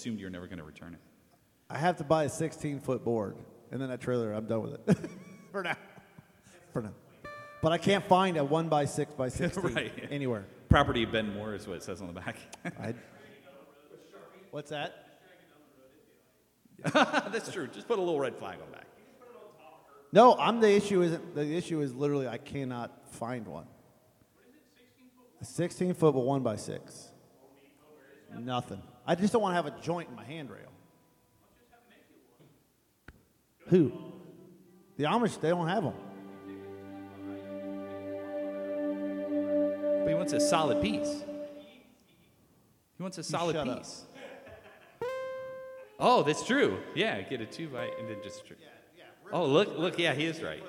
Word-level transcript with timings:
assumed 0.00 0.18
you're 0.18 0.30
never 0.30 0.46
going 0.46 0.58
to 0.58 0.64
return 0.64 0.94
it. 0.94 1.00
I 1.68 1.76
have 1.76 1.98
to 1.98 2.04
buy 2.04 2.24
a 2.24 2.28
16 2.30 2.80
foot 2.80 3.04
board, 3.04 3.36
and 3.70 3.80
then 3.80 3.90
that 3.90 4.00
trailer, 4.00 4.32
I'm 4.32 4.46
done 4.46 4.62
with 4.62 4.88
it 4.88 4.98
for 5.52 5.62
now. 5.62 5.76
For 6.72 6.80
now, 6.82 6.92
but 7.62 7.72
I 7.72 7.78
can't 7.78 8.04
find 8.06 8.38
a 8.38 8.44
one 8.44 8.68
by 8.68 8.86
six 8.86 9.12
by 9.12 9.28
16 9.42 9.74
Right. 9.74 10.08
anywhere. 10.10 10.46
Property 10.70 11.02
of 11.02 11.12
Ben 11.12 11.34
Moore 11.34 11.54
is 11.54 11.66
what 11.68 11.76
it 11.76 11.82
says 11.82 12.00
on 12.00 12.06
the 12.06 12.14
back. 12.14 12.36
I, 12.64 12.94
what's 14.52 14.70
that? 14.70 15.06
That's 16.94 17.52
true. 17.52 17.66
Just 17.66 17.86
put 17.86 17.98
a 17.98 18.02
little 18.02 18.18
red 18.20 18.36
flag 18.36 18.58
on 18.60 18.70
the 18.70 18.76
back. 18.76 18.86
No, 20.12 20.34
I'm 20.36 20.60
the 20.60 20.70
issue. 20.70 21.02
Isn't 21.02 21.34
the 21.34 21.44
issue 21.44 21.82
is 21.82 21.92
literally 21.94 22.26
I 22.26 22.38
cannot 22.38 22.90
find 23.12 23.46
one. 23.46 23.66
A 25.42 25.44
16 25.44 25.92
foot, 25.94 26.14
but 26.14 26.20
one 26.20 26.42
by 26.42 26.56
six. 26.56 27.08
Nothing. 28.38 28.82
I 29.10 29.16
just 29.16 29.32
don't 29.32 29.42
want 29.42 29.50
to 29.50 29.56
have 29.56 29.66
a 29.66 29.74
joint 29.82 30.08
in 30.08 30.14
my 30.14 30.22
handrail. 30.22 30.70
Who? 33.66 33.92
The 34.96 35.02
Amish. 35.02 35.40
They 35.40 35.48
don't 35.48 35.66
have 35.66 35.82
them. 35.82 35.94
But 39.98 40.08
he 40.08 40.14
wants 40.14 40.32
a 40.32 40.38
solid 40.38 40.80
piece. 40.80 41.24
He 42.98 43.02
wants 43.02 43.18
a 43.18 43.24
solid 43.24 43.56
shut 43.56 43.66
up. 43.66 43.78
piece. 43.78 44.04
Oh, 45.98 46.22
that's 46.22 46.46
true. 46.46 46.78
Yeah, 46.94 47.20
get 47.22 47.40
a 47.40 47.46
two 47.46 47.66
by 47.66 47.86
and 47.98 48.08
then 48.08 48.18
just. 48.22 48.46
Tr- 48.46 48.54
oh, 49.32 49.44
look, 49.44 49.76
look. 49.76 49.98
Yeah, 49.98 50.14
he 50.14 50.26
is 50.26 50.40
right. 50.40 50.62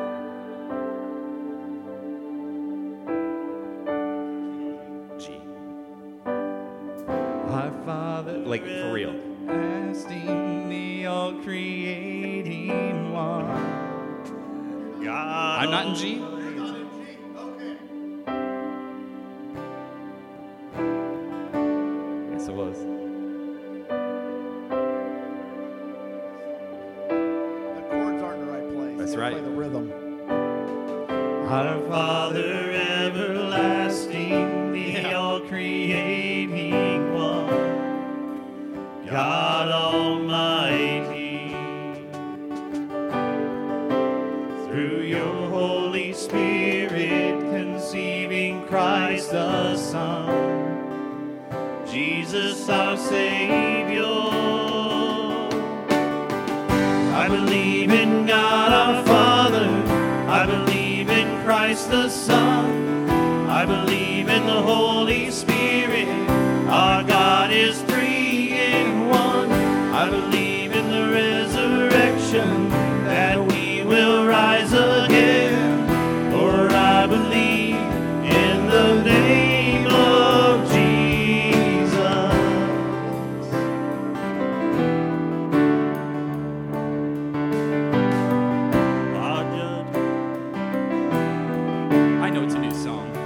know 92.33 92.43
it's 92.43 92.53
a 92.53 92.59
new 92.59 92.71
song. 92.71 93.09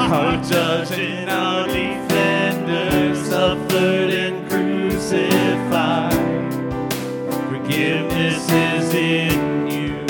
Our 0.00 0.42
judge 0.42 0.90
and 0.92 1.30
our 1.30 1.66
defender 1.68 3.14
suffered 3.14 4.10
and 4.10 4.48
crucified. 4.50 6.14
Forgiveness 7.48 8.50
is 8.50 8.94
in 8.94 9.70
you. 9.70 10.06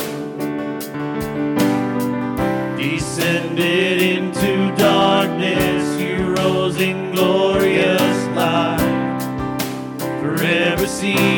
Descended 2.79 4.01
into 4.01 4.75
darkness, 4.77 6.01
you 6.01 6.35
rose 6.35 6.81
in 6.81 7.13
glorious 7.13 8.27
light. 8.35 9.19
Forever 10.23 10.87
seated 10.87 11.30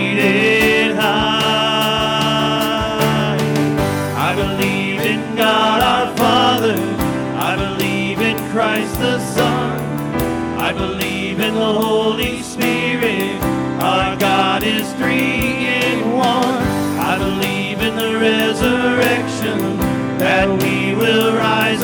that 19.42 20.48
we 20.62 20.94
will 20.94 21.34
rise 21.34 21.81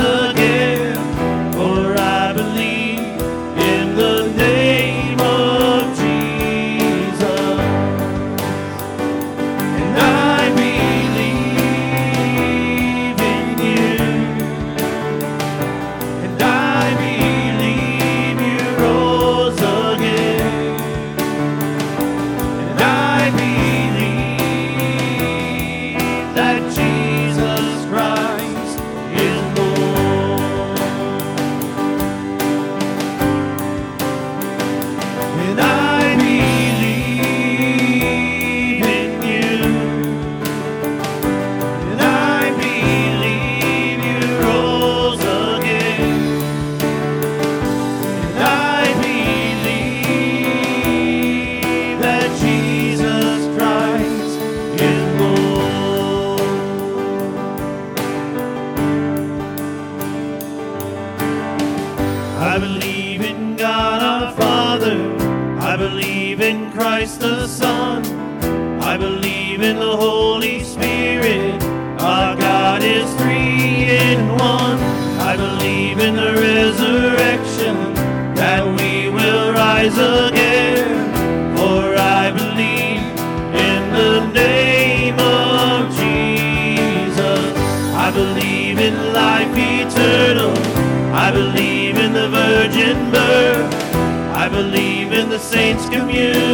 communion 95.99 96.48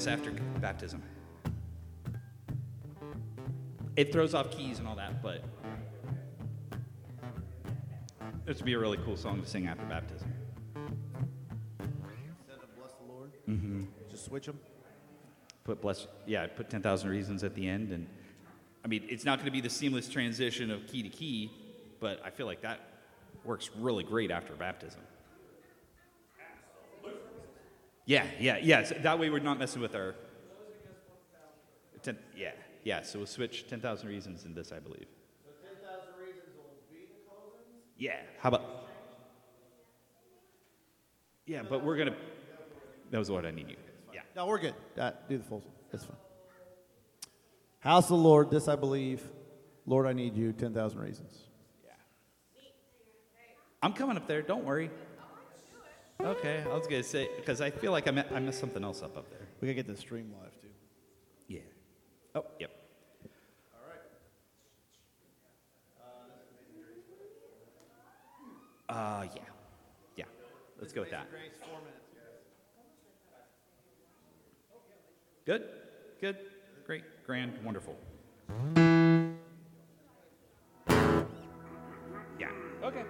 this 0.00 0.06
after 0.06 0.30
baptism? 0.60 1.02
It 3.96 4.12
throws 4.12 4.32
off 4.32 4.50
keys 4.50 4.78
and 4.78 4.88
all 4.88 4.96
that, 4.96 5.22
but 5.22 5.44
this 8.46 8.56
would 8.56 8.64
be 8.64 8.72
a 8.72 8.78
really 8.78 8.96
cool 9.04 9.16
song 9.16 9.42
to 9.42 9.46
sing 9.46 9.66
after 9.66 9.84
baptism. 9.84 10.32
Instead 10.74 12.62
of 12.62 12.78
bless 12.78 12.92
the 12.92 13.12
Lord, 13.12 13.32
mm-hmm. 13.46 13.82
just 14.10 14.24
switch 14.24 14.46
them. 14.46 14.58
Put 15.64 15.82
bless, 15.82 16.06
yeah, 16.26 16.46
put 16.46 16.70
10,000 16.70 17.10
reasons 17.10 17.44
at 17.44 17.54
the 17.54 17.68
end. 17.68 17.92
And 17.92 18.06
I 18.82 18.88
mean, 18.88 19.04
it's 19.06 19.26
not 19.26 19.38
going 19.38 19.46
to 19.46 19.52
be 19.52 19.60
the 19.60 19.68
seamless 19.68 20.08
transition 20.08 20.70
of 20.70 20.86
key 20.86 21.02
to 21.02 21.10
key, 21.10 21.50
but 22.00 22.22
I 22.24 22.30
feel 22.30 22.46
like 22.46 22.62
that 22.62 22.80
works 23.44 23.68
really 23.76 24.04
great 24.04 24.30
after 24.30 24.54
baptism. 24.54 25.02
Yeah, 28.10 28.26
yeah, 28.40 28.58
yeah. 28.60 28.82
So 28.82 28.96
that 28.96 29.20
way 29.20 29.30
we're 29.30 29.38
not 29.38 29.60
messing 29.60 29.80
with 29.80 29.94
our. 29.94 30.16
Ten, 32.02 32.18
yeah, 32.36 32.50
yeah. 32.82 33.02
So 33.02 33.20
we'll 33.20 33.26
switch 33.26 33.68
10,000 33.68 34.08
reasons 34.08 34.44
in 34.44 34.52
this, 34.52 34.72
I 34.72 34.80
believe. 34.80 35.06
So 35.44 35.50
10,000 35.62 36.08
reasons 36.18 36.56
will 36.56 36.64
be 36.90 37.06
the? 37.06 38.04
Yeah. 38.04 38.16
How 38.40 38.48
about? 38.48 38.88
Yeah, 41.46 41.62
but 41.62 41.84
we're 41.84 41.96
gonna. 41.96 42.16
That 43.12 43.18
was 43.18 43.30
what 43.30 43.46
I 43.46 43.52
need 43.52 43.68
you. 43.68 43.76
Yeah. 44.12 44.22
No, 44.34 44.46
we're 44.46 44.58
good. 44.58 44.74
Uh, 44.98 45.12
do 45.28 45.38
the 45.38 45.44
full. 45.44 45.62
That's 45.92 46.04
fine. 46.04 46.16
House 47.78 48.06
of 48.06 48.18
the 48.18 48.24
Lord, 48.24 48.50
this 48.50 48.66
I 48.66 48.74
believe. 48.74 49.22
Lord, 49.86 50.08
I 50.08 50.14
need 50.14 50.34
you. 50.36 50.52
10,000 50.52 50.98
reasons. 50.98 51.38
Yeah. 51.84 51.92
I'm 53.80 53.92
coming 53.92 54.16
up 54.16 54.26
there. 54.26 54.42
Don't 54.42 54.64
worry. 54.64 54.90
Okay, 56.24 56.62
I 56.70 56.74
was 56.74 56.86
gonna 56.86 57.02
say 57.02 57.28
because 57.36 57.60
I 57.60 57.70
feel 57.70 57.92
like 57.92 58.06
I, 58.06 58.10
me- 58.10 58.22
I 58.34 58.38
messed 58.40 58.60
something 58.60 58.84
else 58.84 59.02
up 59.02 59.16
up 59.16 59.30
there. 59.30 59.46
We 59.60 59.68
gotta 59.68 59.74
get 59.74 59.86
the 59.86 59.96
stream 59.96 60.32
live 60.42 60.52
too. 60.60 60.68
Yeah. 61.48 61.60
Oh, 62.34 62.44
yep. 62.58 62.70
All 63.74 63.80
right. 68.98 69.22
Uh, 69.22 69.24
yeah, 69.34 69.42
yeah. 70.16 70.24
Let's 70.78 70.92
go 70.92 71.00
with 71.02 71.10
that. 71.10 71.26
Good, 75.46 75.64
good, 76.20 76.36
great, 76.86 77.02
grand, 77.26 77.52
wonderful. 77.64 77.96
Yeah. 82.38 82.50
Okay. 82.84 83.04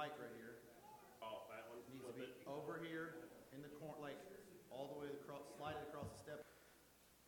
Mic 0.00 0.12
right 0.18 0.32
here. 0.38 0.54
Oh, 1.22 1.42
that 1.50 1.68
one 1.68 1.76
needs 1.92 2.02
to 2.06 2.12
be 2.16 2.24
over 2.46 2.80
here 2.82 3.16
in 3.54 3.60
the 3.60 3.68
corner, 3.68 4.00
like 4.00 4.16
all 4.70 4.94
the 4.94 5.00
way 5.00 5.08
across, 5.22 5.42
slide 5.58 5.72
it 5.72 5.88
across 5.92 6.06
the 6.16 6.18
step. 6.22 6.42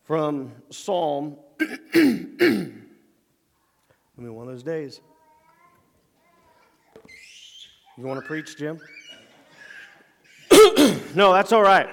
from 0.05 0.53
Psalm. 0.71 1.37
I 1.61 2.71
mean, 4.17 4.35
one 4.35 4.49
of 4.49 4.55
those 4.55 4.63
days. 4.63 5.03
You 7.99 8.07
want 8.07 8.21
to 8.21 8.27
preach, 8.27 8.57
Jim? 8.57 8.81
no, 11.15 11.31
that's 11.35 11.53
all 11.53 11.63
right. 11.63 11.91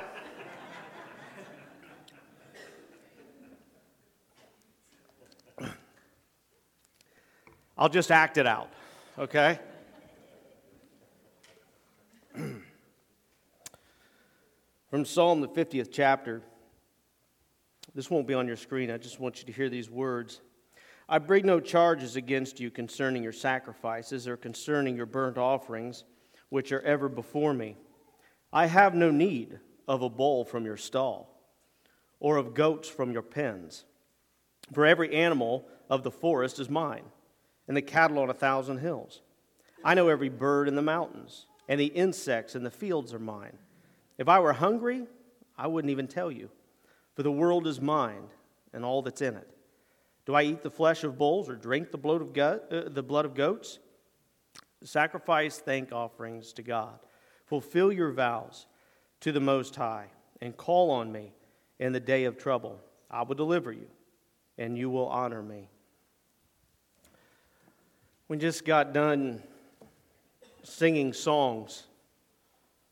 I'll 7.77 7.89
just 7.89 8.11
act 8.11 8.37
it 8.37 8.47
out, 8.47 8.69
okay? 9.17 9.59
From 14.89 15.06
Psalm, 15.06 15.41
the 15.41 15.47
50th 15.47 15.89
chapter. 15.91 16.41
This 17.94 18.09
won't 18.09 18.25
be 18.25 18.33
on 18.33 18.47
your 18.47 18.56
screen. 18.56 18.89
I 18.89 18.97
just 18.97 19.19
want 19.19 19.39
you 19.39 19.45
to 19.45 19.51
hear 19.51 19.69
these 19.69 19.88
words. 19.88 20.41
I 21.07 21.19
bring 21.19 21.45
no 21.45 21.59
charges 21.59 22.15
against 22.15 22.59
you 22.59 22.71
concerning 22.71 23.21
your 23.21 23.31
sacrifices 23.31 24.27
or 24.27 24.36
concerning 24.36 24.95
your 24.95 25.06
burnt 25.06 25.38
offerings, 25.38 26.06
which 26.50 26.71
are 26.71 26.81
ever 26.81 27.07
before 27.07 27.53
me. 27.53 27.77
I 28.51 28.65
have 28.65 28.96
no 28.96 29.12
need 29.12 29.60
of 29.88 30.01
a 30.01 30.10
bull 30.10 30.43
from 30.43 30.65
your 30.65 30.77
stall 30.77 31.39
or 32.19 32.38
of 32.38 32.55
goats 32.55 32.89
from 32.89 33.12
your 33.12 33.22
pens. 33.22 33.86
For 34.74 34.88
every 34.88 35.13
animal 35.15 35.67
of 35.88 36.01
the 36.01 36.12
forest 36.12 36.60
is 36.60 36.69
mine, 36.69 37.05
and 37.67 37.77
the 37.77 37.81
cattle 37.84 38.19
on 38.19 38.31
a 38.31 38.34
thousand 38.34 38.79
hills. 38.79 39.22
I 39.84 39.93
know 39.93 40.08
every 40.08 40.29
bird 40.29 40.67
in 40.67 40.75
the 40.75 40.81
mountains, 40.81 41.46
and 41.67 41.79
the 41.79 41.86
insects 41.86 42.55
in 42.55 42.63
the 42.63 42.72
fields 42.72 43.13
are 43.13 43.19
mine. 43.19 43.58
If 44.19 44.27
I 44.27 44.39
were 44.41 44.51
hungry, 44.51 45.07
I 45.57 45.67
wouldn't 45.67 45.91
even 45.91 46.07
tell 46.07 46.29
you, 46.29 46.49
for 47.15 47.23
the 47.23 47.31
world 47.31 47.65
is 47.65 47.79
mine 47.79 48.27
and 48.73 48.83
all 48.83 49.01
that's 49.01 49.21
in 49.21 49.35
it. 49.35 49.47
Do 50.25 50.35
I 50.35 50.43
eat 50.43 50.61
the 50.61 50.69
flesh 50.69 51.05
of 51.05 51.17
bulls 51.17 51.49
or 51.49 51.55
drink 51.55 51.89
the 51.89 51.97
blood 51.97 52.21
of, 52.21 52.33
go- 52.33 52.59
uh, 52.69 52.89
the 52.89 53.01
blood 53.01 53.23
of 53.23 53.33
goats? 53.33 53.79
Sacrifice 54.83 55.57
thank 55.59 55.93
offerings 55.93 56.51
to 56.53 56.61
God. 56.61 56.99
Fulfill 57.45 57.93
your 57.93 58.11
vows 58.11 58.67
to 59.21 59.31
the 59.31 59.39
Most 59.39 59.75
High 59.77 60.07
and 60.41 60.55
call 60.55 60.91
on 60.91 61.11
me 61.11 61.31
in 61.79 61.93
the 61.93 61.99
day 61.99 62.25
of 62.25 62.38
trouble. 62.38 62.77
I 63.09 63.23
will 63.23 63.35
deliver 63.35 63.71
you 63.71 63.88
and 64.57 64.77
you 64.77 64.89
will 64.89 65.07
honor 65.07 65.41
me. 65.41 65.69
We 68.27 68.38
just 68.38 68.65
got 68.65 68.93
done 68.93 69.41
singing 70.63 71.13
songs, 71.13 71.85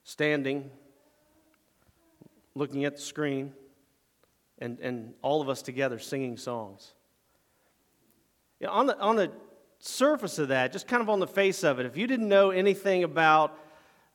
standing, 0.03 0.71
looking 2.57 2.85
at 2.85 2.95
the 2.95 3.01
screen, 3.01 3.53
and, 4.59 4.79
and 4.79 5.13
all 5.21 5.41
of 5.41 5.49
us 5.49 5.61
together 5.61 5.99
singing 5.99 6.37
songs. 6.37 6.93
On, 8.67 8.87
the, 8.87 8.97
on 8.99 9.15
the 9.15 9.31
surface 9.79 10.39
of 10.39 10.47
that, 10.47 10.71
just 10.71 10.87
kind 10.87 11.01
of 11.01 11.09
on 11.09 11.19
the 11.19 11.27
face 11.27 11.63
of 11.63 11.79
it, 11.79 11.85
if 11.85 11.95
you 11.95 12.07
didn't 12.07 12.27
know 12.27 12.49
anything 12.49 13.03
about 13.03 13.57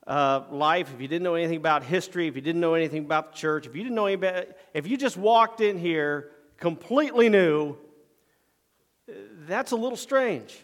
uh, 0.05 0.41
life, 0.51 0.93
if 0.93 0.99
you 0.99 1.07
didn't 1.07 1.23
know 1.23 1.35
anything 1.35 1.57
about 1.57 1.83
history, 1.83 2.27
if 2.27 2.35
you 2.35 2.41
didn't 2.41 2.59
know 2.59 2.73
anything 2.73 3.05
about 3.05 3.31
the 3.31 3.37
church, 3.37 3.65
if 3.65 3.75
you 3.75 3.83
didn't 3.83 3.95
know 3.95 4.07
about, 4.07 4.47
if 4.73 4.85
you 4.85 4.97
just 4.97 5.15
walked 5.15 5.61
in 5.61 5.77
here 5.77 6.31
completely 6.57 7.29
new, 7.29 7.77
that's 9.47 9.71
a 9.71 9.75
little 9.77 9.97
strange. 9.97 10.57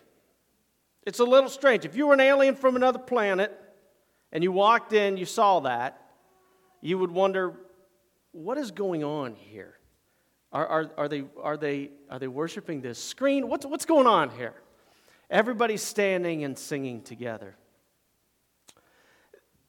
It's 1.06 1.20
a 1.20 1.24
little 1.24 1.50
strange. 1.50 1.86
If 1.86 1.96
you 1.96 2.08
were 2.08 2.14
an 2.14 2.20
alien 2.20 2.56
from 2.56 2.76
another 2.76 3.00
planet 3.00 3.58
and 4.32 4.44
you 4.44 4.52
walked 4.52 4.92
in, 4.92 5.16
you 5.16 5.26
saw 5.26 5.62
that, 5.62 6.02
you 6.82 6.98
would 6.98 7.12
wonder, 7.12 7.54
what 8.40 8.58
is 8.58 8.72
going 8.72 9.04
on 9.04 9.36
here? 9.36 9.76
Are, 10.54 10.66
are, 10.66 10.92
are, 10.98 11.08
they, 11.10 11.26
are, 11.44 11.58
they, 11.58 11.92
are 12.10 12.20
they 12.20 12.30
worshiping 12.30 12.80
this 12.80 12.98
screen? 12.98 13.50
What's, 13.50 13.66
what's 13.66 13.86
going 13.86 14.08
on 14.08 14.30
here? 14.30 14.54
Everybody's 15.30 15.84
standing 15.84 16.46
and 16.46 16.58
singing 16.58 17.02
together. 17.02 17.56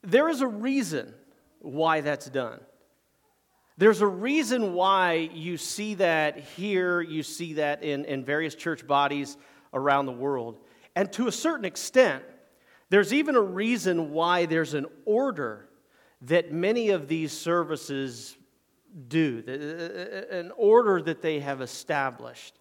there 0.03 0.29
is 0.29 0.41
a 0.41 0.47
reason 0.47 1.13
why 1.59 2.01
that's 2.01 2.31
done. 2.31 2.61
There's 3.77 4.03
a 4.03 4.07
reason 4.07 4.73
why 4.73 5.31
you 5.35 5.57
see 5.57 5.95
that 5.95 6.39
here, 6.39 7.01
you 7.01 7.25
see 7.25 7.55
that 7.55 7.83
in, 7.83 8.05
in 8.05 8.25
various 8.25 8.55
church 8.55 8.87
bodies 8.87 9.37
around 9.75 10.07
the 10.07 10.13
world. 10.13 10.59
And 10.95 11.13
to 11.15 11.27
a 11.27 11.33
certain 11.33 11.65
extent, 11.65 12.23
there's 12.89 13.13
even 13.13 13.35
a 13.35 13.43
reason 13.43 14.13
why 14.13 14.47
there's 14.47 14.75
an 14.75 14.87
order 15.05 15.69
that 16.23 16.53
many 16.53 16.91
of 16.91 17.09
these 17.09 17.33
services 17.33 18.37
do, 19.09 19.43
uh, 19.47 19.51
uh, 19.51 20.39
an 20.39 20.53
order 20.57 21.01
that 21.03 21.23
they 21.23 21.41
have 21.41 21.61
established. 21.61 22.59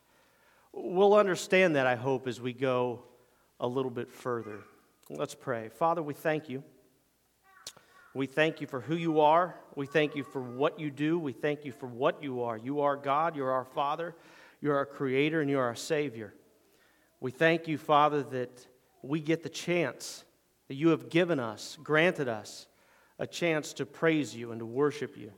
We'll 0.71 1.15
understand 1.15 1.75
that, 1.75 1.88
I 1.88 1.95
hope, 1.95 2.27
as 2.27 2.39
we 2.39 2.53
go 2.53 3.03
a 3.59 3.67
little 3.67 3.91
bit 3.91 4.12
further. 4.12 4.59
Let's 5.09 5.36
pray. 5.36 5.69
Father, 5.69 6.03
we 6.03 6.13
thank 6.13 6.50
you. 6.50 6.63
We 8.13 8.25
thank 8.25 8.62
you 8.62 8.67
for 8.67 8.81
who 8.81 8.95
you 8.95 9.21
are. 9.21 9.55
We 9.75 9.86
thank 9.86 10.15
you 10.15 10.24
for 10.24 10.41
what 10.41 10.79
you 10.79 10.91
do. 10.91 11.17
We 11.19 11.33
thank 11.33 11.65
you 11.65 11.71
for 11.71 11.88
what 11.88 12.24
you 12.24 12.41
are. 12.41 12.57
You 12.57 12.81
are 12.81 12.95
God, 12.95 13.36
you're 13.36 13.51
our 13.51 13.65
Father, 13.65 14.15
you're 14.62 14.75
our 14.75 14.86
Creator, 14.86 15.41
and 15.41 15.50
you're 15.50 15.63
our 15.63 15.75
Savior. 15.75 16.33
We 17.19 17.31
thank 17.31 17.67
you, 17.67 17.77
Father, 17.77 18.24
that 18.24 18.67
we 19.01 19.19
get 19.19 19.43
the 19.43 19.50
chance 19.50 20.24
that 20.67 20.75
you 20.75 20.89
have 20.89 21.09
given 21.09 21.39
us, 21.39 21.77
granted 21.83 22.27
us, 22.27 22.67
a 23.17 23.27
chance 23.27 23.74
to 23.74 23.86
praise 23.86 24.36
you 24.36 24.51
and 24.51 24.59
to 24.59 24.65
worship 24.65 25.17
you. 25.17 25.31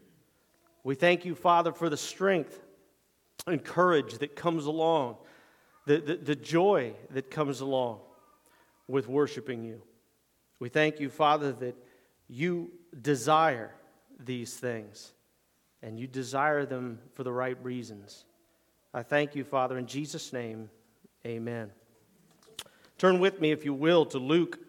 We 0.84 0.96
thank 0.96 1.26
you, 1.26 1.36
Father, 1.36 1.72
for 1.72 1.90
the 1.90 1.98
strength 1.98 2.60
and 3.48 3.64
courage 3.64 4.18
that 4.20 4.36
comes 4.36 4.66
along, 4.66 5.18
the, 5.86 5.98
the, 5.98 6.16
the 6.16 6.36
joy 6.36 6.94
that 7.12 7.30
comes 7.30 7.62
along 7.62 8.00
with 8.88 9.08
worshiping 9.08 9.64
you. 9.64 9.82
We 10.60 10.70
thank 10.70 11.00
you, 11.00 11.10
Father, 11.10 11.52
that 11.54 11.76
you 12.28 12.72
desire 13.00 13.72
these 14.20 14.54
things 14.56 15.12
and 15.82 16.00
you 16.00 16.08
desire 16.08 16.66
them 16.66 17.00
for 17.14 17.24
the 17.24 17.32
right 17.32 17.58
reasons. 17.64 18.26
I 18.94 19.04
thank 19.04 19.36
you, 19.36 19.44
Father, 19.44 19.78
in 19.78 19.88
Jesus' 19.88 20.34
name, 20.34 20.70
amen. 21.26 21.72
Turn 22.98 23.20
with 23.20 23.42
me, 23.42 23.52
if 23.52 23.66
you 23.66 23.74
will, 23.74 24.06
to 24.08 24.20
Luke 24.20 24.60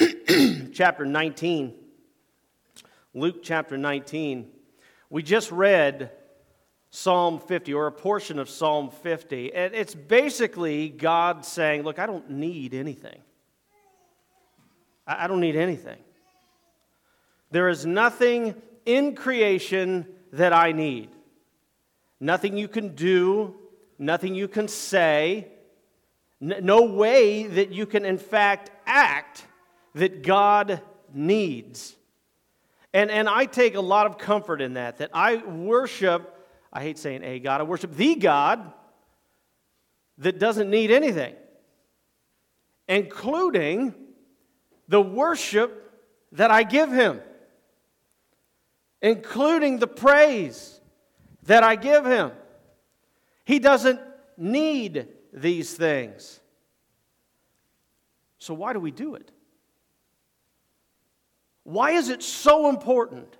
chapter 0.72 1.04
19. 1.04 1.74
Luke 3.14 3.42
chapter 3.42 3.76
19. 3.76 4.50
We 5.10 5.24
just 5.24 5.50
read 5.50 6.12
Psalm 6.90 7.40
50, 7.40 7.74
or 7.74 7.86
a 7.86 7.92
portion 7.92 8.38
of 8.38 8.48
Psalm 8.48 8.90
50, 8.90 9.54
and 9.54 9.74
it's 9.74 9.94
basically 9.94 10.88
God 10.88 11.44
saying, 11.44 11.82
Look, 11.82 11.98
I 11.98 12.06
don't 12.06 12.30
need 12.30 12.74
anything. 12.74 13.20
I 15.06 15.26
don't 15.26 15.40
need 15.40 15.56
anything. 15.56 15.98
There 17.50 17.68
is 17.68 17.84
nothing 17.84 18.54
in 18.86 19.14
creation 19.16 20.06
that 20.32 20.52
I 20.52 20.72
need. 20.72 21.10
Nothing 22.20 22.56
you 22.56 22.68
can 22.68 22.94
do, 22.94 23.56
nothing 23.98 24.34
you 24.34 24.46
can 24.46 24.68
say, 24.68 25.48
no 26.40 26.82
way 26.82 27.46
that 27.46 27.72
you 27.72 27.86
can, 27.86 28.04
in 28.04 28.18
fact, 28.18 28.70
act 28.86 29.44
that 29.94 30.22
God 30.22 30.80
needs. 31.12 31.96
And, 32.92 33.10
and 33.10 33.28
I 33.28 33.44
take 33.44 33.74
a 33.74 33.80
lot 33.80 34.06
of 34.06 34.18
comfort 34.18 34.60
in 34.60 34.74
that, 34.74 34.98
that 34.98 35.10
I 35.14 35.36
worship, 35.36 36.36
I 36.72 36.82
hate 36.82 36.98
saying 36.98 37.22
a 37.22 37.38
God, 37.38 37.60
I 37.60 37.64
worship 37.64 37.94
the 37.94 38.16
God 38.16 38.72
that 40.18 40.38
doesn't 40.38 40.68
need 40.68 40.90
anything, 40.90 41.34
including 42.88 43.94
the 44.88 45.00
worship 45.00 45.92
that 46.32 46.50
I 46.50 46.64
give 46.64 46.90
him, 46.90 47.20
including 49.00 49.78
the 49.78 49.86
praise 49.86 50.80
that 51.44 51.62
I 51.62 51.76
give 51.76 52.04
him. 52.04 52.32
He 53.44 53.60
doesn't 53.60 54.00
need 54.36 55.08
these 55.32 55.74
things. 55.74 56.40
So, 58.38 58.54
why 58.54 58.72
do 58.72 58.80
we 58.80 58.90
do 58.90 59.14
it? 59.14 59.30
Why 61.70 61.92
is 61.92 62.08
it 62.08 62.20
so 62.20 62.68
important? 62.68 63.36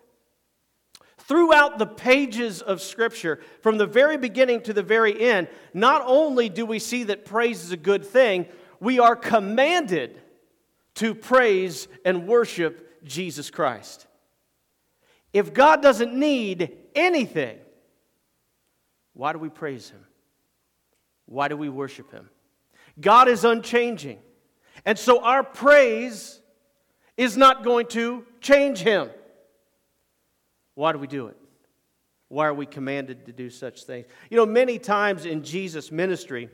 Throughout 1.18 1.78
the 1.78 1.86
pages 1.86 2.62
of 2.62 2.80
Scripture, 2.80 3.40
from 3.60 3.76
the 3.76 3.86
very 3.86 4.16
beginning 4.16 4.62
to 4.62 4.72
the 4.72 4.84
very 4.84 5.20
end, 5.20 5.48
not 5.74 6.02
only 6.06 6.48
do 6.48 6.64
we 6.64 6.78
see 6.78 7.04
that 7.04 7.24
praise 7.24 7.64
is 7.64 7.72
a 7.72 7.76
good 7.76 8.04
thing, 8.04 8.46
we 8.78 9.00
are 9.00 9.16
commanded 9.16 10.20
to 10.94 11.12
praise 11.12 11.88
and 12.04 12.28
worship 12.28 13.02
Jesus 13.02 13.50
Christ. 13.50 14.06
If 15.32 15.52
God 15.52 15.82
doesn't 15.82 16.14
need 16.14 16.76
anything, 16.94 17.58
why 19.12 19.32
do 19.32 19.40
we 19.40 19.48
praise 19.48 19.90
Him? 19.90 20.06
Why 21.26 21.48
do 21.48 21.56
we 21.56 21.68
worship 21.68 22.12
Him? 22.12 22.30
God 23.00 23.26
is 23.26 23.44
unchanging. 23.44 24.20
And 24.84 24.96
so 24.96 25.20
our 25.24 25.42
praise 25.42 26.39
is 27.20 27.36
not 27.36 27.62
going 27.62 27.86
to 27.88 28.24
change 28.40 28.78
Him. 28.78 29.10
Why 30.74 30.92
do 30.92 30.98
we 30.98 31.06
do 31.06 31.26
it? 31.26 31.36
Why 32.28 32.46
are 32.46 32.54
we 32.54 32.66
commanded 32.66 33.26
to 33.26 33.32
do 33.32 33.50
such 33.50 33.84
things? 33.84 34.06
You 34.30 34.36
know, 34.36 34.46
many 34.46 34.78
times 34.78 35.26
in 35.26 35.42
Jesus' 35.42 35.90
ministry, 35.90 36.48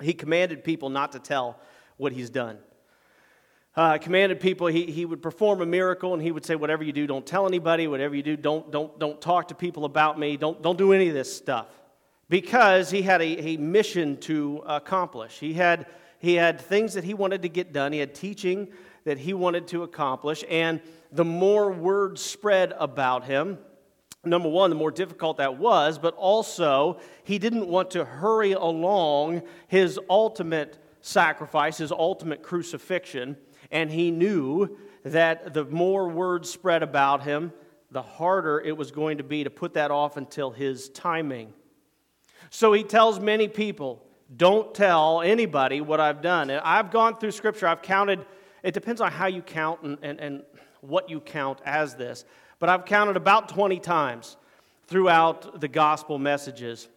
He 0.00 0.12
commanded 0.12 0.64
people 0.64 0.88
not 0.88 1.12
to 1.12 1.18
tell 1.18 1.60
what 1.96 2.12
He's 2.12 2.30
done 2.30 2.58
uh, 3.76 3.98
commanded 3.98 4.40
people 4.40 4.66
he, 4.66 4.86
he 4.86 5.04
would 5.04 5.20
perform 5.20 5.60
a 5.60 5.66
miracle 5.66 6.14
and 6.14 6.22
he 6.22 6.32
would 6.32 6.44
say 6.44 6.56
whatever 6.56 6.82
you 6.82 6.92
do 6.92 7.06
don't 7.06 7.26
tell 7.26 7.46
anybody 7.46 7.86
whatever 7.86 8.14
you 8.14 8.22
do 8.22 8.36
don't, 8.36 8.70
don't, 8.72 8.98
don't 8.98 9.20
talk 9.20 9.48
to 9.48 9.54
people 9.54 9.84
about 9.84 10.18
me 10.18 10.36
don't, 10.36 10.62
don't 10.62 10.78
do 10.78 10.92
any 10.92 11.08
of 11.08 11.14
this 11.14 11.34
stuff 11.34 11.66
because 12.28 12.90
he 12.90 13.02
had 13.02 13.20
a, 13.20 13.48
a 13.48 13.56
mission 13.58 14.16
to 14.16 14.62
accomplish 14.66 15.38
he 15.38 15.52
had, 15.52 15.86
he 16.18 16.34
had 16.34 16.60
things 16.60 16.94
that 16.94 17.04
he 17.04 17.14
wanted 17.14 17.42
to 17.42 17.48
get 17.48 17.72
done 17.72 17.92
he 17.92 17.98
had 17.98 18.14
teaching 18.14 18.68
that 19.06 19.16
he 19.16 19.32
wanted 19.32 19.66
to 19.68 19.82
accomplish 19.82 20.44
and 20.50 20.80
the 21.10 21.24
more 21.24 21.72
word 21.72 22.18
spread 22.18 22.74
about 22.78 23.24
him 23.24 23.58
number 24.24 24.48
one, 24.48 24.70
the 24.70 24.76
more 24.76 24.90
difficult 24.90 25.36
that 25.36 25.56
was, 25.56 26.00
but 26.00 26.12
also 26.16 26.98
he 27.22 27.38
didn't 27.38 27.68
want 27.68 27.92
to 27.92 28.04
hurry 28.04 28.52
along 28.52 29.40
his 29.68 30.00
ultimate 30.10 30.82
sacrifice, 31.00 31.78
his 31.78 31.92
ultimate 31.92 32.42
crucifixion 32.42 33.36
and 33.70 33.90
he 33.90 34.10
knew 34.10 34.76
that 35.04 35.54
the 35.54 35.64
more 35.64 36.08
word 36.08 36.46
spread 36.46 36.82
about 36.82 37.22
him, 37.22 37.52
the 37.90 38.02
harder 38.02 38.60
it 38.60 38.76
was 38.76 38.90
going 38.90 39.18
to 39.18 39.24
be 39.24 39.44
to 39.44 39.50
put 39.50 39.74
that 39.74 39.90
off 39.90 40.16
until 40.16 40.50
his 40.50 40.88
timing. 40.90 41.52
So 42.50 42.72
he 42.72 42.82
tells 42.82 43.18
many 43.18 43.48
people, 43.48 44.04
don't 44.36 44.74
tell 44.74 45.20
anybody 45.20 45.80
what 45.80 46.00
I've 46.00 46.20
done. 46.20 46.50
And 46.50 46.60
I've 46.60 46.90
gone 46.90 47.16
through 47.16 47.30
scripture, 47.30 47.68
I've 47.68 47.82
counted, 47.82 48.24
it 48.66 48.74
depends 48.74 49.00
on 49.00 49.12
how 49.12 49.26
you 49.26 49.42
count 49.42 49.82
and, 49.82 49.96
and, 50.02 50.18
and 50.18 50.42
what 50.80 51.08
you 51.08 51.20
count 51.20 51.60
as 51.64 51.94
this, 51.94 52.24
but 52.58 52.68
I've 52.68 52.84
counted 52.84 53.16
about 53.16 53.48
20 53.48 53.78
times 53.78 54.36
throughout 54.88 55.60
the 55.60 55.68
gospel 55.68 56.18
messages. 56.18 56.88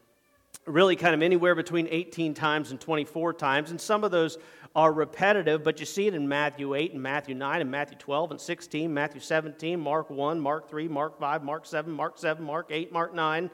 Really, 0.65 0.95
kind 0.95 1.13
of 1.13 1.21
anywhere 1.21 1.53
between 1.53 1.87
18 1.91 2.33
times 2.33 2.71
and 2.71 2.81
24 2.81 3.33
times. 3.33 3.69
And 3.69 3.79
some 3.79 4.03
of 4.03 4.09
those 4.09 4.39
are 4.75 4.91
repetitive, 4.91 5.63
but 5.63 5.79
you 5.79 5.85
see 5.85 6.07
it 6.07 6.15
in 6.15 6.27
Matthew 6.27 6.73
8 6.73 6.93
and 6.93 7.03
Matthew 7.03 7.35
9 7.35 7.61
and 7.61 7.69
Matthew 7.69 7.99
12 7.99 8.31
and 8.31 8.41
16, 8.41 8.91
Matthew 8.91 9.21
17, 9.21 9.79
Mark 9.79 10.09
1, 10.09 10.39
Mark 10.39 10.69
3, 10.69 10.87
Mark 10.87 11.19
5, 11.19 11.43
Mark 11.43 11.67
7, 11.67 11.93
Mark 11.93 12.17
7, 12.17 12.43
Mark 12.43 12.67
8, 12.71 12.91
Mark 12.91 13.13
9, 13.13 13.51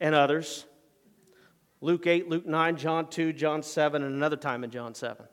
and 0.00 0.14
others. 0.16 0.64
Luke 1.80 2.08
8, 2.08 2.28
Luke 2.28 2.46
9, 2.46 2.76
John 2.76 3.08
2, 3.08 3.32
John 3.32 3.62
7, 3.62 4.02
and 4.02 4.12
another 4.12 4.36
time 4.36 4.64
in 4.64 4.70
John 4.70 4.94
7. 4.94 5.26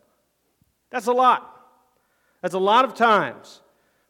That's 0.90 1.08
a 1.08 1.14
lot. 1.14 1.54
That's 2.42 2.54
a 2.54 2.60
lot 2.60 2.86
of 2.86 2.94
times 2.94 3.62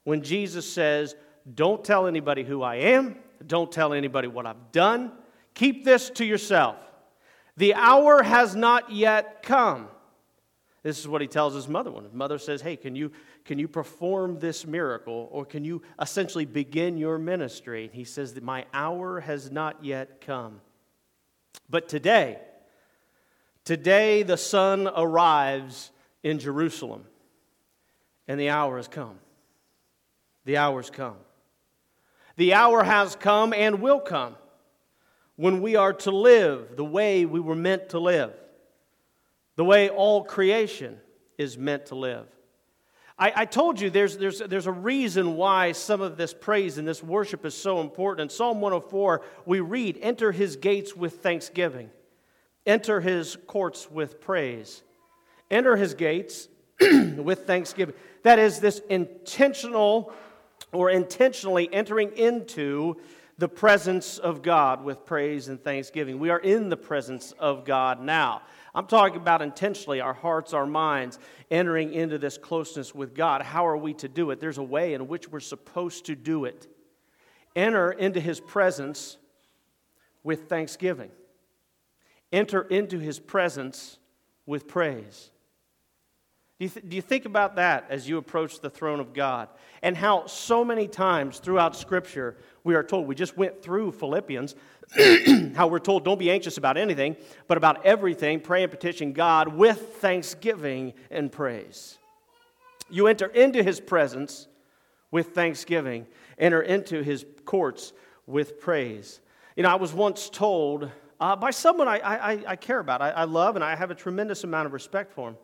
when 0.03 0.21
Jesus 0.21 0.71
says, 0.71 1.15
Don't 1.53 1.83
tell 1.83 2.07
anybody 2.07 2.43
who 2.43 2.61
I 2.61 2.75
am, 2.75 3.17
don't 3.45 3.71
tell 3.71 3.93
anybody 3.93 4.27
what 4.27 4.45
I've 4.45 4.71
done, 4.71 5.11
keep 5.53 5.85
this 5.85 6.09
to 6.11 6.25
yourself. 6.25 6.77
The 7.57 7.73
hour 7.73 8.21
has 8.21 8.55
not 8.55 8.91
yet 8.91 9.41
come. 9.41 9.87
This 10.83 10.99
is 10.99 11.07
what 11.07 11.21
he 11.21 11.27
tells 11.27 11.53
his 11.53 11.67
mother 11.67 11.91
when 11.91 12.03
his 12.03 12.13
mother 12.13 12.37
says, 12.37 12.61
Hey, 12.61 12.75
can 12.75 12.95
you, 12.95 13.11
can 13.43 13.59
you 13.59 13.67
perform 13.67 14.39
this 14.39 14.65
miracle 14.65 15.27
or 15.31 15.45
can 15.45 15.65
you 15.65 15.81
essentially 15.99 16.45
begin 16.45 16.97
your 16.97 17.17
ministry? 17.17 17.85
And 17.85 17.93
he 17.93 18.03
says 18.03 18.39
my 18.41 18.65
hour 18.73 19.19
has 19.19 19.51
not 19.51 19.83
yet 19.83 20.21
come. 20.21 20.61
But 21.69 21.89
today, 21.89 22.39
today 23.65 24.23
the 24.23 24.37
Son 24.37 24.87
arrives 24.87 25.91
in 26.23 26.39
Jerusalem 26.39 27.05
and 28.27 28.39
the 28.39 28.49
hour 28.49 28.77
has 28.77 28.87
come. 28.87 29.19
The 30.45 30.57
hour 30.57 30.81
has 30.81 30.89
come. 30.89 31.17
The 32.35 32.53
hour 32.53 32.83
has 32.83 33.15
come 33.15 33.53
and 33.53 33.81
will 33.81 33.99
come 33.99 34.35
when 35.35 35.61
we 35.61 35.75
are 35.75 35.93
to 35.93 36.11
live 36.11 36.75
the 36.75 36.85
way 36.85 37.25
we 37.25 37.39
were 37.39 37.55
meant 37.55 37.89
to 37.89 37.99
live, 37.99 38.33
the 39.55 39.65
way 39.65 39.89
all 39.89 40.23
creation 40.23 40.99
is 41.37 41.57
meant 41.57 41.87
to 41.87 41.95
live. 41.95 42.25
I, 43.19 43.33
I, 43.35 43.45
told 43.45 43.79
you 43.81 43.89
there's, 43.89 44.17
there's, 44.17 44.39
there's 44.39 44.67
a 44.67 44.71
reason 44.71 45.35
why 45.35 45.71
some 45.71 46.01
of 46.01 46.17
this 46.17 46.35
praise 46.35 46.77
and 46.77 46.87
this 46.87 47.01
worship 47.01 47.45
is 47.45 47.55
so 47.55 47.81
important. 47.81 48.31
In 48.31 48.35
Psalm 48.35 48.61
104, 48.61 49.23
we 49.45 49.59
read, 49.59 49.97
Enter 50.01 50.31
his 50.31 50.55
gates 50.55 50.95
with 50.95 51.21
thanksgiving, 51.21 51.89
enter 52.65 53.01
his 53.01 53.37
courts 53.47 53.89
with 53.89 54.21
praise. 54.21 54.83
Enter 55.49 55.75
his 55.75 55.93
gates 55.93 56.47
with 56.79 57.47
thanksgiving. 57.47 57.95
That 58.23 58.39
is, 58.39 58.59
this 58.59 58.79
intentional 58.89 60.13
or 60.71 60.89
intentionally 60.89 61.71
entering 61.71 62.11
into 62.17 62.97
the 63.37 63.47
presence 63.47 64.17
of 64.17 64.41
God 64.41 64.83
with 64.83 65.05
praise 65.05 65.47
and 65.47 65.63
thanksgiving. 65.63 66.17
We 66.19 66.29
are 66.29 66.39
in 66.39 66.69
the 66.69 66.77
presence 66.77 67.33
of 67.37 67.65
God 67.65 68.01
now. 68.01 68.41
I'm 68.73 68.87
talking 68.87 69.17
about 69.17 69.41
intentionally, 69.41 70.01
our 70.01 70.13
hearts, 70.13 70.53
our 70.53 70.65
minds, 70.65 71.19
entering 71.51 71.93
into 71.93 72.17
this 72.17 72.37
closeness 72.37 72.93
with 72.95 73.13
God. 73.13 73.41
How 73.41 73.65
are 73.67 73.77
we 73.77 73.93
to 73.95 74.07
do 74.07 74.31
it? 74.31 74.39
There's 74.39 74.57
a 74.57 74.63
way 74.63 74.93
in 74.93 75.07
which 75.07 75.29
we're 75.29 75.39
supposed 75.39 76.05
to 76.07 76.15
do 76.15 76.45
it. 76.45 76.67
Enter 77.55 77.91
into 77.91 78.19
his 78.19 78.39
presence 78.39 79.17
with 80.23 80.49
thanksgiving, 80.49 81.09
enter 82.33 82.61
into 82.61 82.99
his 82.99 83.19
presence 83.19 83.97
with 84.45 84.67
praise. 84.67 85.31
Do 86.59 86.65
you, 86.65 86.69
th- 86.69 86.89
do 86.89 86.95
you 86.95 87.03
think 87.03 87.25
about 87.25 87.57
that 87.57 87.85
as 87.89 88.09
you 88.09 88.17
approach 88.17 88.61
the 88.61 88.69
throne 88.69 88.99
of 88.99 89.13
God? 89.13 89.49
And 89.83 89.95
how 89.95 90.25
so 90.25 90.65
many 90.65 90.87
times 90.87 91.37
throughout 91.37 91.75
Scripture 91.75 92.35
we 92.63 92.73
are 92.73 92.83
told, 92.83 93.07
we 93.07 93.13
just 93.13 93.37
went 93.37 93.61
through 93.61 93.91
Philippians, 93.91 94.55
how 95.55 95.67
we're 95.67 95.77
told, 95.77 96.03
don't 96.03 96.17
be 96.17 96.31
anxious 96.31 96.57
about 96.57 96.75
anything, 96.75 97.15
but 97.47 97.57
about 97.57 97.85
everything, 97.85 98.39
pray 98.39 98.63
and 98.63 98.71
petition 98.71 99.13
God 99.13 99.49
with 99.49 99.97
thanksgiving 99.97 100.93
and 101.11 101.31
praise. 101.31 101.99
You 102.89 103.05
enter 103.05 103.27
into 103.27 103.61
his 103.61 103.79
presence 103.79 104.47
with 105.11 105.35
thanksgiving, 105.35 106.07
enter 106.39 106.61
into 106.61 107.03
his 107.03 107.23
courts 107.45 107.93
with 108.25 108.59
praise. 108.59 109.19
You 109.55 109.61
know, 109.61 109.69
I 109.69 109.75
was 109.75 109.93
once 109.93 110.27
told 110.27 110.89
uh, 111.19 111.35
by 111.35 111.51
someone 111.51 111.87
I, 111.87 111.99
I, 111.99 112.43
I 112.47 112.55
care 112.55 112.79
about, 112.79 113.01
I, 113.01 113.11
I 113.11 113.23
love, 113.25 113.55
and 113.55 113.63
I 113.63 113.75
have 113.75 113.91
a 113.91 113.95
tremendous 113.95 114.43
amount 114.43 114.65
of 114.65 114.73
respect 114.73 115.13
for 115.13 115.29
him. 115.29 115.37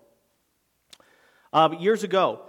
Uh, 1.54 1.70
years 1.80 2.04
ago, 2.04 2.42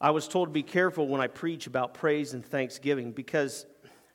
I 0.00 0.10
was 0.10 0.26
told 0.26 0.48
to 0.48 0.52
be 0.52 0.62
careful 0.62 1.06
when 1.06 1.20
I 1.20 1.26
preach 1.26 1.66
about 1.66 1.92
praise 1.92 2.32
and 2.32 2.42
thanksgiving 2.42 3.12
because 3.12 3.66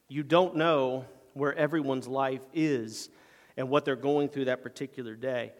you 0.07 0.23
don't 0.23 0.55
know 0.55 1.05
where 1.33 1.53
everyone's 1.53 2.07
life 2.07 2.41
is 2.51 3.09
and 3.57 3.69
what 3.69 3.85
they're 3.85 3.95
going 3.95 4.29
through 4.29 4.45
that 4.45 4.63
particular 4.63 5.15
day. 5.15 5.53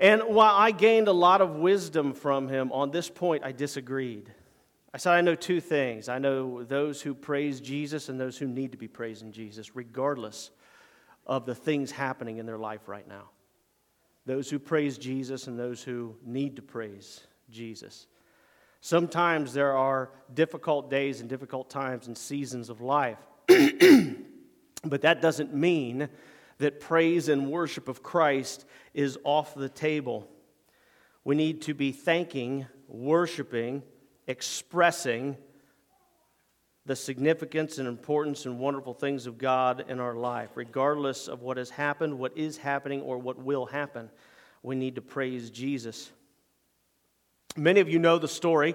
And 0.00 0.20
while 0.22 0.56
I 0.56 0.72
gained 0.72 1.06
a 1.06 1.12
lot 1.12 1.40
of 1.40 1.54
wisdom 1.54 2.12
from 2.12 2.48
him, 2.48 2.72
on 2.72 2.90
this 2.90 3.08
point 3.08 3.44
I 3.44 3.52
disagreed. 3.52 4.32
I 4.92 4.98
said, 4.98 5.12
I 5.12 5.20
know 5.20 5.36
two 5.36 5.60
things. 5.60 6.08
I 6.08 6.18
know 6.18 6.64
those 6.64 7.00
who 7.00 7.14
praise 7.14 7.60
Jesus 7.60 8.08
and 8.08 8.18
those 8.18 8.36
who 8.36 8.48
need 8.48 8.72
to 8.72 8.78
be 8.78 8.88
praising 8.88 9.30
Jesus, 9.30 9.76
regardless 9.76 10.50
of 11.24 11.46
the 11.46 11.54
things 11.54 11.92
happening 11.92 12.38
in 12.38 12.46
their 12.46 12.58
life 12.58 12.88
right 12.88 13.06
now. 13.06 13.30
Those 14.26 14.50
who 14.50 14.58
praise 14.58 14.98
Jesus 14.98 15.46
and 15.46 15.56
those 15.56 15.84
who 15.84 16.16
need 16.24 16.56
to 16.56 16.62
praise 16.62 17.28
Jesus. 17.52 18.06
Sometimes 18.80 19.52
there 19.52 19.76
are 19.76 20.10
difficult 20.34 20.90
days 20.90 21.20
and 21.20 21.28
difficult 21.28 21.70
times 21.70 22.08
and 22.08 22.18
seasons 22.18 22.68
of 22.68 22.80
life. 22.80 23.18
but 23.46 25.02
that 25.02 25.22
doesn't 25.22 25.54
mean 25.54 26.08
that 26.58 26.80
praise 26.80 27.28
and 27.28 27.50
worship 27.50 27.88
of 27.88 28.02
Christ 28.02 28.64
is 28.94 29.18
off 29.24 29.54
the 29.54 29.68
table. 29.68 30.28
We 31.24 31.36
need 31.36 31.62
to 31.62 31.74
be 31.74 31.92
thanking, 31.92 32.66
worshiping, 32.88 33.82
expressing 34.26 35.36
the 36.84 36.96
significance 36.96 37.78
and 37.78 37.86
importance 37.86 38.44
and 38.44 38.58
wonderful 38.58 38.94
things 38.94 39.26
of 39.26 39.38
God 39.38 39.84
in 39.88 40.00
our 40.00 40.14
life, 40.14 40.50
regardless 40.56 41.28
of 41.28 41.42
what 41.42 41.56
has 41.56 41.70
happened, 41.70 42.18
what 42.18 42.36
is 42.36 42.56
happening, 42.56 43.00
or 43.02 43.18
what 43.18 43.38
will 43.38 43.66
happen. 43.66 44.10
We 44.64 44.74
need 44.74 44.96
to 44.96 45.02
praise 45.02 45.50
Jesus. 45.50 46.10
Many 47.56 47.80
of 47.80 47.88
you 47.90 47.98
know 47.98 48.16
the 48.18 48.28
story 48.28 48.74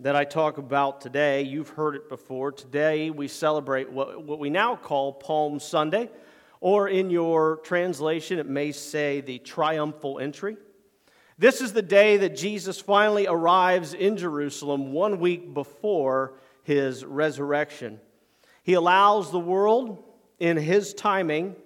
that 0.00 0.14
I 0.14 0.24
talk 0.24 0.58
about 0.58 1.00
today. 1.00 1.40
You've 1.44 1.70
heard 1.70 1.94
it 1.94 2.10
before. 2.10 2.52
Today 2.52 3.08
we 3.08 3.28
celebrate 3.28 3.90
what, 3.90 4.22
what 4.22 4.38
we 4.38 4.50
now 4.50 4.76
call 4.76 5.14
Palm 5.14 5.58
Sunday, 5.58 6.10
or 6.60 6.88
in 6.88 7.08
your 7.08 7.56
translation, 7.64 8.38
it 8.38 8.46
may 8.46 8.72
say 8.72 9.22
the 9.22 9.38
triumphal 9.38 10.18
entry. 10.18 10.58
This 11.38 11.62
is 11.62 11.72
the 11.72 11.80
day 11.80 12.18
that 12.18 12.36
Jesus 12.36 12.78
finally 12.78 13.26
arrives 13.26 13.94
in 13.94 14.18
Jerusalem 14.18 14.92
one 14.92 15.18
week 15.18 15.54
before 15.54 16.34
his 16.64 17.06
resurrection. 17.06 18.00
He 18.64 18.74
allows 18.74 19.30
the 19.30 19.38
world, 19.38 20.04
in 20.38 20.58
his 20.58 20.92
timing, 20.92 21.56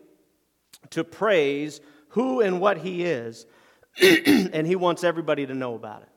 to 0.91 1.03
praise 1.03 1.81
who 2.11 2.41
and 2.41 2.61
what 2.61 2.79
he 2.79 3.03
is, 3.03 3.45
and 4.01 4.65
he 4.69 4.77
wants 4.77 5.03
everybody 5.03 5.47
to 5.47 5.55
know 5.55 5.75
about 5.75 6.03
it. 6.03 6.09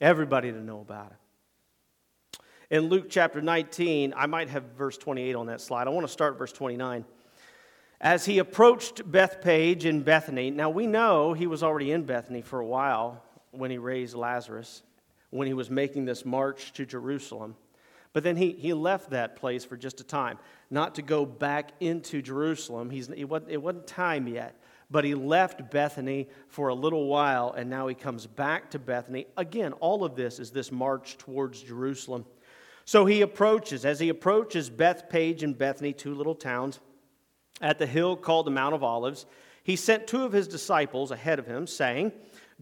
Everybody 0.00 0.52
to 0.52 0.60
know 0.60 0.80
about 0.80 1.12
it. 1.12 2.38
In 2.68 2.88
Luke 2.88 3.06
chapter 3.08 3.40
19, 3.40 4.12
I 4.16 4.26
might 4.26 4.48
have 4.48 4.64
verse 4.76 4.98
28 4.98 5.36
on 5.36 5.46
that 5.46 5.60
slide. 5.60 5.86
I 5.86 5.90
want 5.90 6.06
to 6.06 6.12
start 6.12 6.36
verse 6.36 6.52
29. 6.52 7.04
As 8.00 8.26
he 8.26 8.38
approached 8.38 9.10
Bethphage 9.10 9.86
in 9.86 10.02
Bethany, 10.02 10.50
now 10.50 10.68
we 10.68 10.86
know 10.86 11.32
he 11.32 11.46
was 11.46 11.62
already 11.62 11.92
in 11.92 12.04
Bethany 12.04 12.42
for 12.42 12.60
a 12.60 12.66
while 12.66 13.22
when 13.52 13.70
he 13.70 13.78
raised 13.78 14.14
Lazarus, 14.14 14.82
when 15.30 15.46
he 15.46 15.54
was 15.54 15.70
making 15.70 16.04
this 16.04 16.24
march 16.24 16.72
to 16.74 16.84
Jerusalem. 16.84 17.56
But 18.12 18.22
then 18.22 18.36
he, 18.36 18.52
he 18.52 18.74
left 18.74 19.10
that 19.10 19.36
place 19.36 19.64
for 19.64 19.76
just 19.76 20.00
a 20.00 20.04
time, 20.04 20.38
not 20.70 20.96
to 20.96 21.02
go 21.02 21.24
back 21.24 21.70
into 21.80 22.20
Jerusalem. 22.20 22.90
He's, 22.90 23.08
it, 23.08 23.24
wasn't, 23.24 23.50
it 23.50 23.62
wasn't 23.62 23.86
time 23.86 24.26
yet. 24.26 24.60
But 24.90 25.04
he 25.04 25.14
left 25.14 25.70
Bethany 25.70 26.28
for 26.48 26.68
a 26.68 26.74
little 26.74 27.06
while, 27.06 27.52
and 27.52 27.68
now 27.68 27.88
he 27.88 27.94
comes 27.94 28.26
back 28.26 28.70
to 28.70 28.78
Bethany. 28.78 29.26
Again, 29.36 29.72
all 29.74 30.04
of 30.04 30.14
this 30.14 30.38
is 30.38 30.50
this 30.50 30.70
march 30.70 31.18
towards 31.18 31.62
Jerusalem. 31.62 32.24
So 32.84 33.04
he 33.04 33.22
approaches. 33.22 33.84
As 33.84 33.98
he 33.98 34.08
approaches 34.08 34.70
Bethphage 34.70 35.42
and 35.42 35.58
Bethany, 35.58 35.92
two 35.92 36.14
little 36.14 36.36
towns, 36.36 36.78
at 37.60 37.78
the 37.78 37.86
hill 37.86 38.16
called 38.16 38.46
the 38.46 38.52
Mount 38.52 38.74
of 38.74 38.84
Olives, 38.84 39.26
he 39.64 39.74
sent 39.74 40.06
two 40.06 40.22
of 40.22 40.32
his 40.32 40.46
disciples 40.46 41.10
ahead 41.10 41.40
of 41.40 41.46
him, 41.46 41.66
saying, 41.66 42.12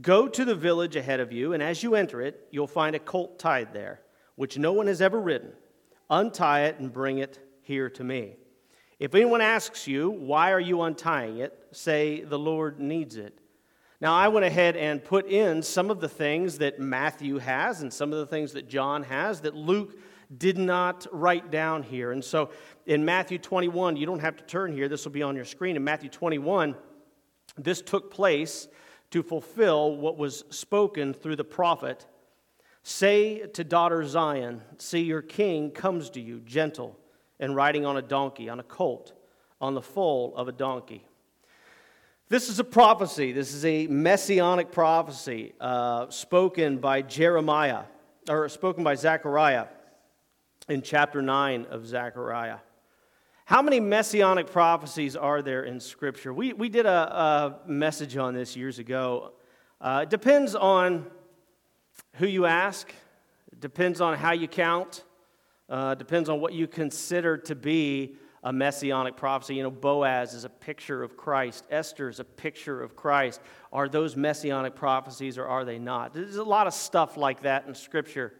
Go 0.01 0.27
to 0.27 0.45
the 0.45 0.55
village 0.55 0.97
ahead 0.97 1.21
of 1.21 1.31
you, 1.31 1.53
and 1.53 1.63
as 1.63 1.83
you 1.83 1.95
enter 1.95 2.23
it, 2.23 2.49
you'll 2.51 2.67
find 2.67 2.97
a 2.97 2.99
colt 2.99 3.39
tied 3.39 3.75
there, 3.75 4.01
which 4.37 4.57
no 4.57 4.73
one 4.73 4.87
has 4.87 5.03
ever 5.03 5.21
ridden. 5.21 5.53
Untie 6.09 6.63
it 6.63 6.79
and 6.79 6.93
bring 6.93 7.19
it 7.19 7.39
here 7.61 7.91
to 7.91 8.03
me. 8.03 8.37
If 9.05 9.15
anyone 9.15 9.43
asks 9.43 9.87
you, 9.87 10.09
why 10.09 10.53
are 10.53 10.61
you 10.61 10.81
untying 10.81 11.37
it? 11.37 11.53
Say, 11.73 12.23
the 12.23 12.39
Lord 12.39 12.81
needs 12.81 13.17
it. 13.17 13.39
Now, 14.01 14.15
I 14.15 14.29
went 14.29 14.47
ahead 14.47 14.79
and 14.79 15.05
put 15.05 15.29
in 15.29 15.63
some 15.63 15.91
of 15.91 16.01
the 16.01 16.09
things 16.09 16.57
that 16.57 16.81
Matthew 16.81 17.37
has 17.37 17.83
and 17.83 17.93
some 17.93 18.15
of 18.15 18.19
the 18.19 18.25
things 18.25 18.53
that 18.55 18.67
John 18.67 19.03
has 19.03 19.43
that 19.43 19.55
Luke 19.55 19.99
did 20.35 20.57
not 20.57 21.07
write 21.13 21.51
down 21.51 21.83
here. 21.83 22.13
And 22.13 22.25
so 22.25 22.49
in 22.87 23.05
Matthew 23.05 23.37
21, 23.37 23.99
you 23.99 24.07
don't 24.07 24.21
have 24.21 24.37
to 24.37 24.45
turn 24.45 24.73
here, 24.73 24.89
this 24.89 25.05
will 25.05 25.13
be 25.13 25.23
on 25.23 25.37
your 25.37 25.45
screen. 25.45 25.77
In 25.77 25.85
Matthew 25.85 26.09
21, 26.09 26.75
this 27.59 27.83
took 27.83 28.11
place 28.11 28.69
to 29.11 29.23
fulfill 29.23 29.99
what 29.99 30.17
was 30.17 30.45
spoken 30.49 31.13
through 31.13 31.37
the 31.37 31.45
prophet 31.45 32.07
Say 32.87 33.47
to 33.49 33.65
daughter 33.65 34.03
Zion, 34.05 34.63
See, 34.79 35.01
your 35.01 35.23
king 35.23 35.73
comes 35.73 36.09
to 36.11 36.21
you, 36.23 36.41
gentle 36.41 36.99
and 37.41 37.55
riding 37.57 37.85
on 37.85 37.97
a 37.97 38.03
donkey, 38.03 38.49
on 38.49 38.61
a 38.61 38.63
colt, 38.63 39.13
on 39.61 39.75
the 39.75 39.83
foal 39.83 40.35
of 40.37 40.49
a 40.49 40.53
donkey. 40.53 41.05
This 42.29 42.49
is 42.49 42.59
a 42.59 42.65
prophecy. 42.65 43.33
This 43.33 43.53
is 43.53 43.65
a 43.65 43.87
messianic 43.87 44.73
prophecy 44.73 45.53
uh, 45.61 46.09
spoken 46.09 46.79
by 46.79 47.03
Jeremiah, 47.03 47.83
or 48.29 48.49
spoken 48.49 48.83
by 48.83 48.95
Zechariah 48.95 49.67
in 50.69 50.81
chapter 50.81 51.21
9 51.21 51.67
of 51.71 51.87
Zechariah. 51.87 52.59
How 53.47 53.61
many 53.61 53.79
messianic 53.79 54.51
prophecies 54.51 55.17
are 55.17 55.43
there 55.43 55.65
in 55.65 55.79
Scripture? 55.79 56.33
We, 56.33 56.55
we 56.55 56.71
did 56.71 56.87
a, 56.87 57.61
a 57.67 57.69
message 57.69 58.17
on 58.17 58.33
this 58.33 58.57
years 58.57 58.79
ago. 58.79 59.33
Uh, 59.81 60.01
it 60.05 60.11
depends 60.11 60.55
on 60.55 61.07
who 62.15 62.27
you 62.27 62.47
ask, 62.47 62.91
it 63.53 63.61
depends 63.61 64.01
on 64.01 64.17
how 64.17 64.33
you 64.33 64.49
count. 64.49 65.05
Uh, 65.69 65.95
depends 65.95 66.29
on 66.29 66.41
what 66.41 66.53
you 66.53 66.67
consider 66.67 67.37
to 67.39 67.55
be 67.55 68.17
a 68.43 68.53
messianic 68.53 69.17
prophecy. 69.17 69.55
You 69.55 69.63
know, 69.63 69.71
Boaz 69.71 70.35
is 70.35 70.45
a 70.45 70.51
picture 70.51 71.03
of 71.03 71.17
Christ, 71.17 71.65
Esther 71.71 72.09
is 72.09 72.21
a 72.21 72.25
picture 72.25 72.83
of 72.83 72.95
Christ. 72.95 73.41
Are 73.73 73.89
those 73.89 74.17
messianic 74.17 74.75
prophecies 74.75 75.39
or 75.39 75.47
are 75.47 75.65
they 75.65 75.79
not? 75.79 76.13
There's 76.13 76.37
a 76.37 76.45
lot 76.45 76.67
of 76.67 76.75
stuff 76.75 77.17
like 77.17 77.43
that 77.43 77.67
in 77.67 77.75
Scripture. 77.75 78.35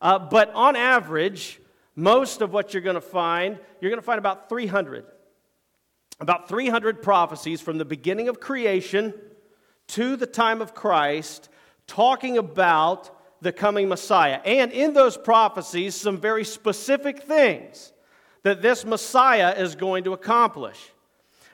Uh, 0.00 0.18
but 0.18 0.52
on 0.54 0.76
average, 0.76 1.60
most 1.96 2.40
of 2.40 2.52
what 2.52 2.72
you're 2.72 2.82
going 2.82 2.94
to 2.94 3.00
find, 3.00 3.58
you're 3.80 3.90
going 3.90 4.00
to 4.00 4.06
find 4.06 4.18
about 4.18 4.48
300. 4.48 5.04
About 6.20 6.48
300 6.48 7.02
prophecies 7.02 7.60
from 7.60 7.78
the 7.78 7.84
beginning 7.84 8.28
of 8.28 8.40
creation 8.40 9.12
to 9.88 10.16
the 10.16 10.26
time 10.26 10.62
of 10.62 10.74
Christ 10.74 11.48
talking 11.86 12.38
about 12.38 13.19
the 13.40 13.52
coming 13.52 13.88
Messiah. 13.88 14.40
And 14.44 14.72
in 14.72 14.92
those 14.92 15.16
prophecies, 15.16 15.94
some 15.94 16.18
very 16.18 16.44
specific 16.44 17.22
things 17.22 17.92
that 18.42 18.62
this 18.62 18.84
Messiah 18.84 19.54
is 19.56 19.74
going 19.74 20.04
to 20.04 20.12
accomplish. 20.12 20.78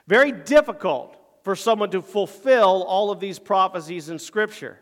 Very 0.07 0.31
difficult 0.31 1.17
for 1.43 1.55
someone 1.55 1.89
to 1.91 2.01
fulfill 2.01 2.83
all 2.83 3.11
of 3.11 3.19
these 3.19 3.39
prophecies 3.39 4.09
in 4.09 4.19
Scripture. 4.19 4.79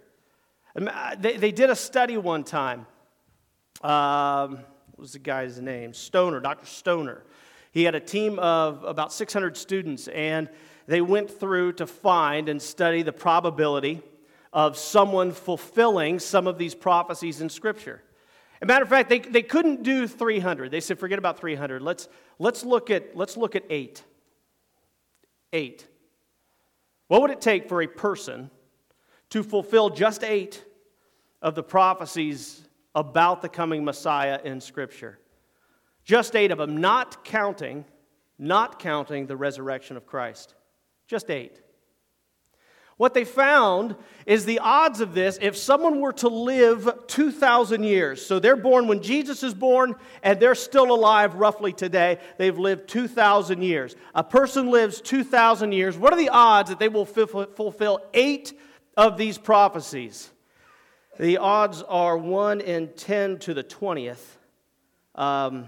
Uh, 0.76 1.16
they, 1.16 1.38
they 1.38 1.52
did 1.52 1.70
a 1.70 1.76
study 1.76 2.18
one 2.18 2.44
time. 2.44 2.86
Um, 3.82 4.60
what 4.92 5.00
was 5.00 5.14
the 5.14 5.20
guy's 5.20 5.60
name? 5.60 5.94
Stoner, 5.94 6.40
Dr. 6.40 6.66
Stoner. 6.66 7.24
He 7.72 7.84
had 7.84 7.96
a 7.96 8.00
team 8.00 8.40
of 8.40 8.84
about 8.84 9.12
600 9.12 9.58
students, 9.58 10.08
and 10.08 10.50
they 10.88 11.02
went 11.02 11.30
through 11.30 11.74
to 11.74 11.88
find 11.88 12.50
and 12.50 12.62
study 12.62 13.02
the 13.02 13.12
probability 13.12 14.02
of 14.56 14.78
someone 14.78 15.34
fulfilling 15.34 16.18
some 16.18 16.48
of 16.48 16.58
these 16.58 16.74
prophecies 16.74 17.42
in 17.42 17.50
Scripture. 17.50 18.02
As 18.56 18.60
a 18.62 18.66
matter 18.66 18.84
of 18.84 18.90
fact, 18.90 19.10
they, 19.10 19.20
they 19.20 19.44
couldn't 19.44 19.84
do 19.84 20.08
300. 20.08 20.72
They 20.72 20.80
said, 20.80 20.98
forget 20.98 21.20
about 21.20 21.38
300. 21.38 21.82
Let's, 21.82 22.08
let's, 22.40 22.64
look 22.64 22.90
at, 22.90 23.18
let's 23.18 23.36
look 23.36 23.58
at 23.58 23.66
eight. 23.70 24.02
Eight. 25.52 25.86
What 27.10 27.22
would 27.22 27.32
it 27.32 27.42
take 27.42 27.68
for 27.68 27.82
a 27.82 27.88
person 27.88 28.50
to 29.32 29.44
fulfill 29.44 29.90
just 29.90 30.24
eight 30.24 30.64
of 31.42 31.54
the 31.54 31.64
prophecies 31.64 32.62
about 32.96 33.42
the 33.42 33.50
coming 33.50 33.84
Messiah 33.84 34.40
in 34.42 34.62
Scripture? 34.62 35.20
Just 36.06 36.34
eight 36.34 36.52
of 36.52 36.60
them, 36.60 36.78
not 36.78 37.26
counting, 37.26 37.84
not 38.40 38.80
counting 38.80 39.26
the 39.26 39.36
resurrection 39.36 39.98
of 39.98 40.06
Christ. 40.06 40.56
Just 41.08 41.30
eight. 41.30 41.60
What 42.98 43.14
they 43.14 43.26
found 43.26 43.96
is 44.26 44.46
the 44.46 44.60
odds 44.60 45.02
of 45.02 45.14
this, 45.14 45.38
if 45.42 45.58
someone 45.58 46.00
were 46.00 46.14
to 46.14 46.30
live 46.30 46.90
2,000 47.08 47.84
years, 47.84 48.26
so 48.26 48.40
they're 48.40 48.56
born 48.56 48.88
when 48.88 49.02
Jesus 49.02 49.44
is 49.44 49.54
born 49.54 49.96
and 50.24 50.40
they're 50.40 50.56
still 50.56 50.94
alive 50.94 51.36
roughly 51.36 51.74
today, 51.74 52.20
they've 52.38 52.58
lived 52.58 52.88
2,000 52.88 53.62
years. 53.62 53.96
A 54.14 54.24
person 54.24 54.72
lives 54.72 55.02
2,000 55.02 55.74
years. 55.74 55.98
What 55.98 56.14
are 56.14 56.18
the 56.18 56.30
odds 56.30 56.70
that 56.70 56.80
they 56.80 56.88
will 56.88 57.06
fulfill 57.06 58.00
eight 58.14 58.58
of 58.96 59.18
these 59.18 59.38
prophecies? 59.38 60.32
The 61.20 61.38
odds 61.38 61.82
are 61.82 62.18
1 62.18 62.62
in 62.62 62.90
10 62.94 63.40
to 63.40 63.54
the 63.54 63.64
20th. 63.64 64.24
Um, 65.16 65.68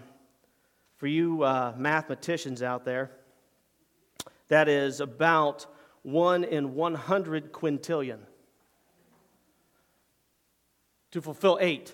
for 0.95 1.07
you 1.07 1.43
uh, 1.43 1.73
mathematicians 1.77 2.61
out 2.63 2.85
there, 2.85 3.11
that 4.47 4.67
is 4.69 4.99
about 5.01 5.67
1 6.07 6.45
in 6.45 6.73
100 6.73 7.51
quintillion 7.51 8.19
to 11.11 11.21
fulfill 11.21 11.57
eight. 11.59 11.93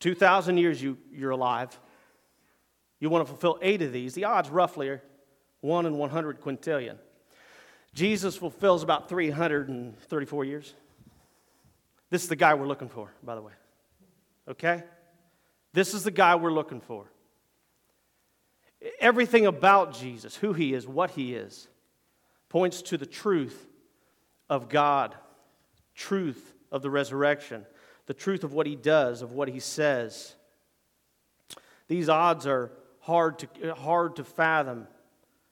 2,000 0.00 0.56
years 0.56 0.82
you, 0.82 0.96
you're 1.12 1.32
alive. 1.32 1.78
You 3.00 3.10
want 3.10 3.26
to 3.26 3.28
fulfill 3.28 3.58
eight 3.60 3.82
of 3.82 3.92
these. 3.92 4.14
The 4.14 4.24
odds 4.24 4.48
roughly 4.48 4.88
are 4.88 5.02
1 5.60 5.84
in 5.84 5.98
100 5.98 6.40
quintillion. 6.40 6.96
Jesus 7.92 8.34
fulfills 8.34 8.82
about 8.82 9.10
334 9.10 10.44
years. 10.46 10.72
This 12.08 12.22
is 12.22 12.30
the 12.30 12.36
guy 12.36 12.54
we're 12.54 12.66
looking 12.66 12.88
for, 12.88 13.12
by 13.22 13.34
the 13.34 13.42
way. 13.42 13.52
Okay? 14.48 14.84
This 15.74 15.92
is 15.92 16.02
the 16.02 16.10
guy 16.10 16.34
we're 16.36 16.50
looking 16.50 16.80
for. 16.80 17.10
Everything 19.00 19.46
about 19.46 19.94
Jesus, 19.94 20.36
who 20.36 20.52
he 20.52 20.74
is, 20.74 20.86
what 20.86 21.10
he 21.12 21.34
is, 21.34 21.68
points 22.48 22.82
to 22.82 22.98
the 22.98 23.06
truth 23.06 23.66
of 24.50 24.68
God, 24.68 25.14
truth 25.94 26.54
of 26.70 26.82
the 26.82 26.90
resurrection, 26.90 27.64
the 28.06 28.14
truth 28.14 28.44
of 28.44 28.52
what 28.52 28.66
he 28.66 28.76
does, 28.76 29.22
of 29.22 29.32
what 29.32 29.48
he 29.48 29.60
says. 29.60 30.34
These 31.88 32.08
odds 32.08 32.46
are 32.46 32.72
hard 33.00 33.38
to, 33.40 33.74
hard 33.74 34.16
to 34.16 34.24
fathom, 34.24 34.86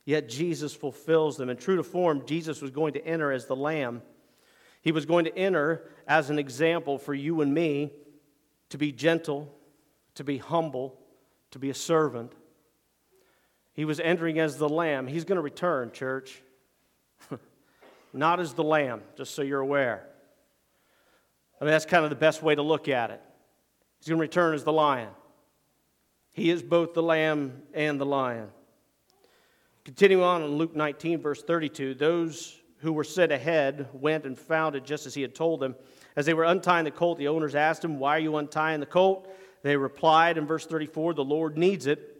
yet 0.05 0.29
Jesus 0.29 0.75
fulfills 0.75 1.37
them. 1.37 1.49
And 1.49 1.59
true 1.59 1.77
to 1.77 1.83
form, 1.83 2.25
Jesus 2.27 2.61
was 2.61 2.71
going 2.71 2.93
to 2.95 3.07
enter 3.07 3.33
as 3.33 3.47
the 3.47 3.57
Lamb. 3.57 4.03
He 4.83 4.93
was 4.93 5.07
going 5.07 5.25
to 5.25 5.39
enter 5.39 5.89
as 6.07 6.29
an 6.29 6.39
example 6.39 6.99
for 6.99 7.15
you 7.15 7.41
and 7.41 7.55
me 7.55 7.93
to 8.71 8.79
be 8.79 8.93
gentle, 8.93 9.55
to 10.17 10.25
be 10.25 10.39
humble, 10.39 10.99
to 11.53 11.59
be 11.59 11.71
a 11.71 11.75
servant. 11.75 12.33
He 13.75 13.85
was 13.85 14.01
entering 14.01 14.39
as 14.39 14.59
the 14.59 14.69
lamb. 14.69 15.07
He's 15.07 15.25
going 15.25 15.37
to 15.37 15.43
return, 15.43 15.93
church. 15.93 16.43
Not 18.13 18.41
as 18.41 18.53
the 18.53 18.65
lamb, 18.65 19.03
just 19.17 19.35
so 19.35 19.43
you're 19.43 19.61
aware. 19.61 20.07
I 21.61 21.65
mean, 21.65 21.71
that's 21.71 21.87
kind 21.87 22.05
of 22.05 22.11
the 22.11 22.17
best 22.17 22.43
way 22.43 22.55
to 22.55 22.63
look 22.63 22.89
at 22.89 23.11
it. 23.11 23.21
He's 23.99 24.09
going 24.09 24.19
to 24.19 24.23
return 24.23 24.55
as 24.55 24.65
the 24.65 24.73
lion. 24.73 25.09
He 26.33 26.51
is 26.51 26.63
both 26.63 26.95
the 26.95 27.03
lamb 27.03 27.63
and 27.73 28.01
the 28.01 28.07
lion. 28.07 28.49
Continuing 29.85 30.25
on 30.25 30.43
in 30.43 30.49
Luke 30.57 30.75
19, 30.75 31.21
verse 31.21 31.43
32, 31.43 31.95
those 31.95 32.59
who 32.79 32.93
were 32.93 33.05
sent 33.05 33.33
ahead 33.33 33.89
went 33.93 34.25
and 34.25 34.39
found 34.39 34.75
it 34.75 34.85
just 34.85 35.07
as 35.07 35.15
he 35.15 35.23
had 35.23 35.35
told 35.35 35.61
them. 35.61 35.77
As 36.17 36.27
they 36.27 36.35
were 36.35 36.45
untying 36.45 36.85
the 36.85 36.91
colt, 36.91 37.19
the 37.19 37.29
owners 37.29 37.55
asked 37.55 37.85
him, 37.85 37.99
Why 37.99 38.17
are 38.17 38.21
you 38.21 38.37
untying 38.37 38.81
the 38.81 38.87
colt? 38.87 39.29
They 39.63 39.77
replied 39.77 40.37
in 40.37 40.47
verse 40.47 40.67
34, 40.67 41.15
The 41.15 41.25
Lord 41.25 41.57
needs 41.57 41.87
it. 41.87 42.12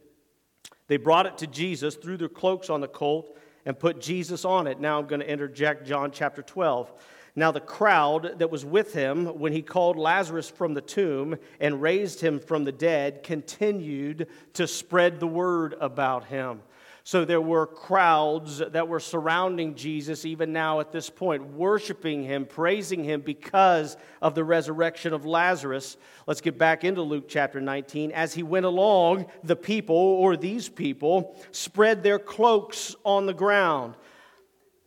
They 0.93 0.99
brought 0.99 1.25
it 1.25 1.39
to 1.39 1.47
Jesus, 1.47 1.95
threw 1.95 2.19
their 2.19 2.29
cloaks 2.29 2.69
on 2.69 2.83
the 2.83 2.87
colt, 2.87 3.39
and 3.65 3.79
put 3.79 3.99
Jesus 3.99 4.45
on 4.45 4.67
it. 4.67 4.79
Now 4.79 4.99
I'm 4.99 5.07
going 5.07 5.23
to 5.23 5.27
interject 5.27 5.87
John 5.87 6.11
chapter 6.11 6.43
12. 6.43 6.93
Now, 7.35 7.51
the 7.51 7.61
crowd 7.61 8.41
that 8.41 8.51
was 8.51 8.63
with 8.67 8.93
him 8.93 9.25
when 9.39 9.55
he 9.55 9.63
called 9.63 9.97
Lazarus 9.97 10.51
from 10.51 10.75
the 10.75 10.83
tomb 10.83 11.39
and 11.61 11.81
raised 11.81 12.21
him 12.21 12.39
from 12.39 12.65
the 12.65 12.73
dead 12.73 13.23
continued 13.23 14.27
to 14.53 14.67
spread 14.67 15.19
the 15.19 15.27
word 15.27 15.75
about 15.81 16.27
him. 16.27 16.61
So 17.05 17.25
there 17.25 17.41
were 17.41 17.67
crowds 17.67 18.59
that 18.59 18.87
were 18.87 19.01
surrounding 19.01 19.75
Jesus 19.75 20.25
even 20.25 20.53
now 20.53 20.79
at 20.79 20.93
this 20.93 21.11
point, 21.11 21.45
worshiping 21.45 22.23
him, 22.23 22.47
praising 22.47 23.03
him 23.03 23.23
because 23.23 23.97
of 24.21 24.37
the 24.37 24.45
resurrection 24.45 25.13
of 25.13 25.27
Lazarus. 25.27 25.97
Let's 26.29 26.41
get 26.41 26.59
back 26.59 26.85
into 26.85 27.03
Luke 27.03 27.25
chapter 27.29 27.61
19. 27.61 28.13
As 28.13 28.35
he 28.35 28.45
went 28.45 28.67
along, 28.67 29.27
the 29.43 29.57
people, 29.57 29.97
or 29.97 30.37
these 30.37 30.69
people, 30.69 31.37
spread 31.51 32.05
their 32.05 32.21
cloaks 32.21 32.95
on 33.05 33.27
the 33.27 33.35
ground. 33.35 33.97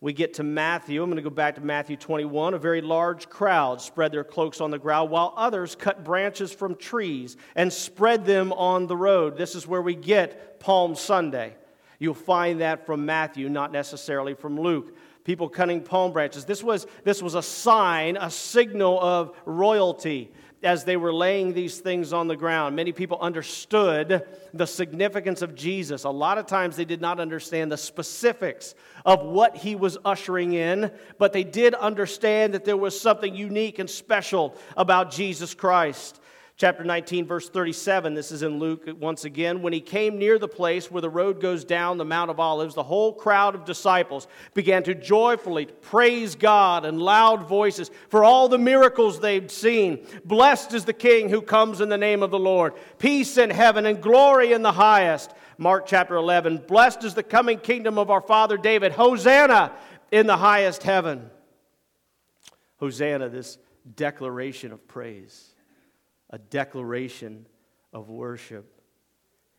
We 0.00 0.14
get 0.14 0.34
to 0.34 0.42
Matthew. 0.42 1.02
I'm 1.02 1.10
going 1.10 1.16
to 1.16 1.22
go 1.22 1.30
back 1.30 1.56
to 1.56 1.60
Matthew 1.60 1.96
21. 1.96 2.54
A 2.54 2.58
very 2.58 2.80
large 2.80 3.28
crowd 3.28 3.82
spread 3.82 4.12
their 4.12 4.24
cloaks 4.24 4.62
on 4.62 4.70
the 4.70 4.78
ground, 4.78 5.10
while 5.10 5.34
others 5.36 5.74
cut 5.74 6.02
branches 6.02 6.50
from 6.50 6.76
trees 6.76 7.36
and 7.54 7.70
spread 7.70 8.24
them 8.24 8.52
on 8.54 8.86
the 8.86 8.96
road. 8.96 9.36
This 9.36 9.54
is 9.54 9.66
where 9.66 9.82
we 9.82 9.94
get 9.94 10.60
Palm 10.60 10.94
Sunday. 10.94 11.56
You'll 11.98 12.14
find 12.14 12.60
that 12.60 12.86
from 12.86 13.06
Matthew, 13.06 13.48
not 13.48 13.72
necessarily 13.72 14.34
from 14.34 14.60
Luke. 14.60 14.96
People 15.24 15.48
cutting 15.48 15.82
palm 15.82 16.12
branches. 16.12 16.44
This 16.44 16.62
was, 16.62 16.86
this 17.04 17.22
was 17.22 17.34
a 17.34 17.42
sign, 17.42 18.16
a 18.16 18.30
signal 18.30 19.00
of 19.00 19.36
royalty 19.44 20.30
as 20.62 20.84
they 20.84 20.96
were 20.96 21.12
laying 21.12 21.52
these 21.52 21.78
things 21.78 22.12
on 22.12 22.28
the 22.28 22.36
ground. 22.36 22.74
Many 22.74 22.92
people 22.92 23.18
understood 23.20 24.26
the 24.54 24.66
significance 24.66 25.42
of 25.42 25.54
Jesus. 25.54 26.04
A 26.04 26.10
lot 26.10 26.38
of 26.38 26.46
times 26.46 26.76
they 26.76 26.84
did 26.84 27.00
not 27.00 27.20
understand 27.20 27.70
the 27.70 27.76
specifics 27.76 28.74
of 29.04 29.22
what 29.22 29.56
he 29.56 29.76
was 29.76 29.98
ushering 30.04 30.54
in, 30.54 30.90
but 31.18 31.32
they 31.32 31.44
did 31.44 31.74
understand 31.74 32.54
that 32.54 32.64
there 32.64 32.76
was 32.76 32.98
something 32.98 33.34
unique 33.34 33.78
and 33.78 33.88
special 33.88 34.56
about 34.76 35.10
Jesus 35.10 35.54
Christ. 35.54 36.20
Chapter 36.58 36.84
19, 36.84 37.26
verse 37.26 37.50
37, 37.50 38.14
this 38.14 38.32
is 38.32 38.42
in 38.42 38.58
Luke 38.58 38.88
once 38.98 39.26
again. 39.26 39.60
When 39.60 39.74
he 39.74 39.80
came 39.80 40.16
near 40.16 40.38
the 40.38 40.48
place 40.48 40.90
where 40.90 41.02
the 41.02 41.10
road 41.10 41.38
goes 41.38 41.66
down 41.66 41.98
the 41.98 42.04
Mount 42.06 42.30
of 42.30 42.40
Olives, 42.40 42.74
the 42.74 42.82
whole 42.82 43.12
crowd 43.12 43.54
of 43.54 43.66
disciples 43.66 44.26
began 44.54 44.82
to 44.84 44.94
joyfully 44.94 45.66
praise 45.66 46.34
God 46.34 46.86
in 46.86 46.98
loud 46.98 47.46
voices 47.46 47.90
for 48.08 48.24
all 48.24 48.48
the 48.48 48.56
miracles 48.56 49.20
they'd 49.20 49.50
seen. 49.50 50.06
Blessed 50.24 50.72
is 50.72 50.86
the 50.86 50.94
King 50.94 51.28
who 51.28 51.42
comes 51.42 51.82
in 51.82 51.90
the 51.90 51.98
name 51.98 52.22
of 52.22 52.30
the 52.30 52.38
Lord. 52.38 52.72
Peace 52.98 53.36
in 53.36 53.50
heaven 53.50 53.84
and 53.84 54.00
glory 54.00 54.54
in 54.54 54.62
the 54.62 54.72
highest. 54.72 55.34
Mark 55.58 55.84
chapter 55.84 56.14
11. 56.14 56.64
Blessed 56.66 57.04
is 57.04 57.12
the 57.12 57.22
coming 57.22 57.58
kingdom 57.58 57.98
of 57.98 58.10
our 58.10 58.22
father 58.22 58.56
David. 58.56 58.92
Hosanna 58.92 59.72
in 60.10 60.26
the 60.26 60.38
highest 60.38 60.84
heaven. 60.84 61.28
Hosanna, 62.78 63.28
this 63.28 63.58
declaration 63.94 64.72
of 64.72 64.88
praise 64.88 65.52
a 66.30 66.38
declaration 66.38 67.46
of 67.92 68.08
worship. 68.08 68.72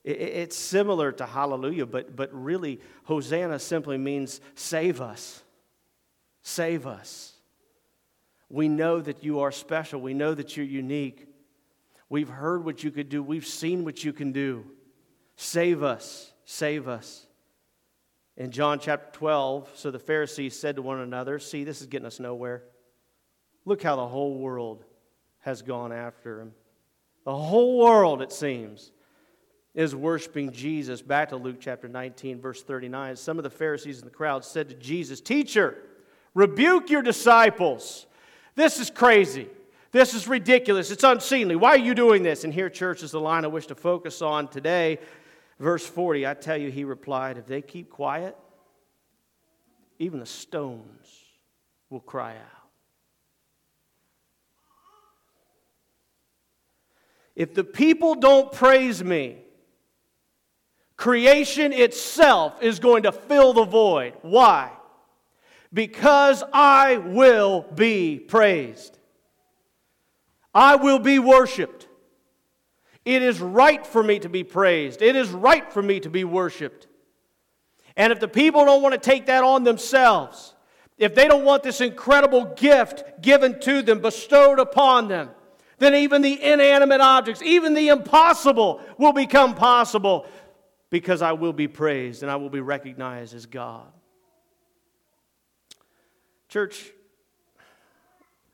It's 0.03 0.55
similar 0.55 1.11
to 1.13 1.25
hallelujah, 1.25 1.85
but, 1.85 2.15
but 2.15 2.29
really, 2.33 2.79
Hosanna 3.03 3.59
simply 3.59 3.97
means 3.97 4.39
save 4.55 5.01
us. 5.01 5.43
Save 6.43 6.87
us. 6.87 7.33
We 8.49 8.69
know 8.69 9.01
that 9.01 9.23
you 9.23 9.41
are 9.41 9.51
special. 9.51 9.99
We 9.99 10.13
know 10.13 10.33
that 10.33 10.55
you're 10.55 10.65
unique. 10.65 11.27
We've 12.09 12.29
heard 12.29 12.63
what 12.63 12.83
you 12.85 12.91
could 12.91 13.09
do. 13.09 13.21
We've 13.21 13.45
seen 13.45 13.83
what 13.83 14.03
you 14.03 14.13
can 14.13 14.31
do. 14.31 14.65
Save 15.35 15.83
us. 15.83 16.31
Save 16.45 16.87
us. 16.87 17.27
In 18.37 18.51
John 18.51 18.79
chapter 18.79 19.09
12, 19.17 19.71
so 19.75 19.91
the 19.91 19.99
Pharisees 19.99 20.57
said 20.57 20.77
to 20.77 20.81
one 20.81 20.99
another, 20.99 21.39
See, 21.39 21.65
this 21.65 21.81
is 21.81 21.87
getting 21.87 22.05
us 22.05 22.19
nowhere. 22.19 22.63
Look 23.65 23.83
how 23.83 23.97
the 23.97 24.07
whole 24.07 24.37
world 24.37 24.85
has 25.47 25.61
gone 25.61 25.93
after 25.93 26.41
him. 26.41 26.51
The 27.23 27.33
whole 27.33 27.79
world, 27.79 28.21
it 28.21 28.33
seems, 28.33 28.91
is 29.73 29.95
worshiping 29.95 30.51
Jesus. 30.51 31.01
Back 31.01 31.29
to 31.29 31.37
Luke 31.37 31.55
chapter 31.61 31.87
19, 31.87 32.41
verse 32.41 32.61
39. 32.63 33.15
Some 33.15 33.37
of 33.37 33.45
the 33.45 33.49
Pharisees 33.49 33.99
in 33.99 34.03
the 34.03 34.11
crowd 34.11 34.43
said 34.43 34.67
to 34.67 34.75
Jesus, 34.75 35.21
Teacher, 35.21 35.77
rebuke 36.33 36.89
your 36.89 37.01
disciples. 37.01 38.07
This 38.55 38.77
is 38.77 38.89
crazy. 38.89 39.47
This 39.91 40.13
is 40.13 40.27
ridiculous. 40.27 40.91
It's 40.91 41.05
unseemly. 41.05 41.55
Why 41.55 41.69
are 41.69 41.77
you 41.77 41.95
doing 41.95 42.23
this? 42.23 42.43
And 42.43 42.53
here, 42.53 42.69
church, 42.69 43.01
is 43.01 43.11
the 43.11 43.21
line 43.21 43.45
I 43.45 43.47
wish 43.47 43.67
to 43.67 43.75
focus 43.75 44.21
on 44.21 44.49
today. 44.49 44.99
Verse 45.61 45.85
40, 45.85 46.27
I 46.27 46.33
tell 46.33 46.57
you, 46.57 46.69
he 46.71 46.83
replied, 46.83 47.37
If 47.37 47.45
they 47.45 47.61
keep 47.61 47.89
quiet, 47.89 48.35
even 49.97 50.19
the 50.19 50.25
stones 50.25 51.07
will 51.89 52.01
cry 52.01 52.35
out. 52.35 52.56
If 57.37 57.53
the 57.53 57.63
people 57.63 58.15
don't 58.15 58.51
praise 58.51 59.03
me, 59.03 59.37
creation 60.95 61.71
itself 61.71 62.63
is 62.63 62.79
going 62.79 63.03
to 63.03 63.11
fill 63.11 63.53
the 63.53 63.63
void. 63.63 64.15
Why? 64.23 64.71
Because 65.71 66.43
I 66.51 66.97
will 66.97 67.61
be 67.75 68.17
praised. 68.17 68.97
I 70.51 70.77
will 70.77 70.97
be 70.97 71.19
worshiped. 71.19 71.87
It 73.05 73.21
is 73.21 73.39
right 73.39 73.85
for 73.85 74.01
me 74.01 74.17
to 74.17 74.29
be 74.29 74.43
praised. 74.43 75.03
It 75.03 75.15
is 75.15 75.29
right 75.29 75.71
for 75.71 75.83
me 75.83 75.99
to 75.99 76.09
be 76.09 76.23
worshiped. 76.23 76.87
And 77.95 78.11
if 78.11 78.19
the 78.19 78.27
people 78.27 78.65
don't 78.65 78.81
want 78.81 78.93
to 78.93 78.99
take 78.99 79.27
that 79.27 79.43
on 79.43 79.63
themselves, 79.63 80.55
if 80.97 81.13
they 81.13 81.27
don't 81.27 81.45
want 81.45 81.61
this 81.61 81.81
incredible 81.81 82.45
gift 82.55 83.21
given 83.21 83.59
to 83.59 83.83
them, 83.83 83.99
bestowed 83.99 84.57
upon 84.57 85.07
them, 85.07 85.29
then 85.79 85.93
even 85.95 86.21
the 86.21 86.41
inanimate 86.41 87.01
objects, 87.01 87.41
even 87.41 87.73
the 87.73 87.89
impossible, 87.89 88.81
will 88.97 89.13
become 89.13 89.53
possible 89.55 90.25
because 90.89 91.21
I 91.21 91.33
will 91.33 91.53
be 91.53 91.67
praised 91.67 92.23
and 92.23 92.31
I 92.31 92.37
will 92.37 92.49
be 92.49 92.61
recognized 92.61 93.35
as 93.35 93.45
God. 93.45 93.85
Church, 96.49 96.91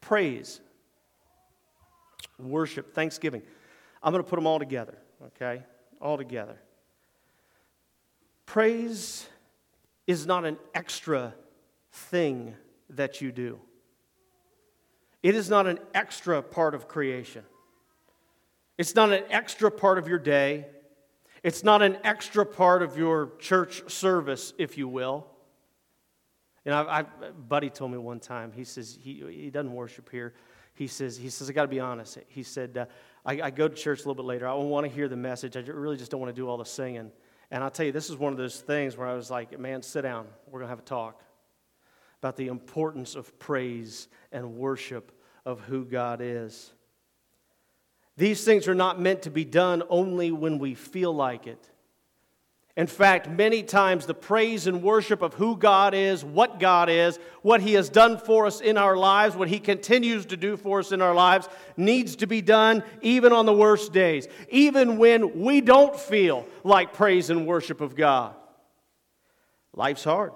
praise, 0.01 0.59
worship, 2.39 2.93
thanksgiving. 2.93 3.43
I'm 4.01 4.12
going 4.12 4.23
to 4.23 4.29
put 4.29 4.36
them 4.36 4.47
all 4.47 4.59
together, 4.59 4.97
okay? 5.27 5.63
All 6.01 6.17
together. 6.17 6.57
Praise 8.45 9.27
is 10.07 10.25
not 10.25 10.43
an 10.43 10.57
extra 10.73 11.33
thing 11.91 12.55
that 12.89 13.21
you 13.21 13.31
do. 13.31 13.59
It 15.23 15.36
is 15.36 15.49
not 15.49 15.67
an 15.67 15.79
extra 15.93 16.41
part 16.43 16.75
of 16.75 16.89
creation. 16.89 17.43
It's 18.77 18.93
not 18.93 19.13
an 19.13 19.23
extra 19.29 19.71
part 19.71 19.97
of 19.97 20.07
your 20.07 20.19
day. 20.19 20.65
It's 21.43 21.63
not 21.63 21.81
an 21.81 21.97
extra 22.03 22.45
part 22.45 22.83
of 22.83 22.97
your 22.97 23.31
church 23.39 23.89
service, 23.89 24.53
if 24.57 24.77
you 24.77 24.89
will. 24.89 25.25
You 26.65 26.71
know, 26.71 26.83
I, 26.83 26.99
I, 26.99 27.03
buddy 27.47 27.69
told 27.69 27.91
me 27.91 27.97
one 27.97 28.19
time. 28.19 28.51
He 28.51 28.65
says 28.65 28.97
he, 29.01 29.23
he 29.29 29.49
doesn't 29.49 29.73
worship 29.73 30.09
here. 30.09 30.33
He 30.75 30.88
says 30.88 31.17
he 31.17 31.29
says 31.29 31.49
I 31.49 31.53
got 31.53 31.63
to 31.63 31.67
be 31.67 31.79
honest. 31.79 32.17
He 32.27 32.43
said 32.43 32.77
uh, 32.77 32.86
I, 33.25 33.41
I, 33.41 33.49
go 33.51 33.67
to 33.67 33.75
church 33.75 33.99
a 33.99 34.01
little 34.01 34.15
bit 34.15 34.25
later. 34.25 34.47
I 34.47 34.53
want 34.53 34.88
to 34.88 34.91
hear 34.91 35.07
the 35.07 35.17
message. 35.17 35.55
I 35.55 35.59
really 35.59 35.97
just 35.97 36.09
don't 36.09 36.19
want 36.19 36.33
to 36.33 36.41
do 36.41 36.47
all 36.47 36.57
the 36.57 36.65
singing. 36.65 37.12
And 37.51 37.63
I'll 37.63 37.69
tell 37.69 37.86
you, 37.86 37.91
this 37.91 38.09
is 38.09 38.15
one 38.15 38.31
of 38.31 38.38
those 38.38 38.62
things 38.62 38.97
where 38.97 39.07
I 39.07 39.13
was 39.13 39.29
like, 39.29 39.59
man, 39.59 39.83
sit 39.83 40.01
down. 40.01 40.27
We're 40.49 40.59
gonna 40.59 40.69
have 40.69 40.79
a 40.79 40.83
talk 40.83 41.21
about 42.23 42.38
the 42.38 42.47
importance 42.47 43.15
of 43.15 43.38
praise 43.38 44.07
and 44.31 44.55
worship 44.55 45.12
of 45.45 45.59
who 45.59 45.83
God 45.83 46.21
is. 46.21 46.71
These 48.15 48.45
things 48.45 48.69
are 48.69 48.73
not 48.73 48.97
meant 48.97 49.23
to 49.23 49.29
be 49.29 49.43
done 49.43 49.83
only 49.89 50.31
when 50.31 50.57
we 50.57 50.73
feel 50.73 51.13
like 51.13 51.47
it. 51.47 51.69
In 52.77 52.88
fact, 52.88 53.29
many 53.29 53.62
times 53.62 54.05
the 54.05 54.13
praise 54.13 54.67
and 54.67 54.81
worship 54.81 55.21
of 55.21 55.33
who 55.33 55.57
God 55.57 55.93
is, 55.93 56.23
what 56.23 56.62
God 56.62 56.88
is, 56.88 57.19
what 57.41 57.59
He 57.59 57.73
has 57.73 57.89
done 57.89 58.17
for 58.17 58.45
us 58.45 58.62
in 58.62 58.77
our 58.77 58.95
lives, 58.95 59.36
what 59.36 59.49
He 59.49 59.59
continues 59.59 60.25
to 60.27 60.38
do 60.38 60.55
for 60.55 60.79
us 60.79 60.93
in 60.93 61.01
our 61.01 61.13
lives, 61.13 61.49
needs 61.75 62.15
to 62.15 62.25
be 62.25 62.41
done 62.41 62.83
even 63.01 63.33
on 63.33 63.45
the 63.45 63.51
worst 63.51 63.91
days, 63.91 64.29
even 64.47 64.97
when 64.97 65.41
we 65.41 65.59
don't 65.59 65.99
feel 65.99 66.47
like 66.63 66.93
praise 66.93 67.29
and 67.29 67.45
worship 67.45 67.81
of 67.81 67.97
God. 67.97 68.33
Life's 69.73 70.05
hard. 70.05 70.31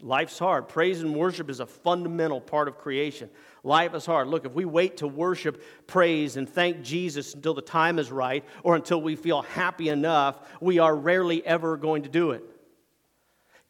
Life's 0.00 0.38
hard. 0.38 0.68
Praise 0.68 1.02
and 1.02 1.14
worship 1.14 1.50
is 1.50 1.58
a 1.58 1.66
fundamental 1.66 2.40
part 2.40 2.68
of 2.68 2.78
creation. 2.78 3.28
Life 3.64 3.94
is 3.94 4.06
hard. 4.06 4.28
Look, 4.28 4.46
if 4.46 4.52
we 4.52 4.64
wait 4.64 4.98
to 4.98 5.08
worship, 5.08 5.62
praise, 5.88 6.36
and 6.36 6.48
thank 6.48 6.82
Jesus 6.82 7.34
until 7.34 7.54
the 7.54 7.62
time 7.62 7.98
is 7.98 8.12
right 8.12 8.44
or 8.62 8.76
until 8.76 9.02
we 9.02 9.16
feel 9.16 9.42
happy 9.42 9.88
enough, 9.88 10.38
we 10.60 10.78
are 10.78 10.94
rarely 10.94 11.44
ever 11.44 11.76
going 11.76 12.04
to 12.04 12.08
do 12.08 12.30
it. 12.30 12.44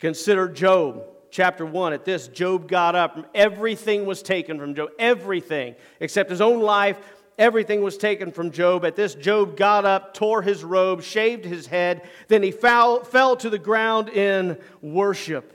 Consider 0.01 0.49
Job, 0.49 1.03
chapter 1.31 1.64
1. 1.64 1.95
At 1.95 2.05
this, 2.05 2.29
Job 2.29 2.69
got 2.69 2.95
up. 2.95 3.31
Everything 3.35 4.05
was 4.05 4.23
taken 4.23 4.59
from 4.59 4.75
Job. 4.75 4.91
Everything, 4.99 5.77
except 5.99 6.29
his 6.29 6.43
own 6.43 6.61
life. 6.61 6.99
Everything 7.38 7.83
was 7.83 7.97
taken 7.97 8.33
from 8.33 8.51
Job. 8.51 8.85
At 8.85 8.97
this, 8.97 9.14
Job 9.14 9.57
got 9.57 9.87
up, 9.87 10.12
tore 10.12 10.43
his 10.43 10.62
robe, 10.62 11.03
shaved 11.03 11.45
his 11.45 11.69
head. 11.69 12.07
Then 12.27 12.43
he 12.43 12.51
fell, 12.51 13.03
fell 13.03 13.35
to 13.37 13.49
the 13.49 13.59
ground 13.59 14.11
in 14.11 14.59
worship. 14.83 15.55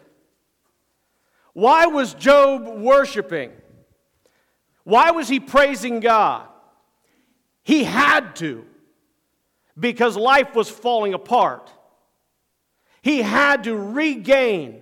Why 1.53 1.85
was 1.85 2.13
Job 2.13 2.67
worshiping? 2.67 3.51
Why 4.83 5.11
was 5.11 5.29
he 5.29 5.39
praising 5.39 5.99
God? 5.99 6.47
He 7.63 7.83
had 7.83 8.35
to, 8.37 8.65
because 9.79 10.17
life 10.17 10.53
was 10.55 10.69
falling 10.69 11.13
apart. 11.13 11.71
He 13.01 13.21
had 13.21 13.65
to 13.65 13.75
regain 13.75 14.81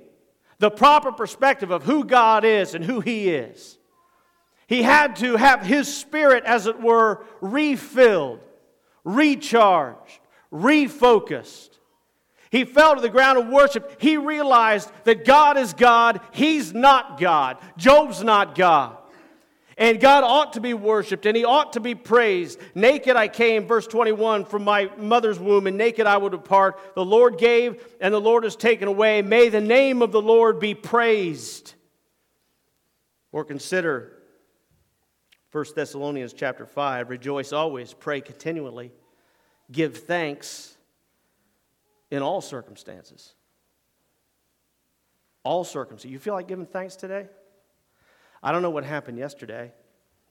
the 0.61 0.71
proper 0.71 1.11
perspective 1.11 1.71
of 1.71 1.83
who 1.83 2.05
God 2.05 2.45
is 2.45 2.75
and 2.75 2.85
who 2.85 2.99
He 2.99 3.29
is. 3.29 3.79
He 4.67 4.83
had 4.83 5.15
to 5.17 5.35
have 5.35 5.63
His 5.63 5.93
spirit, 5.93 6.43
as 6.45 6.67
it 6.67 6.79
were, 6.79 7.25
refilled, 7.41 8.39
recharged, 9.03 10.19
refocused. 10.53 11.70
He 12.51 12.65
fell 12.65 12.95
to 12.95 13.01
the 13.01 13.09
ground 13.09 13.37
of 13.37 13.47
worship. 13.47 13.99
He 14.01 14.17
realized 14.17 14.91
that 15.05 15.25
God 15.25 15.57
is 15.57 15.73
God, 15.73 16.19
He's 16.31 16.73
not 16.73 17.19
God. 17.19 17.57
Job's 17.77 18.21
not 18.21 18.55
God. 18.55 18.97
And 19.77 19.99
God 19.99 20.23
ought 20.23 20.53
to 20.53 20.59
be 20.59 20.75
worshiped 20.75 21.25
and 21.25 21.35
he 21.35 21.43
ought 21.43 21.73
to 21.73 21.79
be 21.79 21.95
praised. 21.95 22.59
Naked 22.75 23.15
I 23.15 23.27
came, 23.29 23.65
verse 23.65 23.87
21, 23.87 24.45
from 24.45 24.63
my 24.63 24.91
mother's 24.97 25.39
womb, 25.39 25.65
and 25.65 25.75
naked 25.75 26.05
I 26.05 26.17
will 26.17 26.29
depart. 26.29 26.93
The 26.93 27.03
Lord 27.03 27.39
gave, 27.39 27.83
and 27.99 28.13
the 28.13 28.21
Lord 28.21 28.43
has 28.43 28.55
taken 28.55 28.87
away. 28.87 29.23
May 29.23 29.49
the 29.49 29.61
name 29.61 30.03
of 30.03 30.11
the 30.11 30.21
Lord 30.21 30.59
be 30.59 30.75
praised. 30.75 31.73
Or 33.31 33.43
consider 33.43 34.11
1 35.51 35.65
Thessalonians 35.75 36.33
chapter 36.33 36.67
5 36.67 37.09
rejoice 37.09 37.51
always, 37.51 37.93
pray 37.93 38.21
continually, 38.21 38.91
give 39.71 39.97
thanks 39.97 40.77
in 42.11 42.21
all 42.21 42.41
circumstances. 42.41 43.33
All 45.43 45.63
circumstances. 45.63 46.11
You 46.11 46.19
feel 46.19 46.35
like 46.35 46.47
giving 46.47 46.67
thanks 46.67 46.95
today? 46.95 47.27
I 48.43 48.51
don't 48.51 48.61
know 48.61 48.69
what 48.69 48.83
happened 48.83 49.17
yesterday. 49.17 49.71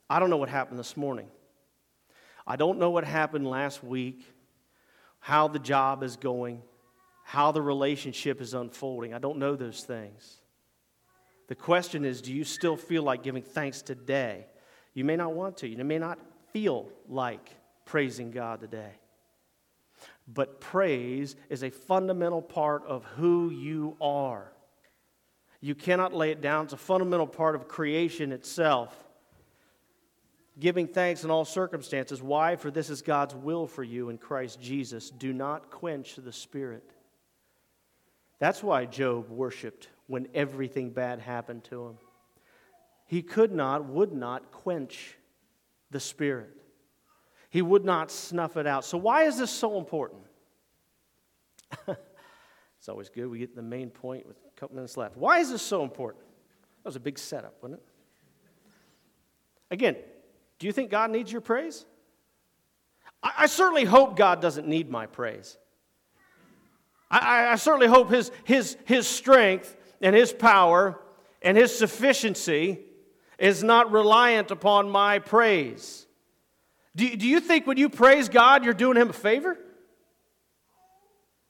I 0.08 0.20
don't 0.20 0.30
know 0.30 0.36
what 0.36 0.48
happened 0.48 0.78
this 0.78 0.96
morning. 0.96 1.28
I 2.46 2.56
don't 2.56 2.78
know 2.78 2.90
what 2.90 3.04
happened 3.04 3.48
last 3.48 3.82
week, 3.82 4.24
how 5.20 5.48
the 5.48 5.58
job 5.58 6.02
is 6.02 6.16
going, 6.16 6.62
how 7.24 7.52
the 7.52 7.62
relationship 7.62 8.40
is 8.40 8.54
unfolding. 8.54 9.14
I 9.14 9.18
don't 9.18 9.38
know 9.38 9.56
those 9.56 9.84
things. 9.84 10.40
The 11.48 11.54
question 11.54 12.04
is 12.04 12.20
do 12.20 12.32
you 12.32 12.44
still 12.44 12.76
feel 12.76 13.02
like 13.02 13.22
giving 13.22 13.42
thanks 13.42 13.82
today? 13.82 14.46
You 14.94 15.04
may 15.04 15.16
not 15.16 15.32
want 15.32 15.58
to. 15.58 15.68
You 15.68 15.82
may 15.84 15.98
not 15.98 16.18
feel 16.52 16.88
like 17.08 17.50
praising 17.84 18.30
God 18.30 18.60
today. 18.60 18.92
But 20.32 20.60
praise 20.60 21.34
is 21.48 21.64
a 21.64 21.70
fundamental 21.70 22.42
part 22.42 22.84
of 22.86 23.04
who 23.16 23.50
you 23.50 23.96
are. 24.00 24.52
You 25.60 25.74
cannot 25.74 26.14
lay 26.14 26.30
it 26.30 26.40
down. 26.40 26.64
It's 26.64 26.72
a 26.72 26.78
fundamental 26.78 27.26
part 27.26 27.54
of 27.54 27.68
creation 27.68 28.32
itself. 28.32 28.96
Giving 30.58 30.86
thanks 30.86 31.24
in 31.24 31.30
all 31.30 31.44
circumstances. 31.44 32.22
Why? 32.22 32.56
For 32.56 32.70
this 32.70 32.90
is 32.90 33.02
God's 33.02 33.34
will 33.34 33.66
for 33.66 33.82
you 33.82 34.08
in 34.08 34.18
Christ 34.18 34.60
Jesus. 34.60 35.10
Do 35.10 35.32
not 35.32 35.70
quench 35.70 36.16
the 36.16 36.32
Spirit. 36.32 36.88
That's 38.38 38.62
why 38.62 38.86
Job 38.86 39.28
worshiped 39.30 39.88
when 40.06 40.28
everything 40.34 40.90
bad 40.90 41.20
happened 41.20 41.64
to 41.64 41.86
him. 41.86 41.98
He 43.06 43.22
could 43.22 43.52
not, 43.52 43.86
would 43.86 44.12
not 44.12 44.52
quench 44.52 45.16
the 45.90 46.00
Spirit. 46.00 46.59
He 47.50 47.62
would 47.62 47.84
not 47.84 48.10
snuff 48.10 48.56
it 48.56 48.66
out. 48.66 48.84
So, 48.84 48.96
why 48.96 49.24
is 49.24 49.36
this 49.36 49.50
so 49.50 49.76
important? 49.76 50.22
it's 51.88 52.88
always 52.88 53.08
good. 53.08 53.26
We 53.26 53.40
get 53.40 53.54
the 53.54 53.62
main 53.62 53.90
point 53.90 54.26
with 54.26 54.36
a 54.36 54.58
couple 54.60 54.76
minutes 54.76 54.96
left. 54.96 55.16
Why 55.16 55.40
is 55.40 55.50
this 55.50 55.60
so 55.60 55.82
important? 55.82 56.24
That 56.82 56.88
was 56.88 56.96
a 56.96 57.00
big 57.00 57.18
setup, 57.18 57.54
wasn't 57.60 57.80
it? 57.80 57.86
Again, 59.72 59.96
do 60.58 60.66
you 60.66 60.72
think 60.72 60.90
God 60.90 61.10
needs 61.10 61.30
your 61.30 61.40
praise? 61.40 61.84
I, 63.22 63.32
I 63.38 63.46
certainly 63.46 63.84
hope 63.84 64.16
God 64.16 64.40
doesn't 64.40 64.66
need 64.66 64.88
my 64.88 65.06
praise. 65.06 65.58
I, 67.10 67.48
I 67.48 67.56
certainly 67.56 67.88
hope 67.88 68.10
his, 68.10 68.30
his, 68.44 68.76
his 68.84 69.08
strength 69.08 69.76
and 70.00 70.14
his 70.14 70.32
power 70.32 71.00
and 71.42 71.56
his 71.56 71.76
sufficiency 71.76 72.78
is 73.38 73.64
not 73.64 73.90
reliant 73.90 74.52
upon 74.52 74.88
my 74.88 75.18
praise. 75.18 76.06
Do, 76.96 77.16
do 77.16 77.26
you 77.26 77.40
think 77.40 77.66
when 77.66 77.76
you 77.76 77.88
praise 77.88 78.28
God, 78.28 78.64
you're 78.64 78.74
doing 78.74 78.96
him 78.96 79.10
a 79.10 79.14
favor? 79.14 79.56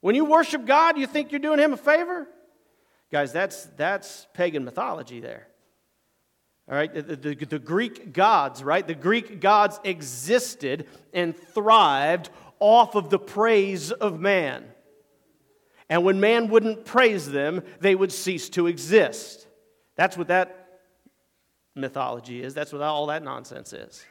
When 0.01 0.15
you 0.15 0.25
worship 0.25 0.65
God, 0.65 0.97
you 0.97 1.07
think 1.07 1.31
you're 1.31 1.39
doing 1.39 1.59
him 1.59 1.73
a 1.73 1.77
favor? 1.77 2.27
Guys, 3.11 3.31
that's, 3.33 3.65
that's 3.77 4.27
pagan 4.33 4.63
mythology 4.63 5.19
there. 5.19 5.47
All 6.69 6.75
right, 6.75 6.93
the, 6.93 7.15
the, 7.15 7.35
the, 7.35 7.59
Greek 7.59 8.13
gods, 8.13 8.63
right? 8.63 8.85
The 8.85 8.95
Greek 8.95 9.41
gods 9.41 9.79
existed 9.83 10.87
and 11.13 11.35
thrived 11.35 12.29
off 12.59 12.95
of 12.95 13.09
the 13.09 13.19
praise 13.19 13.91
of 13.91 14.19
man. 14.19 14.63
And 15.89 16.05
when 16.05 16.21
man 16.21 16.47
wouldn't 16.47 16.85
praise 16.85 17.29
them, 17.29 17.63
they 17.81 17.95
would 17.95 18.11
cease 18.13 18.47
to 18.49 18.67
exist. 18.67 19.45
That's 19.97 20.17
what 20.17 20.29
that 20.29 20.79
mythology 21.75 22.41
is. 22.41 22.53
That's 22.53 22.71
what 22.71 22.81
all 22.81 23.07
that 23.07 23.23
nonsense 23.23 23.73
is. 23.73 24.05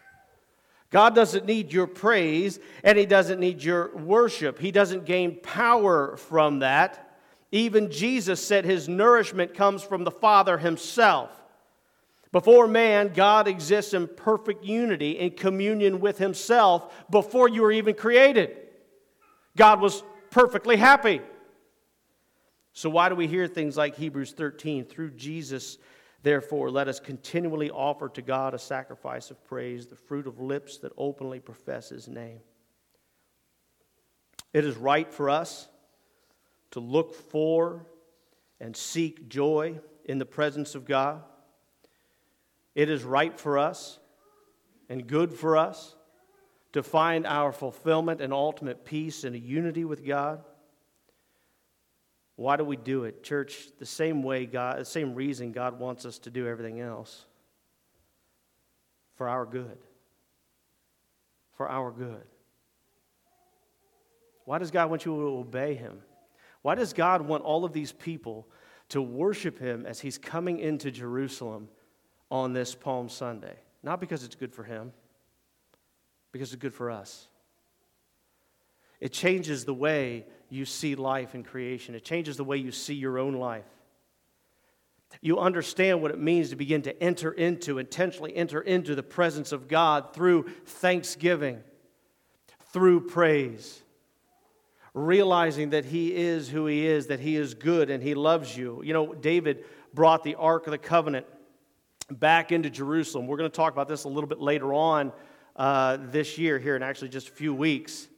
God 0.90 1.14
doesn't 1.14 1.46
need 1.46 1.72
your 1.72 1.86
praise 1.86 2.58
and 2.82 2.98
He 2.98 3.06
doesn't 3.06 3.40
need 3.40 3.62
your 3.62 3.96
worship. 3.96 4.58
He 4.58 4.72
doesn't 4.72 5.04
gain 5.04 5.38
power 5.40 6.16
from 6.16 6.58
that. 6.60 7.06
Even 7.52 7.90
Jesus 7.90 8.44
said 8.44 8.64
his 8.64 8.88
nourishment 8.88 9.54
comes 9.54 9.82
from 9.82 10.04
the 10.04 10.10
Father 10.10 10.58
Himself. 10.58 11.30
Before 12.32 12.68
man, 12.68 13.12
God 13.12 13.48
exists 13.48 13.92
in 13.92 14.06
perfect 14.06 14.64
unity, 14.64 15.18
in 15.18 15.32
communion 15.32 15.98
with 15.98 16.18
Himself 16.18 16.92
before 17.10 17.48
you 17.48 17.62
were 17.62 17.72
even 17.72 17.94
created. 17.94 18.56
God 19.56 19.80
was 19.80 20.04
perfectly 20.30 20.76
happy. 20.76 21.20
So, 22.72 22.88
why 22.88 23.08
do 23.08 23.16
we 23.16 23.26
hear 23.26 23.48
things 23.48 23.76
like 23.76 23.96
Hebrews 23.96 24.32
13? 24.32 24.84
Through 24.84 25.10
Jesus, 25.12 25.78
therefore, 26.22 26.70
let 26.70 26.88
us 26.88 27.00
continually 27.00 27.70
offer 27.70 28.08
to 28.10 28.22
God 28.22 28.54
a 28.54 28.58
sacrifice 28.58 29.30
of 29.30 29.44
praise, 29.44 29.86
the 29.86 29.96
fruit 29.96 30.26
of 30.26 30.40
lips 30.40 30.78
that 30.78 30.92
openly 30.96 31.40
profess 31.40 31.88
His 31.88 32.08
name. 32.08 32.40
It 34.52 34.64
is 34.64 34.76
right 34.76 35.12
for 35.12 35.30
us 35.30 35.68
to 36.72 36.80
look 36.80 37.14
for 37.14 37.86
and 38.60 38.76
seek 38.76 39.28
joy 39.28 39.78
in 40.04 40.18
the 40.18 40.26
presence 40.26 40.74
of 40.74 40.84
God. 40.84 41.22
It 42.74 42.90
is 42.90 43.04
right 43.04 43.38
for 43.38 43.58
us 43.58 43.98
and 44.88 45.06
good 45.06 45.32
for 45.32 45.56
us 45.56 45.94
to 46.72 46.82
find 46.82 47.26
our 47.26 47.52
fulfillment 47.52 48.20
and 48.20 48.32
ultimate 48.32 48.84
peace 48.84 49.24
in 49.24 49.34
a 49.34 49.38
unity 49.38 49.84
with 49.84 50.06
God. 50.06 50.44
Why 52.40 52.56
do 52.56 52.64
we 52.64 52.76
do 52.76 53.04
it? 53.04 53.22
Church, 53.22 53.68
the 53.78 53.84
same 53.84 54.22
way 54.22 54.46
God, 54.46 54.78
the 54.78 54.84
same 54.86 55.14
reason 55.14 55.52
God 55.52 55.78
wants 55.78 56.06
us 56.06 56.18
to 56.20 56.30
do 56.30 56.48
everything 56.48 56.80
else. 56.80 57.26
For 59.16 59.28
our 59.28 59.44
good. 59.44 59.76
For 61.58 61.68
our 61.68 61.90
good. 61.90 62.24
Why 64.46 64.56
does 64.56 64.70
God 64.70 64.88
want 64.88 65.04
you 65.04 65.12
to 65.14 65.20
obey 65.20 65.74
Him? 65.74 66.00
Why 66.62 66.74
does 66.74 66.94
God 66.94 67.20
want 67.20 67.44
all 67.44 67.66
of 67.66 67.74
these 67.74 67.92
people 67.92 68.48
to 68.88 69.02
worship 69.02 69.58
Him 69.58 69.84
as 69.84 70.00
He's 70.00 70.16
coming 70.16 70.60
into 70.60 70.90
Jerusalem 70.90 71.68
on 72.30 72.54
this 72.54 72.74
Palm 72.74 73.10
Sunday. 73.10 73.56
Not 73.82 74.00
because 74.00 74.24
it's 74.24 74.34
good 74.34 74.54
for 74.54 74.64
him, 74.64 74.92
because 76.32 76.52
it's 76.52 76.60
good 76.60 76.74
for 76.74 76.90
us. 76.90 77.28
It 79.00 79.12
changes 79.12 79.64
the 79.64 79.74
way 79.74 80.26
you 80.50 80.64
see 80.64 80.94
life 80.94 81.34
and 81.34 81.44
creation, 81.44 81.94
it 81.94 82.04
changes 82.04 82.36
the 82.36 82.44
way 82.44 82.56
you 82.56 82.72
see 82.72 82.94
your 82.94 83.18
own 83.18 83.34
life. 83.34 83.64
You 85.20 85.38
understand 85.38 86.02
what 86.02 86.10
it 86.12 86.18
means 86.18 86.50
to 86.50 86.56
begin 86.56 86.82
to 86.82 87.02
enter 87.02 87.32
into, 87.32 87.78
intentionally 87.78 88.34
enter 88.36 88.60
into 88.60 88.94
the 88.94 89.02
presence 89.02 89.52
of 89.52 89.68
God 89.68 90.14
through 90.14 90.44
thanksgiving, 90.64 91.60
through 92.72 93.08
praise, 93.08 93.82
realizing 94.94 95.70
that 95.70 95.84
He 95.84 96.14
is 96.14 96.48
who 96.48 96.66
He 96.66 96.86
is, 96.86 97.08
that 97.08 97.20
He 97.20 97.36
is 97.36 97.54
good 97.54 97.90
and 97.90 98.02
He 98.02 98.14
loves 98.14 98.56
you. 98.56 98.82
You 98.84 98.92
know, 98.92 99.14
David 99.14 99.64
brought 99.92 100.22
the 100.22 100.36
Ark 100.36 100.66
of 100.66 100.70
the 100.70 100.78
Covenant 100.78 101.26
back 102.10 102.52
into 102.52 102.70
Jerusalem. 102.70 103.26
We're 103.26 103.36
going 103.36 103.50
to 103.50 103.56
talk 103.56 103.72
about 103.72 103.88
this 103.88 104.04
a 104.04 104.08
little 104.08 104.28
bit 104.28 104.40
later 104.40 104.72
on 104.72 105.12
uh, 105.56 105.98
this 106.00 106.38
year, 106.38 106.58
here 106.58 106.76
in 106.76 106.82
actually 106.82 107.08
just 107.08 107.28
a 107.28 107.32
few 107.32 107.52
weeks. 107.52 108.08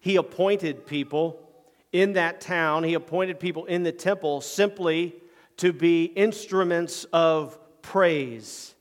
He 0.00 0.16
appointed 0.16 0.86
people 0.86 1.45
in 1.92 2.14
that 2.14 2.40
town, 2.40 2.84
he 2.84 2.94
appointed 2.94 3.40
people 3.40 3.64
in 3.66 3.82
the 3.82 3.92
temple 3.92 4.40
simply 4.40 5.14
to 5.58 5.72
be 5.72 6.04
instruments 6.04 7.04
of 7.12 7.58
praise 7.82 8.76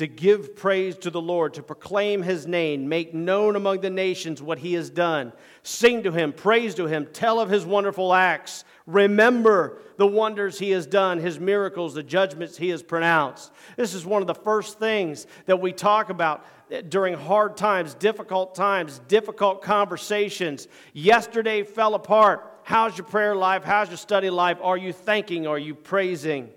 to 0.00 0.06
give 0.06 0.56
praise 0.56 0.96
to 0.96 1.10
the 1.10 1.20
Lord, 1.20 1.52
to 1.52 1.62
proclaim 1.62 2.22
his 2.22 2.46
name, 2.46 2.88
make 2.88 3.12
known 3.12 3.54
among 3.54 3.82
the 3.82 3.90
nations 3.90 4.40
what 4.40 4.58
he 4.58 4.72
has 4.72 4.88
done, 4.88 5.30
sing 5.62 6.04
to 6.04 6.10
him, 6.10 6.32
praise 6.32 6.74
to 6.76 6.86
him, 6.86 7.06
tell 7.12 7.38
of 7.38 7.50
his 7.50 7.66
wonderful 7.66 8.14
acts, 8.14 8.64
remember 8.86 9.76
the 9.98 10.06
wonders 10.06 10.58
he 10.58 10.70
has 10.70 10.86
done, 10.86 11.18
his 11.18 11.38
miracles, 11.38 11.92
the 11.92 12.02
judgments 12.02 12.56
he 12.56 12.70
has 12.70 12.82
pronounced. 12.82 13.52
This 13.76 13.92
is 13.92 14.06
one 14.06 14.22
of 14.22 14.26
the 14.26 14.34
first 14.34 14.78
things 14.78 15.26
that 15.44 15.60
we 15.60 15.70
talk 15.70 16.08
about 16.08 16.46
during 16.88 17.14
hard 17.14 17.56
times, 17.56 17.94
difficult 17.94 18.54
times, 18.54 19.00
difficult 19.08 19.62
conversations. 19.62 20.68
Yesterday 20.92 21.62
fell 21.62 21.94
apart. 21.94 22.60
How's 22.62 22.96
your 22.96 23.06
prayer 23.06 23.34
life? 23.34 23.64
How's 23.64 23.88
your 23.88 23.96
study 23.96 24.30
life? 24.30 24.58
Are 24.62 24.76
you 24.76 24.92
thanking? 24.92 25.46
Are 25.46 25.58
you 25.58 25.74
praising? 25.74 26.50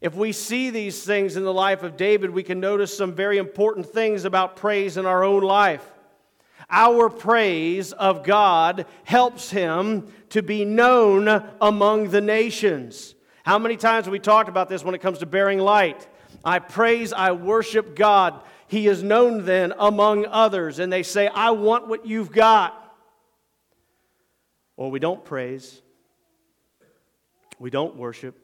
If 0.00 0.14
we 0.14 0.32
see 0.32 0.70
these 0.70 1.02
things 1.04 1.36
in 1.36 1.44
the 1.44 1.52
life 1.52 1.82
of 1.82 1.96
David, 1.96 2.30
we 2.30 2.42
can 2.42 2.60
notice 2.60 2.96
some 2.96 3.12
very 3.12 3.38
important 3.38 3.86
things 3.86 4.24
about 4.24 4.56
praise 4.56 4.96
in 4.96 5.06
our 5.06 5.22
own 5.24 5.42
life. 5.42 5.84
Our 6.70 7.10
praise 7.10 7.92
of 7.92 8.22
God 8.22 8.86
helps 9.04 9.50
him 9.50 10.12
to 10.30 10.42
be 10.42 10.64
known 10.64 11.28
among 11.60 12.10
the 12.10 12.20
nations. 12.20 13.14
How 13.44 13.58
many 13.58 13.76
times 13.76 14.06
have 14.06 14.12
we 14.12 14.18
talked 14.18 14.48
about 14.48 14.68
this 14.68 14.84
when 14.84 14.94
it 14.94 15.00
comes 15.00 15.18
to 15.18 15.26
bearing 15.26 15.58
light? 15.58 16.06
I 16.44 16.58
praise, 16.58 17.12
I 17.12 17.32
worship 17.32 17.96
God. 17.96 18.40
He 18.70 18.86
is 18.86 19.02
known 19.02 19.44
then 19.44 19.74
among 19.76 20.26
others, 20.26 20.78
and 20.78 20.92
they 20.92 21.02
say, 21.02 21.26
I 21.26 21.50
want 21.50 21.88
what 21.88 22.06
you've 22.06 22.30
got. 22.30 22.76
Or 24.76 24.92
we 24.92 25.00
don't 25.00 25.24
praise, 25.24 25.82
we 27.58 27.68
don't 27.68 27.96
worship, 27.96 28.38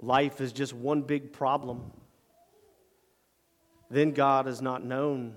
life 0.00 0.40
is 0.40 0.52
just 0.52 0.74
one 0.74 1.02
big 1.02 1.32
problem, 1.32 1.92
then 3.88 4.10
God 4.10 4.48
is 4.48 4.60
not 4.60 4.84
known 4.84 5.36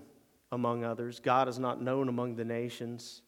among 0.52 0.84
others. 0.84 1.20
God 1.20 1.48
is 1.48 1.60
not 1.60 1.80
known 1.80 2.10
among 2.10 2.36
the 2.36 2.46
nations. 2.46 3.22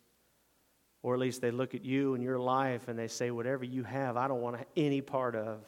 Or 1.04 1.14
at 1.14 1.20
least 1.20 1.42
they 1.42 1.52
look 1.52 1.76
at 1.76 1.86
you 1.86 2.16
and 2.16 2.24
your 2.24 2.40
life 2.40 2.88
and 2.88 2.98
they 2.98 3.08
say, 3.08 3.30
whatever 3.30 3.64
you 3.64 3.84
have, 3.84 4.18
I 4.18 4.28
don't 4.28 4.42
want 4.42 4.58
any 4.76 5.02
part 5.02 5.36
of. 5.36 5.60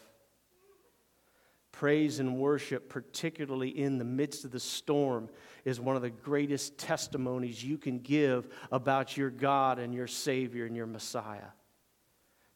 Praise 1.73 2.19
and 2.19 2.37
worship, 2.37 2.87
particularly 2.87 3.67
in 3.67 3.97
the 3.97 4.05
midst 4.05 4.45
of 4.45 4.51
the 4.51 4.59
storm, 4.59 5.27
is 5.65 5.79
one 5.79 5.95
of 5.95 6.03
the 6.03 6.09
greatest 6.09 6.77
testimonies 6.77 7.63
you 7.63 7.77
can 7.77 7.99
give 7.99 8.47
about 8.71 9.17
your 9.17 9.31
God 9.31 9.79
and 9.79 9.93
your 9.93 10.07
Savior 10.07 10.65
and 10.65 10.75
your 10.75 10.85
Messiah. 10.85 11.49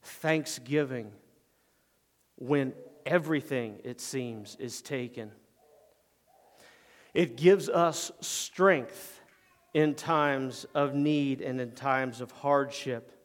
Thanksgiving 0.04 1.12
when 2.36 2.74
everything, 3.08 3.80
it 3.84 4.00
seems, 4.00 4.56
is 4.60 4.84
taken. 4.84 5.32
It 7.16 7.36
gives 7.38 7.70
us 7.70 8.12
strength 8.22 9.20
in 9.74 9.96
times 9.96 10.68
of 10.76 10.94
need 10.94 11.42
and 11.42 11.60
in 11.60 11.72
times 11.72 12.22
of 12.22 12.32
hardship. 12.32 13.17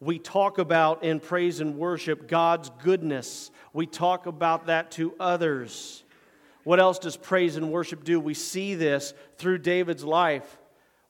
We 0.00 0.18
talk 0.18 0.58
about 0.58 1.04
in 1.04 1.20
praise 1.20 1.60
and 1.60 1.76
worship 1.76 2.26
God's 2.26 2.70
goodness. 2.82 3.50
We 3.74 3.86
talk 3.86 4.26
about 4.26 4.66
that 4.66 4.90
to 4.92 5.14
others. 5.20 6.02
What 6.64 6.80
else 6.80 6.98
does 6.98 7.16
praise 7.16 7.56
and 7.56 7.70
worship 7.70 8.02
do? 8.02 8.18
We 8.18 8.34
see 8.34 8.74
this 8.74 9.12
through 9.36 9.58
David's 9.58 10.04
life. 10.04 10.58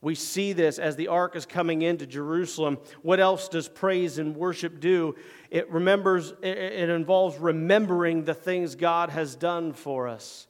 We 0.03 0.15
see 0.15 0.53
this 0.53 0.79
as 0.79 0.97
the 0.97 1.09
ark 1.09 1.37
is 1.37 1.47
coming 1.47 1.83
into 1.83 2.07
Jerusalem. 2.07 2.79
What 3.03 3.21
else 3.21 3.49
does 3.49 3.69
praise 3.69 4.19
and 4.19 4.35
worship 4.35 4.81
do? 4.81 5.15
It 5.51 5.71
remembers 5.71 6.33
it 6.43 6.89
involves 6.89 7.39
remembering 7.39 8.25
the 8.25 8.35
things 8.35 8.75
God 8.75 9.11
has 9.11 9.37
done 9.37 9.73
for 9.73 10.09
us. 10.09 10.49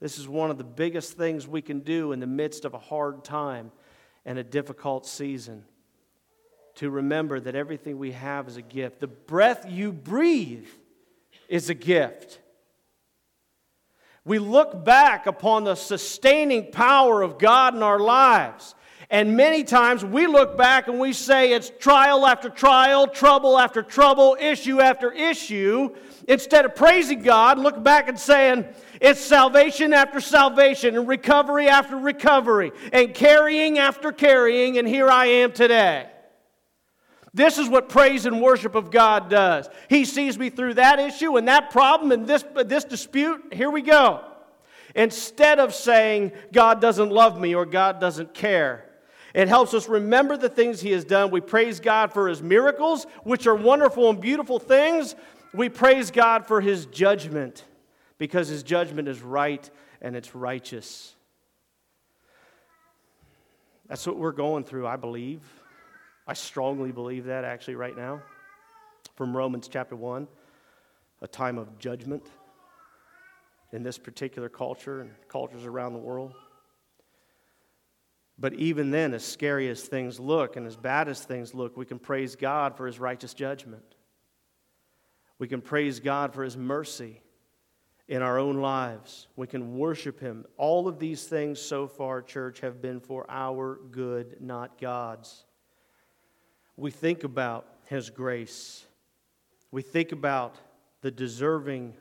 This 0.00 0.18
is 0.18 0.28
one 0.28 0.50
of 0.50 0.58
the 0.58 0.64
biggest 0.64 1.14
things 1.14 1.46
we 1.46 1.60
can 1.60 1.80
do 1.80 2.12
in 2.12 2.20
the 2.20 2.26
midst 2.26 2.64
of 2.64 2.72
a 2.72 2.78
hard 2.78 3.24
time 3.24 3.72
and 4.24 4.38
a 4.38 4.44
difficult 4.44 5.06
season. 5.06 5.64
To 6.78 6.90
remember 6.90 7.40
that 7.40 7.56
everything 7.56 7.98
we 7.98 8.12
have 8.12 8.46
is 8.46 8.56
a 8.56 8.62
gift. 8.62 9.00
The 9.00 9.08
breath 9.08 9.66
you 9.68 9.90
breathe 9.90 10.68
is 11.48 11.70
a 11.70 11.74
gift. 11.74 12.38
We 14.24 14.38
look 14.38 14.84
back 14.84 15.26
upon 15.26 15.64
the 15.64 15.74
sustaining 15.74 16.70
power 16.70 17.20
of 17.22 17.36
God 17.36 17.74
in 17.74 17.82
our 17.82 17.98
lives. 17.98 18.76
And 19.10 19.36
many 19.36 19.64
times 19.64 20.04
we 20.04 20.28
look 20.28 20.56
back 20.56 20.86
and 20.86 21.00
we 21.00 21.12
say 21.14 21.52
it's 21.52 21.72
trial 21.80 22.24
after 22.24 22.48
trial, 22.48 23.08
trouble 23.08 23.58
after 23.58 23.82
trouble, 23.82 24.36
issue 24.38 24.80
after 24.80 25.10
issue. 25.10 25.96
Instead 26.28 26.64
of 26.64 26.76
praising 26.76 27.22
God, 27.22 27.58
look 27.58 27.82
back 27.82 28.08
and 28.08 28.20
saying 28.20 28.66
it's 29.00 29.20
salvation 29.20 29.92
after 29.92 30.20
salvation, 30.20 30.96
and 30.96 31.08
recovery 31.08 31.68
after 31.68 31.96
recovery, 31.96 32.70
and 32.92 33.14
carrying 33.14 33.78
after 33.78 34.12
carrying, 34.12 34.78
and 34.78 34.86
here 34.86 35.10
I 35.10 35.26
am 35.26 35.50
today. 35.50 36.06
This 37.38 37.56
is 37.56 37.68
what 37.68 37.88
praise 37.88 38.26
and 38.26 38.42
worship 38.42 38.74
of 38.74 38.90
God 38.90 39.30
does. 39.30 39.68
He 39.88 40.04
sees 40.04 40.36
me 40.36 40.50
through 40.50 40.74
that 40.74 40.98
issue 40.98 41.36
and 41.36 41.46
that 41.46 41.70
problem 41.70 42.10
and 42.10 42.26
this, 42.26 42.44
this 42.66 42.82
dispute. 42.82 43.54
Here 43.54 43.70
we 43.70 43.80
go. 43.80 44.24
Instead 44.96 45.60
of 45.60 45.72
saying, 45.72 46.32
God 46.52 46.80
doesn't 46.80 47.10
love 47.10 47.38
me 47.38 47.54
or 47.54 47.64
God 47.64 48.00
doesn't 48.00 48.34
care, 48.34 48.86
it 49.34 49.46
helps 49.46 49.72
us 49.72 49.88
remember 49.88 50.36
the 50.36 50.48
things 50.48 50.80
He 50.80 50.90
has 50.90 51.04
done. 51.04 51.30
We 51.30 51.40
praise 51.40 51.78
God 51.78 52.12
for 52.12 52.26
His 52.26 52.42
miracles, 52.42 53.06
which 53.22 53.46
are 53.46 53.54
wonderful 53.54 54.10
and 54.10 54.20
beautiful 54.20 54.58
things. 54.58 55.14
We 55.54 55.68
praise 55.68 56.10
God 56.10 56.44
for 56.44 56.60
His 56.60 56.86
judgment 56.86 57.64
because 58.18 58.48
His 58.48 58.64
judgment 58.64 59.06
is 59.06 59.22
right 59.22 59.70
and 60.02 60.16
it's 60.16 60.34
righteous. 60.34 61.14
That's 63.86 64.04
what 64.08 64.18
we're 64.18 64.32
going 64.32 64.64
through, 64.64 64.88
I 64.88 64.96
believe. 64.96 65.40
I 66.28 66.34
strongly 66.34 66.92
believe 66.92 67.24
that 67.24 67.44
actually 67.44 67.76
right 67.76 67.96
now. 67.96 68.20
From 69.16 69.34
Romans 69.34 69.66
chapter 69.66 69.96
1, 69.96 70.28
a 71.22 71.26
time 71.26 71.56
of 71.56 71.78
judgment 71.78 72.22
in 73.72 73.82
this 73.82 73.96
particular 73.96 74.50
culture 74.50 75.00
and 75.00 75.10
cultures 75.28 75.64
around 75.64 75.94
the 75.94 75.98
world. 75.98 76.34
But 78.38 78.52
even 78.54 78.90
then, 78.90 79.14
as 79.14 79.24
scary 79.24 79.70
as 79.70 79.82
things 79.82 80.20
look 80.20 80.56
and 80.56 80.66
as 80.66 80.76
bad 80.76 81.08
as 81.08 81.24
things 81.24 81.54
look, 81.54 81.78
we 81.78 81.86
can 81.86 81.98
praise 81.98 82.36
God 82.36 82.76
for 82.76 82.86
his 82.86 83.00
righteous 83.00 83.32
judgment. 83.32 83.96
We 85.38 85.48
can 85.48 85.62
praise 85.62 85.98
God 85.98 86.34
for 86.34 86.44
his 86.44 86.58
mercy 86.58 87.22
in 88.06 88.20
our 88.20 88.38
own 88.38 88.58
lives. 88.60 89.28
We 89.34 89.46
can 89.46 89.78
worship 89.78 90.20
him. 90.20 90.44
All 90.58 90.88
of 90.88 90.98
these 90.98 91.24
things 91.24 91.58
so 91.58 91.88
far, 91.88 92.20
church, 92.20 92.60
have 92.60 92.82
been 92.82 93.00
for 93.00 93.24
our 93.30 93.80
good, 93.90 94.36
not 94.40 94.78
God's. 94.78 95.46
We 96.78 96.92
think 96.92 97.24
about 97.24 97.66
his 97.86 98.08
grace. 98.08 98.86
We 99.72 99.82
think 99.82 100.12
about 100.12 100.54
the 101.00 101.10
deserving 101.10 101.94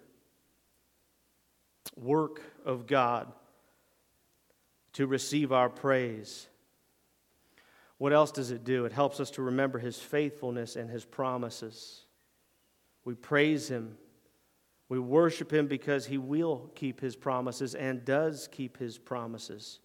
work 1.96 2.42
of 2.64 2.86
God 2.86 3.32
to 4.94 5.08
receive 5.08 5.52
our 5.52 5.68
praise. 5.68 6.48
What 7.98 8.14
else 8.14 8.30
does 8.30 8.52
it 8.52 8.64
do? 8.64 8.86
It 8.86 8.92
helps 8.92 9.20
us 9.20 9.32
to 9.32 9.42
remember 9.42 9.80
His 9.80 9.98
faithfulness 9.98 10.76
and 10.76 10.90
His 10.90 11.06
promises. 11.06 12.06
We 13.04 13.16
praise 13.16 13.68
Him. 13.70 13.98
We 14.90 15.00
worship 15.00 15.52
Him 15.52 15.66
because 15.66 16.06
He 16.06 16.20
will 16.20 16.70
keep 16.76 17.02
His 17.02 17.16
promises 17.16 17.74
and 17.74 18.06
does 18.06 18.48
keep 18.52 18.78
His 18.78 19.00
promises. 19.00 19.80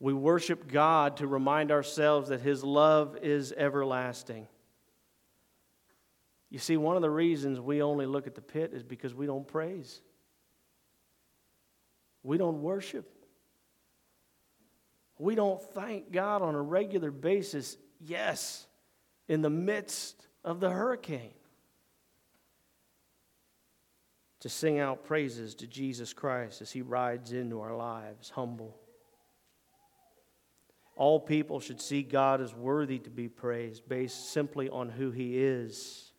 We 0.00 0.12
worship 0.12 0.70
God 0.70 1.16
to 1.16 1.26
remind 1.26 1.72
ourselves 1.72 2.28
that 2.28 2.40
His 2.40 2.62
love 2.62 3.16
is 3.22 3.52
everlasting. 3.56 4.46
You 6.50 6.58
see, 6.58 6.76
one 6.76 6.96
of 6.96 7.02
the 7.02 7.10
reasons 7.10 7.60
we 7.60 7.82
only 7.82 8.06
look 8.06 8.26
at 8.26 8.34
the 8.34 8.40
pit 8.40 8.72
is 8.72 8.82
because 8.82 9.14
we 9.14 9.26
don't 9.26 9.46
praise, 9.46 10.00
we 12.22 12.38
don't 12.38 12.62
worship. 12.62 13.14
We 15.20 15.34
don't 15.34 15.60
thank 15.60 16.12
God 16.12 16.42
on 16.42 16.54
a 16.54 16.62
regular 16.62 17.10
basis, 17.10 17.76
yes, 18.00 18.68
in 19.26 19.42
the 19.42 19.50
midst 19.50 20.28
of 20.44 20.60
the 20.60 20.70
hurricane. 20.70 21.32
To 24.42 24.48
sing 24.48 24.78
out 24.78 25.04
praises 25.04 25.56
to 25.56 25.66
Jesus 25.66 26.12
Christ 26.12 26.62
as 26.62 26.70
he 26.70 26.82
rides 26.82 27.32
into 27.32 27.60
our 27.60 27.76
lives, 27.76 28.30
humble. 28.30 28.78
All 30.98 31.18
people 31.18 31.60
should 31.60 31.80
see 31.80 32.02
God 32.02 32.42
as 32.42 32.54
worthy 32.54 32.98
to 32.98 33.10
be 33.10 33.28
praised 33.28 33.88
based 33.88 34.30
simply 34.30 34.68
on 34.68 34.90
who 34.90 35.10
he 35.10 35.38
is. 35.38 36.12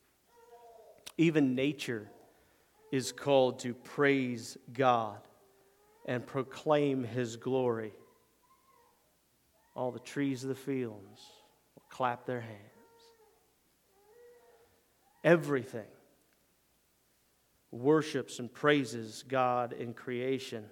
Even 1.18 1.54
nature 1.54 2.10
is 2.92 3.12
called 3.12 3.60
to 3.60 3.76
praise 3.76 4.58
God 4.74 5.20
and 6.08 6.26
proclaim 6.26 7.04
his 7.04 7.36
glory 7.36 7.94
all 9.80 9.92
the 9.92 10.00
trees 10.00 10.44
of 10.44 10.50
the 10.50 10.56
fields 10.56 11.22
will 11.74 11.84
clap 11.90 12.26
their 12.26 12.42
hands. 12.42 12.60
Everything 15.24 15.88
worships 17.72 18.40
and 18.40 18.54
praises 18.54 19.24
God 19.26 19.72
in 19.72 19.94
creation. 19.94 20.66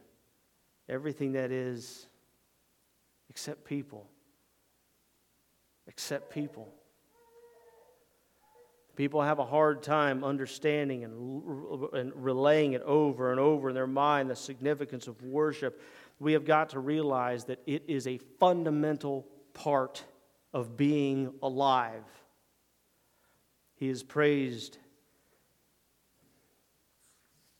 Everything 0.89 1.32
that 1.34 1.53
is, 1.53 2.08
except 3.38 3.66
people. 3.66 4.10
Except 5.86 6.34
people. 6.34 6.74
People 8.96 9.22
have 9.22 9.38
a 9.38 9.46
hard 9.46 9.84
time 9.84 10.24
understanding 10.24 11.04
and, 11.04 11.94
and 11.94 12.12
relaying 12.16 12.74
it 12.74 12.82
over 12.82 13.30
and 13.30 13.40
over 13.40 13.70
in 13.70 13.76
their 13.76 13.86
mind 13.86 14.32
the 14.32 14.36
significance 14.36 15.06
of 15.06 15.22
worship 15.22 15.80
we 16.20 16.34
have 16.34 16.46
got 16.46 16.70
to 16.70 16.80
realize 16.80 17.44
that 17.44 17.62
it 17.68 17.84
is 17.88 18.08
a 18.08 18.18
fundamental 18.40 19.28
part 19.54 20.04
of 20.52 20.76
being 20.76 21.32
alive. 21.44 22.06
He 23.76 23.88
is 23.88 24.02
praised 24.02 24.80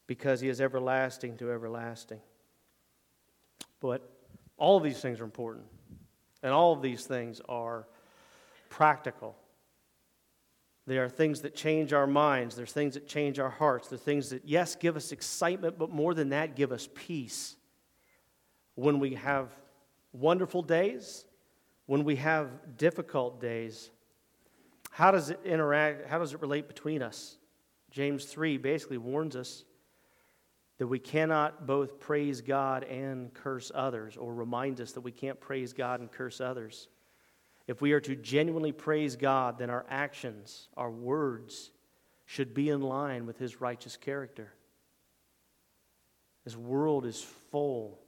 because 0.08 0.42
he 0.42 0.50
is 0.50 0.60
everlasting 0.60 1.38
to 1.38 1.52
everlasting. 1.52 2.22
But 3.80 4.17
all 4.58 4.78
of 4.78 4.84
these 4.84 5.00
things 5.00 5.20
are 5.20 5.24
important, 5.24 5.66
and 6.44 6.52
all 6.54 6.74
of 6.74 6.82
these 6.82 7.06
things 7.06 7.42
are 7.48 7.88
practical. 8.70 9.36
They 10.86 10.98
are 10.98 11.10
things 11.10 11.42
that 11.42 11.56
change 11.56 11.92
our 11.92 12.08
minds. 12.08 12.56
There's 12.56 12.72
things 12.72 12.94
that 12.94 13.08
change 13.08 13.40
our 13.40 13.50
hearts. 13.50 13.90
They're 13.90 13.98
things 13.98 14.30
that, 14.30 14.44
yes, 14.46 14.76
give 14.76 14.96
us 14.96 15.12
excitement, 15.12 15.78
but 15.78 15.90
more 15.90 16.14
than 16.14 16.30
that, 16.30 16.56
give 16.56 16.72
us 16.72 16.88
peace 16.96 17.58
when 18.76 19.00
we 19.00 19.16
have 19.16 19.50
wonderful 20.14 20.62
days, 20.62 21.26
when 21.88 22.04
we 22.04 22.16
have 22.18 22.78
difficult 22.78 23.42
days, 23.42 23.90
how 24.92 25.12
does 25.12 25.30
it 25.30 25.40
interact? 25.44 26.08
How 26.08 26.20
does 26.20 26.34
it 26.34 26.42
relate 26.42 26.68
between 26.68 27.02
us? 27.02 27.38
James 27.92 28.26
3 28.26 28.58
basically 28.58 28.98
warns 28.98 29.36
us 29.36 29.64
that 30.78 30.88
we 30.88 31.00
cannot 31.00 31.66
both 31.66 32.00
praise 32.00 32.42
God 32.42 32.84
and 32.84 33.34
curse 33.34 33.72
others, 33.74 34.16
or 34.16 34.34
reminds 34.34 34.80
us 34.80 34.92
that 34.94 35.02
we 35.02 35.12
can't 35.12 35.40
praise 35.40 35.74
God 35.74 36.00
and 36.00 36.12
curse 36.12 36.40
others. 36.40 36.88
If 37.68 37.82
we 37.82 37.94
are 37.94 38.00
to 38.02 38.16
genuinely 38.16 38.72
praise 38.72 39.16
God, 39.16 39.58
then 39.58 39.70
our 39.70 39.86
actions, 39.90 40.70
our 40.78 40.92
words, 40.92 41.72
should 42.26 42.54
be 42.54 42.70
in 42.70 42.82
line 42.82 43.26
with 43.26 43.38
His 43.38 43.60
righteous 43.60 43.98
character. 43.98 44.54
This 46.46 46.56
world 46.56 47.06
is 47.06 47.22
full 47.52 48.00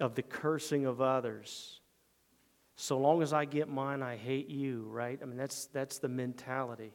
of 0.00 0.14
the 0.14 0.22
cursing 0.22 0.86
of 0.86 1.00
others. 1.00 1.80
So 2.76 2.98
long 2.98 3.22
as 3.22 3.32
I 3.32 3.44
get 3.44 3.68
mine, 3.68 4.02
I 4.02 4.16
hate 4.16 4.48
you, 4.48 4.86
right? 4.88 5.18
I 5.20 5.26
mean, 5.26 5.36
that's, 5.36 5.66
that's 5.66 5.98
the 5.98 6.08
mentality. 6.08 6.92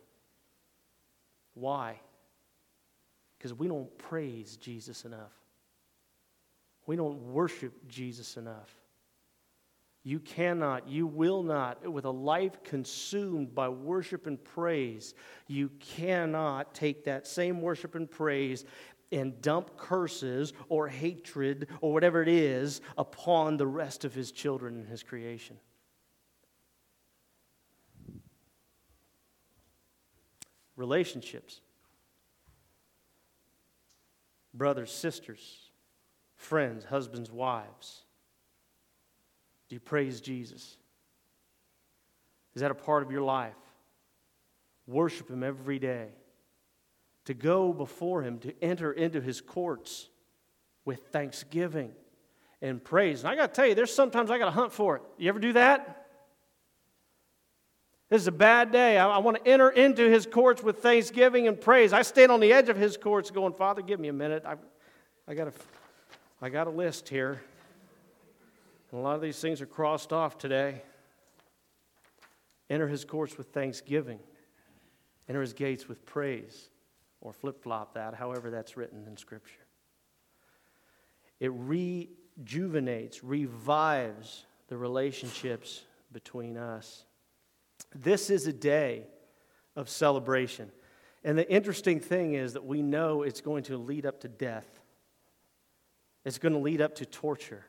Why? 1.54 2.00
Because 3.38 3.54
we 3.54 3.68
don't 3.68 3.96
praise 3.98 4.58
Jesus 4.58 5.06
enough. 5.06 5.34
We 6.86 6.96
don't 6.96 7.20
worship 7.34 7.88
Jesus 7.88 8.38
enough. 8.38 8.76
You 10.04 10.20
cannot, 10.20 10.88
you 10.88 11.06
will 11.06 11.44
not, 11.44 11.86
with 11.86 12.06
a 12.06 12.10
life 12.10 12.64
consumed 12.64 13.54
by 13.54 13.68
worship 13.68 14.26
and 14.26 14.42
praise, 14.42 15.14
you 15.48 15.70
cannot 15.80 16.74
take 16.74 17.04
that 17.04 17.28
same 17.28 17.62
worship 17.62 17.94
and 17.94 18.10
praise 18.10 18.64
and 19.12 19.42
dump 19.42 19.76
curses 19.76 20.54
or 20.70 20.88
hatred 20.88 21.68
or 21.82 21.92
whatever 21.92 22.22
it 22.22 22.30
is 22.30 22.80
upon 22.98 23.58
the 23.58 23.68
rest 23.68 24.06
of 24.06 24.14
his 24.14 24.32
children 24.32 24.76
and 24.76 24.88
his 24.88 25.04
creation. 25.04 25.58
Relationships. 30.78 31.60
Brothers, 34.58 34.92
sisters, 34.92 35.70
friends, 36.36 36.84
husbands, 36.84 37.32
wives. 37.32 38.04
Do 39.70 39.76
you 39.76 39.80
praise 39.80 40.20
Jesus? 40.20 40.78
Is 42.56 42.62
that 42.62 42.72
a 42.72 42.76
part 42.76 43.04
of 43.04 43.12
your 43.12 43.22
life? 43.22 43.54
Worship 44.88 45.30
Him 45.30 45.44
every 45.44 45.80
day. 45.80 46.10
to 47.28 47.34
go 47.34 47.74
before 47.74 48.24
Him, 48.24 48.40
to 48.40 48.54
enter 48.64 48.94
into 48.94 49.20
His 49.20 49.42
courts 49.42 50.08
with 50.86 51.08
thanksgiving 51.08 51.92
and 52.62 52.82
praise. 52.82 53.20
And 53.20 53.30
I 53.30 53.36
got 53.36 53.54
to 53.54 53.54
tell 53.54 53.68
you, 53.68 53.76
there's 53.76 53.94
sometimes 53.94 54.32
I 54.32 54.38
got 54.38 54.46
to 54.46 54.52
hunt 54.52 54.72
for 54.72 54.96
it. 54.96 55.02
You 55.18 55.28
ever 55.28 55.40
do 55.40 55.52
that? 55.54 56.07
This 58.10 58.22
is 58.22 58.28
a 58.28 58.32
bad 58.32 58.72
day. 58.72 58.98
I, 58.98 59.10
I 59.10 59.18
want 59.18 59.44
to 59.44 59.50
enter 59.50 59.70
into 59.70 60.10
his 60.10 60.26
courts 60.26 60.64
with 60.64 60.80
thanksgiving 60.80 61.48
and 61.48 61.60
praise. 61.60 61.92
I 61.92 62.04
stand 62.04 62.32
on 62.32 62.40
the 62.40 62.54
edge 62.54 62.70
of 62.70 62.78
his 62.78 62.96
courts 62.96 63.32
going, 63.32 63.54
Father, 63.54 63.82
give 63.82 64.00
me 64.00 64.08
a 64.08 64.14
minute. 64.14 64.44
I, 64.46 64.56
I, 65.28 65.34
got, 65.34 65.48
a, 65.48 65.54
I 66.42 66.50
got 66.50 66.68
a 66.68 66.70
list 66.70 67.10
here. 67.10 67.42
And 68.92 69.02
a 69.02 69.04
lot 69.04 69.16
of 69.16 69.22
these 69.22 69.40
things 69.40 69.62
are 69.62 69.66
crossed 69.66 70.14
off 70.14 70.38
today. 70.38 70.82
Enter 72.70 72.88
his 72.88 73.04
courts 73.04 73.38
with 73.38 73.48
thanksgiving, 73.48 74.20
enter 75.30 75.42
his 75.42 75.54
gates 75.54 75.88
with 75.88 76.06
praise, 76.06 76.70
or 77.22 77.34
flip 77.34 77.62
flop 77.62 77.94
that, 77.94 78.14
however 78.14 78.50
that's 78.50 78.76
written 78.76 79.06
in 79.08 79.16
Scripture. 79.18 79.66
It 81.40 81.52
rejuvenates, 81.54 83.24
revives 83.24 84.46
the 84.68 84.78
relationships 84.78 85.84
between 86.12 86.58
us. 86.58 87.06
This 87.96 88.30
is 88.30 88.48
a 88.48 88.54
day 88.54 89.08
of 89.76 89.90
celebration. 89.90 90.72
And 91.24 91.38
the 91.38 91.50
interesting 91.52 92.00
thing 92.00 92.34
is 92.34 92.54
that 92.54 92.66
we 92.66 92.82
know 92.82 93.24
it's 93.24 93.42
going 93.42 93.64
to 93.64 93.78
lead 93.78 94.06
up 94.06 94.22
to 94.22 94.28
death, 94.28 94.68
it's 96.26 96.38
going 96.38 96.54
to 96.54 96.60
lead 96.60 96.82
up 96.82 96.96
to 96.96 97.06
torture. 97.06 97.66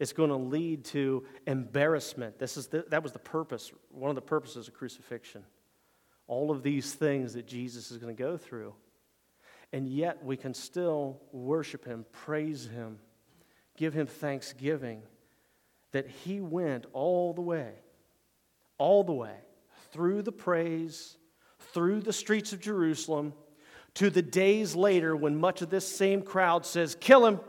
It's 0.00 0.12
going 0.12 0.30
to 0.30 0.36
lead 0.36 0.84
to 0.86 1.24
embarrassment. 1.48 2.38
This 2.38 2.56
is 2.56 2.68
the, 2.68 2.84
that 2.90 3.02
was 3.02 3.10
the 3.10 3.18
purpose, 3.18 3.72
one 3.90 4.10
of 4.10 4.14
the 4.14 4.20
purposes 4.20 4.68
of 4.68 4.74
crucifixion. 4.74 5.42
All 6.28 6.52
of 6.52 6.62
these 6.62 6.94
things 6.94 7.32
that 7.34 7.48
Jesus 7.48 7.90
is 7.90 7.98
going 7.98 8.14
to 8.14 8.22
go 8.22 8.36
through. 8.36 8.74
And 9.72 9.88
yet 9.88 10.24
we 10.24 10.36
can 10.36 10.54
still 10.54 11.20
worship 11.32 11.84
him, 11.84 12.06
praise 12.12 12.66
him, 12.66 13.00
give 13.76 13.92
him 13.92 14.06
thanksgiving 14.06 15.02
that 15.90 16.06
he 16.06 16.40
went 16.40 16.86
all 16.92 17.34
the 17.34 17.40
way 17.40 17.72
all 18.78 19.04
the 19.04 19.12
way 19.12 19.34
through 19.92 20.22
the 20.22 20.32
praise, 20.32 21.16
through 21.72 22.00
the 22.00 22.12
streets 22.12 22.52
of 22.52 22.60
Jerusalem, 22.60 23.34
to 23.94 24.10
the 24.10 24.22
days 24.22 24.74
later 24.74 25.16
when 25.16 25.36
much 25.36 25.60
of 25.62 25.70
this 25.70 25.86
same 25.86 26.22
crowd 26.22 26.64
says, 26.64 26.96
Kill 26.98 27.26
him, 27.26 27.40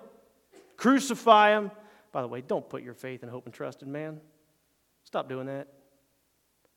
crucify 0.78 1.52
him. 1.52 1.72
By 2.12 2.22
the 2.22 2.28
way, 2.28 2.42
don't 2.42 2.68
put 2.68 2.82
your 2.82 2.96
faith 2.96 3.22
and 3.22 3.32
hope 3.32 3.46
and 3.46 3.54
trust 3.54 3.84
in 3.84 3.92
man. 3.92 4.20
Stop 5.04 5.30
doing 5.30 5.46
that. 5.48 5.68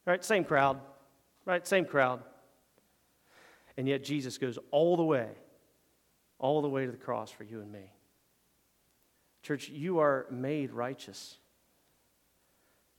Right? 0.06 0.22
Same 0.24 0.44
crowd. 0.44 0.80
Right? 1.46 1.66
Same 1.66 1.84
crowd. 1.84 2.22
And 3.76 3.88
yet 3.88 4.04
Jesus 4.04 4.36
goes 4.36 4.58
all 4.70 4.96
the 4.96 5.04
way, 5.04 5.28
all 6.38 6.60
the 6.60 6.68
way 6.68 6.84
to 6.84 6.92
the 6.92 6.98
cross 6.98 7.30
for 7.30 7.44
you 7.44 7.60
and 7.60 7.72
me. 7.72 7.90
Church, 9.42 9.68
you 9.68 9.98
are 9.98 10.26
made 10.30 10.72
righteous. 10.72 11.38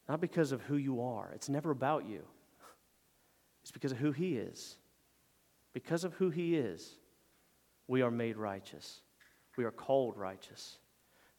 Not 0.08 0.22
because 0.22 0.51
of 0.51 0.62
who 0.64 0.78
you 0.78 1.01
are, 1.01 1.32
it's 1.34 1.49
never 1.49 1.72
about 1.72 2.06
you. 2.08 2.24
It's 3.62 3.72
because 3.72 3.93
of 3.93 3.97
who 3.97 4.12
He 4.12 4.38
is. 4.38 4.78
Because 5.74 6.04
of 6.04 6.14
who 6.16 6.30
He 6.30 6.56
is, 6.56 6.97
we 7.88 8.01
are 8.01 8.12
made 8.12 8.38
righteous. 8.38 9.01
We 9.58 9.64
are 9.64 9.72
called 9.72 10.18
righteous. 10.18 10.78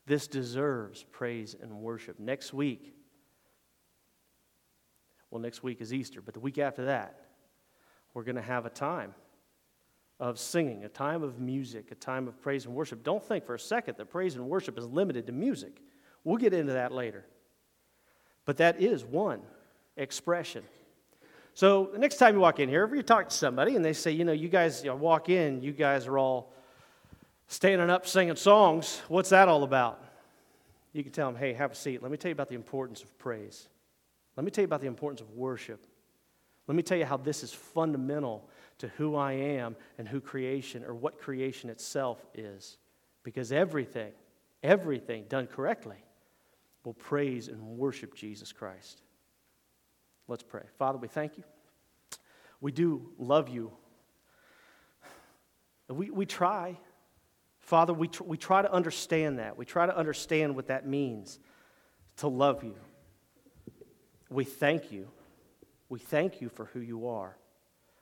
This 0.07 0.27
deserves 0.27 1.05
praise 1.11 1.57
and 1.61 1.73
worship. 1.81 2.19
Next 2.19 2.53
week, 2.53 2.95
well, 5.31 5.41
next 5.41 5.63
week 5.63 5.81
is 5.81 5.93
Easter, 5.93 6.21
but 6.21 6.35
the 6.35 6.41
week 6.41 6.59
after 6.59 6.85
that, 6.87 7.19
we're 8.13 8.23
going 8.23 8.37
to 8.37 8.43
have 8.43 8.67
a 8.67 8.71
time 8.71 9.15
of 10.21 10.39
singing, 10.39 10.85
a 10.85 10.89
time 10.89 11.23
of 11.23 11.41
music, 11.41 11.91
a 11.91 11.95
time 11.97 12.29
of 12.29 12.41
praise 12.41 12.67
and 12.67 12.75
worship. 12.75 13.03
Don't 13.03 13.23
think 13.23 13.45
for 13.45 13.55
a 13.55 13.59
second 13.59 13.97
that 13.99 14.11
praise 14.11 14.37
and 14.37 14.49
worship 14.49 14.79
is 14.79 14.87
limited 14.87 15.27
to 15.27 15.33
music. 15.33 15.83
We'll 16.23 16.37
get 16.37 16.55
into 16.55 16.75
that 16.75 16.93
later. 16.93 17.27
But 18.45 18.59
that 18.59 18.81
is 18.81 19.05
one 19.05 19.41
expression. 19.97 20.63
So 21.55 21.91
the 21.93 21.99
next 21.99 22.17
time 22.17 22.35
you 22.35 22.41
walk 22.41 22.59
in 22.59 22.69
here, 22.69 22.85
if 22.85 22.93
you 22.93 23.03
talk 23.03 23.29
to 23.29 23.35
somebody 23.35 23.77
and 23.77 23.85
they 23.85 23.93
say, 23.93 24.11
you 24.11 24.25
know, 24.25 24.33
you 24.33 24.49
guys 24.49 24.83
you 24.83 24.91
know, 24.91 24.97
walk 24.97 25.29
in, 25.29 25.63
you 25.63 25.73
guys 25.73 26.07
are 26.07 26.19
all 26.19 26.53
standing 27.47 27.91
up 27.91 28.07
singing 28.07 28.37
songs, 28.37 29.01
what's 29.09 29.31
that 29.31 29.49
all 29.49 29.63
about? 29.63 30.03
You 30.93 31.03
can 31.03 31.13
tell 31.13 31.31
them, 31.31 31.39
hey, 31.39 31.53
have 31.53 31.73
a 31.73 31.75
seat. 31.75 32.03
Let 32.03 32.11
me 32.11 32.17
tell 32.17 32.29
you 32.29 32.35
about 32.35 32.49
the 32.49 32.55
importance 32.55 33.03
of 33.03 33.17
praise. 33.19 33.69
Let 34.37 34.45
me 34.45 34.51
tell 34.51 34.63
you 34.63 34.67
about 34.67 34.81
the 34.81 34.87
importance 34.89 35.21
of 35.21 35.31
worship. 35.31 35.87
Let 36.67 36.75
me 36.75 36.83
tell 36.83 36.99
you 36.99 37.05
how 37.05 37.17
this 37.17 37.43
is 37.43 37.53
fundamental 37.53 38.49
to 38.79 38.89
who 38.97 39.15
I 39.15 39.33
am 39.33 39.77
and 39.99 40.09
who 40.09 40.21
creation 40.21 40.85
or 40.85 40.95
what 40.95 41.21
creation 41.21 41.71
itself 41.71 42.25
is. 42.35 42.79
Because 43.23 43.53
everything, 43.53 44.13
everything 44.63 45.25
done 45.29 45.47
correctly 45.47 46.04
will 46.85 46.95
praise 46.95 47.49
and 47.49 47.61
worship 47.63 48.15
Jesus 48.15 48.53
Christ. 48.53 49.03
Let's 50.29 50.43
pray. 50.43 50.63
Father, 50.79 50.99
we 50.99 51.09
thank 51.09 51.37
you. 51.37 51.45
We 52.61 52.73
do 52.73 53.13
love 53.19 53.49
you. 53.49 53.73
We, 55.89 56.11
we 56.11 56.27
try. 56.27 56.79
Father, 57.61 57.93
we, 57.93 58.09
tr- 58.09 58.25
we 58.25 58.37
try 58.37 58.63
to 58.63 58.73
understand 58.73 59.39
that. 59.39 59.57
We 59.57 59.65
try 59.65 59.87
to 59.87 59.97
understand 59.97 60.57
what 60.57 60.69
that 60.69 60.87
means 60.87 61.39
to 62.19 62.29
love 62.29 62.65
you. 62.65 62.77
We 64.31 64.45
thank 64.45 64.93
you. 64.93 65.09
We 65.89 65.99
thank 65.99 66.41
you 66.41 66.49
for 66.49 66.67
who 66.67 66.81
you 66.81 67.09
are. 67.09 67.37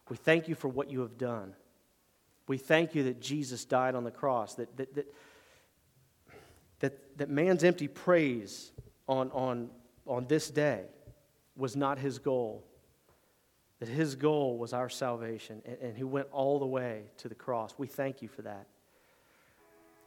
We 0.08 0.16
thank 0.16 0.48
you 0.48 0.54
for 0.54 0.68
what 0.68 0.90
you 0.90 1.00
have 1.00 1.18
done. 1.18 1.54
We 2.46 2.58
thank 2.58 2.94
you 2.94 3.04
that 3.04 3.20
Jesus 3.20 3.64
died 3.64 3.94
on 3.94 4.04
the 4.04 4.10
cross, 4.10 4.54
that, 4.54 4.76
that, 4.76 4.94
that 4.94 5.14
that, 6.82 7.16
that 7.16 7.30
man's 7.30 7.64
empty 7.64 7.88
praise 7.88 8.72
on, 9.08 9.30
on, 9.30 9.70
on 10.06 10.26
this 10.26 10.50
day 10.50 10.82
was 11.56 11.76
not 11.76 11.98
his 11.98 12.18
goal. 12.18 12.64
That 13.78 13.88
his 13.88 14.16
goal 14.16 14.58
was 14.58 14.72
our 14.72 14.88
salvation, 14.88 15.62
and, 15.64 15.78
and 15.78 15.96
he 15.96 16.04
went 16.04 16.26
all 16.32 16.58
the 16.58 16.66
way 16.66 17.04
to 17.18 17.28
the 17.28 17.34
cross. 17.34 17.74
We 17.78 17.86
thank 17.86 18.20
you 18.20 18.28
for 18.28 18.42
that. 18.42 18.66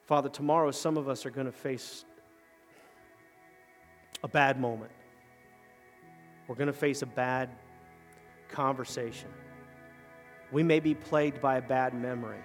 Father, 0.04 0.30
tomorrow 0.30 0.70
some 0.72 0.98
of 0.98 1.10
us 1.10 1.26
are 1.26 1.30
going 1.32 1.48
to 1.48 1.52
face 1.52 2.06
a 4.22 4.28
bad 4.28 4.60
moment. 4.60 4.92
We're 6.48 6.56
going 6.56 6.68
to 6.68 6.74
face 6.74 7.02
a 7.02 7.08
bad 7.08 7.50
conversation. 8.50 9.30
We 10.52 10.62
may 10.62 10.80
be 10.80 10.94
plagued 10.94 11.42
by 11.42 11.58
a 11.58 11.62
bad 11.62 11.94
memory. 11.94 12.40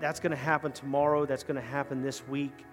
That's 0.00 0.20
going 0.20 0.30
to 0.30 0.36
happen 0.36 0.72
tomorrow. 0.72 1.26
That's 1.26 1.44
going 1.44 1.56
to 1.56 1.68
happen 1.68 2.02
this 2.02 2.26
week. 2.26 2.64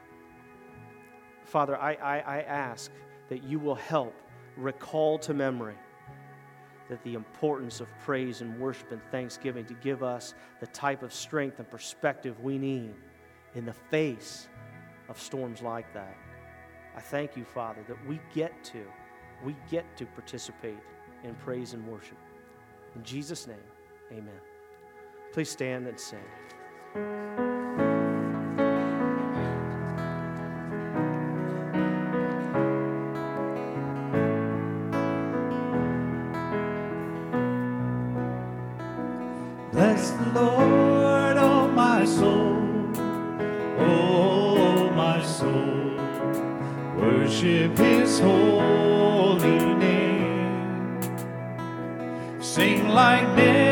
Father, 1.45 1.77
I, 1.77 1.93
I, 1.93 2.19
I 2.19 2.41
ask 2.41 2.91
that 3.29 3.43
you 3.43 3.59
will 3.59 3.75
help 3.75 4.13
recall 4.55 5.19
to 5.19 5.33
memory 5.33 5.75
that 6.89 7.03
the 7.03 7.13
importance 7.13 7.81
of 7.81 7.87
praise 7.99 8.41
and 8.41 8.57
worship 8.59 8.91
and 8.91 9.01
thanksgiving 9.11 9.65
to 9.65 9.73
give 9.75 10.03
us 10.03 10.33
the 10.59 10.67
type 10.67 11.03
of 11.03 11.13
strength 11.13 11.59
and 11.59 11.69
perspective 11.69 12.39
we 12.41 12.57
need 12.57 12.93
in 13.55 13.65
the 13.65 13.73
face 13.73 14.47
of 15.09 15.19
storms 15.19 15.61
like 15.61 15.91
that. 15.93 16.15
I 16.95 16.99
thank 16.99 17.35
you, 17.35 17.43
Father, 17.43 17.81
that 17.87 18.07
we 18.07 18.19
get 18.33 18.63
to, 18.65 18.85
we 19.43 19.55
get 19.69 19.85
to 19.97 20.05
participate 20.05 20.79
in 21.23 21.35
praise 21.35 21.73
and 21.73 21.85
worship. 21.87 22.17
In 22.95 23.03
Jesus' 23.03 23.47
name, 23.47 23.57
amen. 24.11 24.39
Please 25.31 25.49
stand 25.49 25.87
and 25.87 25.99
sing. 25.99 26.19
Bless 39.77 40.09
the 40.09 40.31
Lord, 40.33 41.37
oh 41.37 41.67
my 41.67 42.03
soul, 42.03 42.57
oh 43.77 44.89
my 44.95 45.21
soul, 45.21 45.99
worship 46.97 47.77
His 47.77 48.19
holy 48.19 49.59
name. 49.75 50.97
Sing 52.41 52.87
like 52.87 53.27
never 53.35 53.66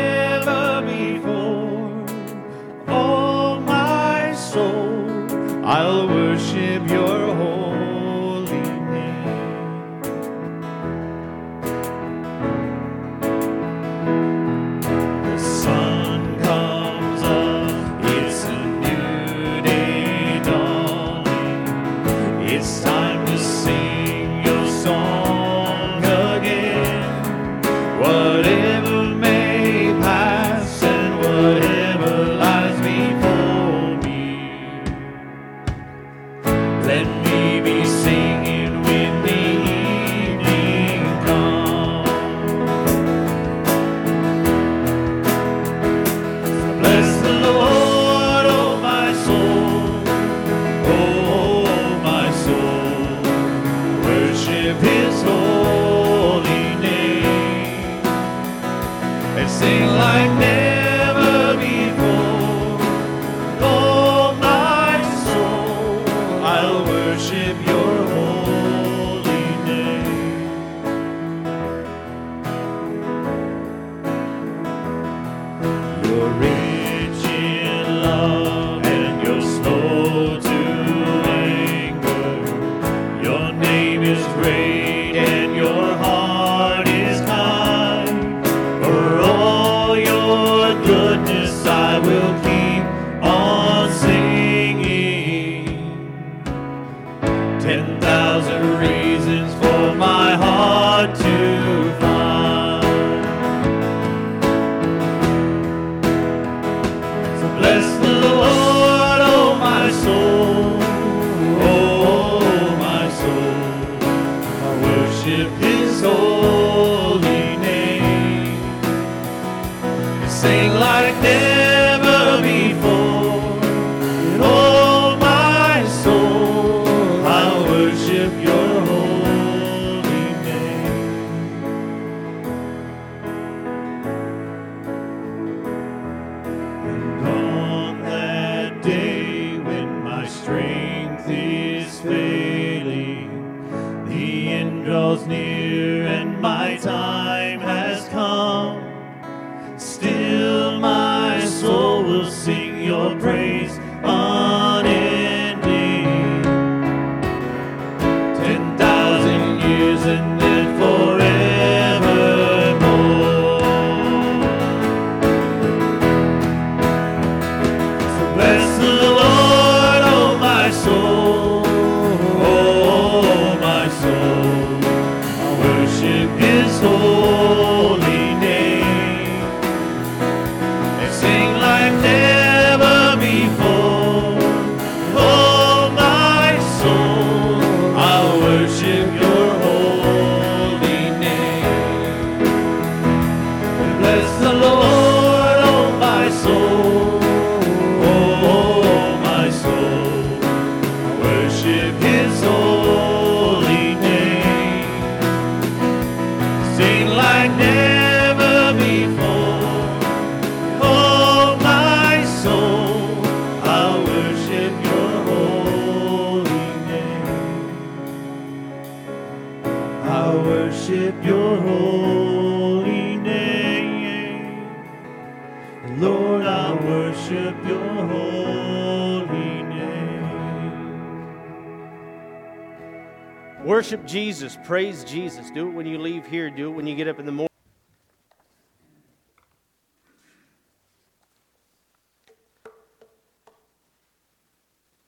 Worship 233.86 234.04
Jesus, 234.04 234.58
praise 234.64 235.04
Jesus. 235.04 235.48
Do 235.52 235.68
it 235.68 235.70
when 235.70 235.86
you 235.86 235.96
leave 235.96 236.26
here, 236.26 236.50
do 236.50 236.66
it 236.66 236.72
when 236.72 236.88
you 236.88 236.96
get 236.96 237.06
up 237.06 237.20
in 237.20 237.24
the 237.24 237.30
morning. 237.30 237.48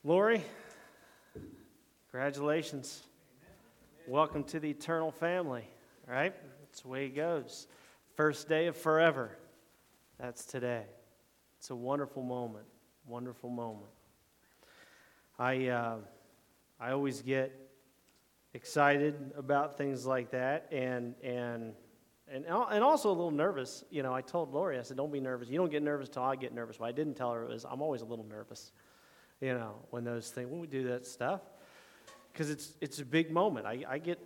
Lori, 0.04 0.44
congratulations. 2.12 3.02
Welcome 4.06 4.44
to 4.44 4.60
the 4.60 4.70
eternal 4.70 5.10
family, 5.10 5.64
right? 6.06 6.32
That's 6.60 6.82
the 6.82 6.88
way 6.88 7.06
it 7.06 7.16
goes. 7.16 7.66
First 8.14 8.48
day 8.48 8.68
of 8.68 8.76
forever. 8.76 9.36
That's 10.20 10.44
today. 10.44 10.84
It's 11.58 11.70
a 11.70 11.74
wonderful 11.74 12.22
moment, 12.22 12.66
wonderful 13.08 13.50
moment. 13.50 13.90
I, 15.36 15.66
uh, 15.66 15.96
I 16.78 16.92
always 16.92 17.22
get 17.22 17.67
excited 18.54 19.32
about 19.36 19.76
things 19.76 20.06
like 20.06 20.30
that 20.30 20.66
and 20.72 21.14
and 21.22 21.74
and 22.30 22.44
and 22.46 22.84
also 22.84 23.10
a 23.10 23.12
little 23.12 23.30
nervous. 23.30 23.84
You 23.90 24.02
know 24.02 24.14
i 24.14 24.20
told 24.20 24.52
lori 24.52 24.78
i 24.78 24.82
said 24.82 24.96
don't 24.96 25.12
be 25.12 25.20
nervous. 25.20 25.48
You 25.48 25.58
don't 25.58 25.70
get 25.70 25.82
nervous 25.82 26.08
till 26.08 26.22
i 26.22 26.36
get 26.36 26.54
nervous. 26.54 26.78
What 26.78 26.88
i 26.88 26.92
didn't 26.92 27.14
tell 27.14 27.32
her 27.32 27.46
was 27.46 27.64
i'm 27.64 27.82
always 27.82 28.02
a 28.02 28.06
little 28.06 28.24
nervous 28.24 28.72
you 29.40 29.54
know 29.54 29.74
when 29.90 30.04
those 30.04 30.30
things 30.30 30.50
when 30.50 30.60
we 30.60 30.66
do 30.66 30.88
that 30.88 31.06
stuff 31.06 31.40
because 32.32 32.50
it's 32.50 32.74
it's 32.80 33.00
a 33.00 33.04
big 33.04 33.30
moment. 33.30 33.66
I, 33.66 33.84
I 33.88 33.98
get 33.98 34.18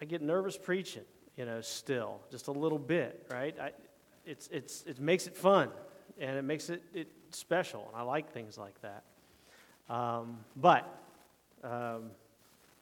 i 0.00 0.04
get 0.04 0.22
nervous 0.22 0.56
preaching 0.56 1.04
you 1.36 1.44
know 1.44 1.60
still 1.60 2.20
just 2.30 2.48
a 2.48 2.52
little 2.52 2.78
bit 2.78 3.26
right? 3.30 3.56
I, 3.60 3.70
it's 4.26 4.48
it's 4.48 4.82
it 4.82 5.00
makes 5.00 5.26
it 5.26 5.36
fun 5.36 5.70
and 6.18 6.36
it 6.36 6.42
makes 6.42 6.68
it, 6.70 6.82
it 6.92 7.08
special 7.30 7.86
and 7.88 7.96
i 7.96 8.02
like 8.02 8.32
things 8.32 8.58
like 8.58 8.80
that. 8.82 9.04
Um, 9.88 10.38
but 10.56 10.86
um, 11.64 12.10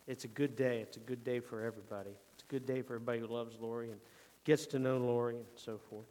it's 0.09 0.25
a 0.25 0.29
good 0.29 0.57
day. 0.57 0.81
It's 0.81 0.97
a 0.97 1.01
good 1.01 1.23
day 1.23 1.39
for 1.39 1.63
everybody. 1.63 2.11
It's 2.35 2.43
a 2.43 2.51
good 2.51 2.65
day 2.67 2.81
for 2.81 2.95
everybody 2.95 3.21
who 3.21 3.27
loves 3.27 3.57
Lori 3.61 3.91
and 3.91 4.01
gets 4.45 4.67
to 4.69 4.79
know 4.79 4.97
Lori 4.97 5.37
and 5.37 5.45
so 5.55 5.79
forth. 5.91 6.07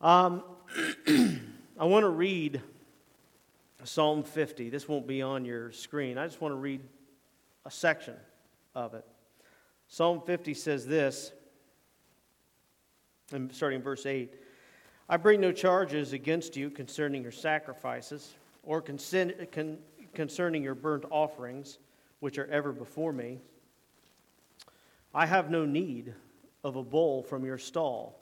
Um, 0.00 0.42
I 1.78 1.84
want 1.84 2.02
to 2.02 2.08
read 2.08 2.60
Psalm 3.84 4.24
50. 4.24 4.68
This 4.68 4.88
won't 4.88 5.06
be 5.06 5.22
on 5.22 5.44
your 5.44 5.70
screen. 5.70 6.18
I 6.18 6.26
just 6.26 6.40
want 6.40 6.52
to 6.52 6.56
read 6.56 6.80
a 7.64 7.70
section 7.70 8.16
of 8.74 8.94
it. 8.94 9.06
Psalm 9.86 10.20
50 10.20 10.52
says 10.54 10.84
this, 10.86 11.32
and 13.32 13.52
starting 13.54 13.76
in 13.78 13.82
verse 13.82 14.06
8 14.06 14.34
I 15.08 15.16
bring 15.16 15.40
no 15.40 15.50
charges 15.52 16.12
against 16.12 16.56
you 16.56 16.70
concerning 16.70 17.22
your 17.22 17.32
sacrifices 17.32 18.34
or 18.62 18.80
concerning 18.80 20.62
your 20.62 20.74
burnt 20.74 21.04
offerings 21.10 21.78
which 22.20 22.38
are 22.38 22.46
ever 22.46 22.72
before 22.72 23.12
me. 23.12 23.38
I 25.14 25.26
have 25.26 25.50
no 25.50 25.64
need 25.64 26.14
of 26.62 26.76
a 26.76 26.82
bull 26.82 27.22
from 27.22 27.44
your 27.44 27.58
stall, 27.58 28.20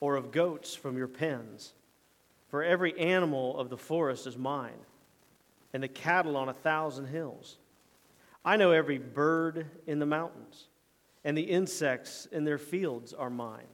or 0.00 0.16
of 0.16 0.30
goats 0.30 0.74
from 0.74 0.96
your 0.96 1.08
pens. 1.08 1.72
For 2.48 2.62
every 2.62 2.98
animal 2.98 3.58
of 3.58 3.70
the 3.70 3.76
forest 3.76 4.26
is 4.26 4.36
mine, 4.36 4.78
and 5.72 5.82
the 5.82 5.88
cattle 5.88 6.36
on 6.36 6.48
a 6.48 6.54
thousand 6.54 7.06
hills. 7.06 7.56
I 8.44 8.56
know 8.56 8.70
every 8.70 8.98
bird 8.98 9.66
in 9.86 9.98
the 9.98 10.06
mountains, 10.06 10.68
and 11.24 11.36
the 11.36 11.42
insects 11.42 12.28
in 12.30 12.44
their 12.44 12.58
fields 12.58 13.12
are 13.12 13.30
mine. 13.30 13.66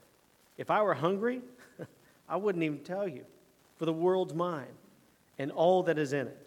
If 0.57 0.71
I 0.71 0.81
were 0.83 0.95
hungry, 0.95 1.43
I 2.29 2.37
wouldn't 2.37 2.65
even 2.65 2.79
tell 2.79 3.07
you, 3.07 3.27
for 3.77 3.85
the 3.85 3.93
world's 3.93 4.33
mine, 4.33 4.73
and 5.39 5.51
all 5.51 5.83
that 5.83 5.99
is 5.99 6.15
in 6.15 6.29
it. 6.29 6.47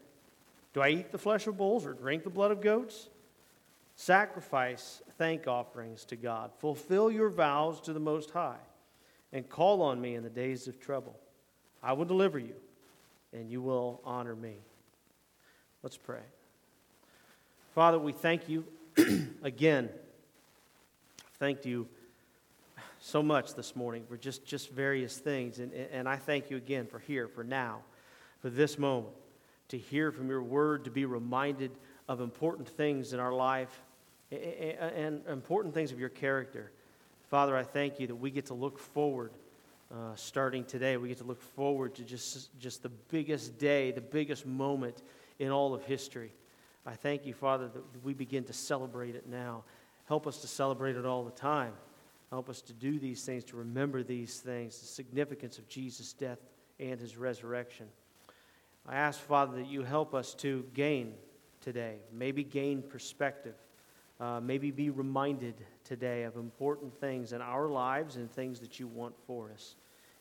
Do 0.75 0.81
I 0.81 0.89
eat 0.89 1.13
the 1.13 1.17
flesh 1.17 1.47
of 1.47 1.55
bulls 1.55 1.85
or 1.85 1.93
drink 1.93 2.25
the 2.25 2.29
blood 2.29 2.51
of 2.51 2.59
goats? 2.59 3.07
Sacrifice 3.95 5.01
thank 5.17 5.47
offerings 5.47 6.03
to 6.03 6.17
God. 6.17 6.51
Fulfill 6.59 7.09
your 7.09 7.29
vows 7.29 7.79
to 7.81 7.93
the 7.93 7.99
Most 8.01 8.31
High, 8.31 8.59
and 9.31 9.47
call 9.47 9.81
on 9.81 10.01
me 10.01 10.15
in 10.15 10.23
the 10.23 10.29
days 10.29 10.67
of 10.67 10.81
trouble. 10.81 11.17
I 11.81 11.93
will 11.93 12.03
deliver 12.03 12.37
you, 12.37 12.55
and 13.31 13.49
you 13.49 13.61
will 13.61 14.01
honor 14.03 14.35
me. 14.35 14.55
Let's 15.81 15.95
pray. 15.95 16.23
Father, 17.73 17.97
we 17.97 18.11
thank 18.11 18.49
you 18.49 18.65
again. 19.43 19.89
Thank 21.39 21.65
you 21.65 21.87
so 22.99 23.23
much 23.23 23.55
this 23.55 23.77
morning 23.77 24.03
for 24.09 24.17
just, 24.17 24.45
just 24.45 24.71
various 24.71 25.17
things. 25.19 25.59
And, 25.59 25.71
and 25.71 26.09
I 26.09 26.17
thank 26.17 26.51
you 26.51 26.57
again 26.57 26.85
for 26.85 26.99
here, 26.99 27.29
for 27.29 27.45
now, 27.45 27.79
for 28.41 28.49
this 28.49 28.77
moment, 28.77 29.13
to 29.69 29.77
hear 29.77 30.11
from 30.11 30.29
your 30.29 30.43
word, 30.43 30.85
to 30.85 30.91
be 30.91 31.05
reminded 31.05 31.71
of 32.07 32.21
important 32.21 32.67
things 32.67 33.13
in 33.13 33.19
our 33.19 33.33
life 33.33 33.81
and 34.31 35.25
important 35.27 35.73
things 35.73 35.91
of 35.91 35.99
your 35.99 36.09
character. 36.09 36.71
Father, 37.29 37.55
I 37.55 37.63
thank 37.63 37.99
you 37.99 38.07
that 38.07 38.15
we 38.15 38.31
get 38.31 38.47
to 38.47 38.53
look 38.53 38.79
forward 38.79 39.31
uh, 39.91 40.15
starting 40.15 40.63
today. 40.63 40.97
We 40.97 41.07
get 41.07 41.19
to 41.19 41.23
look 41.23 41.41
forward 41.41 41.95
to 41.95 42.03
just, 42.03 42.59
just 42.59 42.83
the 42.83 42.89
biggest 42.89 43.57
day, 43.57 43.91
the 43.91 44.01
biggest 44.01 44.45
moment 44.45 45.01
in 45.39 45.51
all 45.51 45.73
of 45.73 45.83
history. 45.83 46.31
I 46.85 46.93
thank 46.93 47.25
you, 47.25 47.33
Father, 47.33 47.67
that 47.67 48.03
we 48.03 48.13
begin 48.13 48.43
to 48.45 48.53
celebrate 48.53 49.15
it 49.15 49.27
now. 49.27 49.63
Help 50.07 50.27
us 50.27 50.39
to 50.39 50.47
celebrate 50.47 50.95
it 50.95 51.05
all 51.05 51.23
the 51.23 51.31
time. 51.31 51.73
Help 52.29 52.49
us 52.49 52.61
to 52.63 52.73
do 52.73 52.99
these 52.99 53.23
things, 53.23 53.43
to 53.45 53.57
remember 53.57 54.03
these 54.03 54.39
things, 54.39 54.79
the 54.79 54.85
significance 54.85 55.57
of 55.57 55.67
Jesus' 55.67 56.13
death 56.13 56.39
and 56.79 56.99
his 56.99 57.17
resurrection. 57.17 57.87
I 58.87 58.95
ask, 58.95 59.19
Father, 59.19 59.57
that 59.57 59.67
you 59.67 59.83
help 59.83 60.13
us 60.13 60.33
to 60.35 60.65
gain 60.73 61.13
today, 61.61 61.95
maybe 62.13 62.43
gain 62.43 62.83
perspective, 62.83 63.55
uh, 64.19 64.39
maybe 64.39 64.69
be 64.71 64.91
reminded 64.91 65.55
today 65.83 66.23
of 66.23 66.35
important 66.35 66.93
things 66.99 67.33
in 67.33 67.41
our 67.41 67.67
lives 67.67 68.15
and 68.15 68.31
things 68.31 68.59
that 68.59 68.79
you 68.79 68.87
want 68.87 69.15
for 69.25 69.51
us. 69.51 69.75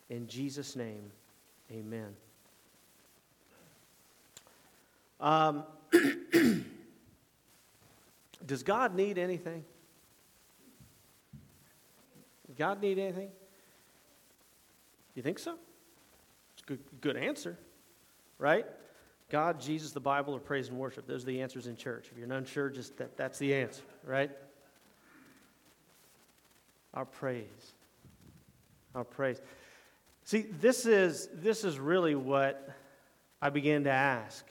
In 0.09 0.27
Jesus' 0.27 0.75
name, 0.75 1.11
amen. 1.71 2.15
Um, 5.19 5.63
does 8.45 8.63
God 8.63 8.95
need 8.95 9.17
anything? 9.17 9.63
God 12.57 12.81
need 12.81 12.97
anything? 12.97 13.29
You 15.13 15.21
think 15.21 15.39
so? 15.39 15.55
It's 16.53 16.63
a 16.63 16.65
good, 16.65 16.79
good 17.01 17.17
answer, 17.17 17.57
right? 18.37 18.65
God, 19.29 19.59
Jesus, 19.59 19.91
the 19.91 19.99
Bible, 19.99 20.35
or 20.35 20.39
praise 20.39 20.69
and 20.69 20.77
worship. 20.77 21.07
Those 21.07 21.23
are 21.23 21.27
the 21.27 21.41
answers 21.41 21.67
in 21.67 21.75
church. 21.75 22.09
If 22.11 22.17
you're 22.17 22.31
unsure, 22.31 22.69
just 22.69 22.97
that, 22.97 23.17
that's 23.17 23.39
the 23.39 23.55
answer, 23.55 23.83
right? 24.03 24.31
Our 26.93 27.05
praise. 27.05 27.73
Our 28.93 29.03
praise. 29.03 29.41
See, 30.23 30.45
this 30.59 30.85
is, 30.85 31.27
this 31.33 31.63
is 31.63 31.79
really 31.79 32.15
what 32.15 32.69
I 33.41 33.49
began 33.49 33.83
to 33.83 33.91
ask 33.91 34.45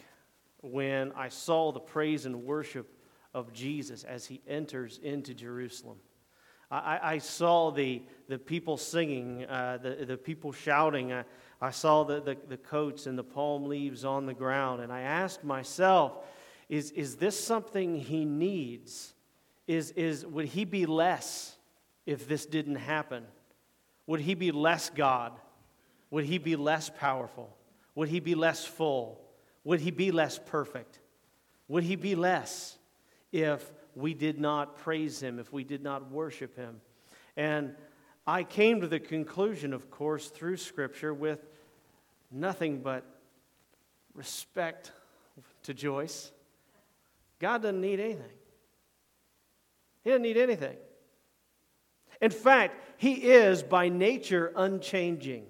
when 0.60 1.12
I 1.12 1.28
saw 1.28 1.72
the 1.72 1.80
praise 1.80 2.26
and 2.26 2.44
worship 2.44 2.88
of 3.32 3.52
Jesus 3.52 4.04
as 4.04 4.26
he 4.26 4.40
enters 4.46 4.98
into 5.02 5.34
Jerusalem. 5.34 5.98
I, 6.70 6.98
I 7.02 7.18
saw 7.18 7.70
the, 7.70 8.02
the 8.28 8.38
people 8.38 8.76
singing, 8.76 9.44
uh, 9.44 9.78
the, 9.82 10.04
the 10.04 10.16
people 10.16 10.52
shouting. 10.52 11.12
I, 11.12 11.24
I 11.60 11.70
saw 11.70 12.04
the, 12.04 12.20
the, 12.20 12.36
the 12.48 12.56
coats 12.56 13.06
and 13.06 13.18
the 13.18 13.24
palm 13.24 13.64
leaves 13.64 14.04
on 14.04 14.26
the 14.26 14.34
ground. 14.34 14.82
And 14.82 14.92
I 14.92 15.00
asked 15.00 15.44
myself, 15.44 16.18
is, 16.68 16.90
is 16.92 17.16
this 17.16 17.38
something 17.38 17.96
he 17.96 18.24
needs? 18.24 19.14
Is, 19.66 19.90
is, 19.92 20.26
would 20.26 20.46
he 20.46 20.64
be 20.64 20.86
less 20.86 21.56
if 22.06 22.28
this 22.28 22.46
didn't 22.46 22.76
happen? 22.76 23.24
Would 24.06 24.20
he 24.20 24.34
be 24.34 24.52
less 24.52 24.90
God? 24.90 25.32
Would 26.10 26.24
he 26.24 26.38
be 26.38 26.56
less 26.56 26.90
powerful? 26.90 27.56
Would 27.94 28.08
he 28.08 28.20
be 28.20 28.34
less 28.34 28.64
full? 28.64 29.20
Would 29.64 29.80
he 29.80 29.90
be 29.90 30.10
less 30.10 30.38
perfect? 30.38 31.00
Would 31.68 31.84
he 31.84 31.96
be 31.96 32.14
less 32.14 32.78
if 33.32 33.72
we 33.96 34.14
did 34.14 34.38
not 34.38 34.78
praise 34.78 35.20
him, 35.20 35.38
if 35.38 35.52
we 35.52 35.64
did 35.64 35.82
not 35.82 36.10
worship 36.10 36.56
him. 36.56 36.80
And 37.36 37.74
I 38.26 38.42
came 38.42 38.80
to 38.80 38.86
the 38.86 39.00
conclusion, 39.00 39.72
of 39.72 39.90
course, 39.90 40.28
through 40.28 40.56
Scripture 40.56 41.12
with 41.12 41.44
nothing 42.30 42.80
but 42.80 43.04
respect 44.14 44.92
to 45.64 45.74
Joyce. 45.74 46.32
God 47.38 47.62
doesn't 47.62 47.80
need 47.80 48.00
anything. 48.00 48.24
He 50.02 50.10
doesn't 50.10 50.22
need 50.22 50.38
anything. 50.38 50.76
In 52.20 52.30
fact, 52.30 52.80
He 52.96 53.12
is 53.12 53.62
by 53.62 53.88
nature 53.88 54.52
unchanging. 54.56 55.44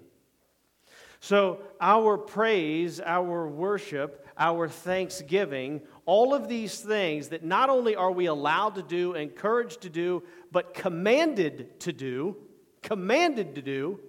So, 1.21 1.59
our 1.79 2.17
praise, 2.17 2.99
our 2.99 3.47
worship, 3.47 4.27
our 4.37 4.67
thanksgiving 4.67 5.81
all 6.05 6.35
of 6.35 6.47
these 6.47 6.79
things 6.79 7.29
that 7.29 7.43
not 7.43 7.69
only 7.69 7.95
are 7.95 8.11
we 8.11 8.27
allowed 8.27 8.75
to 8.75 8.83
do, 8.83 9.13
encouraged 9.13 9.81
to 9.81 9.89
do, 9.89 10.23
but 10.51 10.73
commanded 10.73 11.79
to 11.81 11.91
do, 11.91 12.37
commanded 12.85 13.55
to 13.55 13.61
do, 13.61 13.99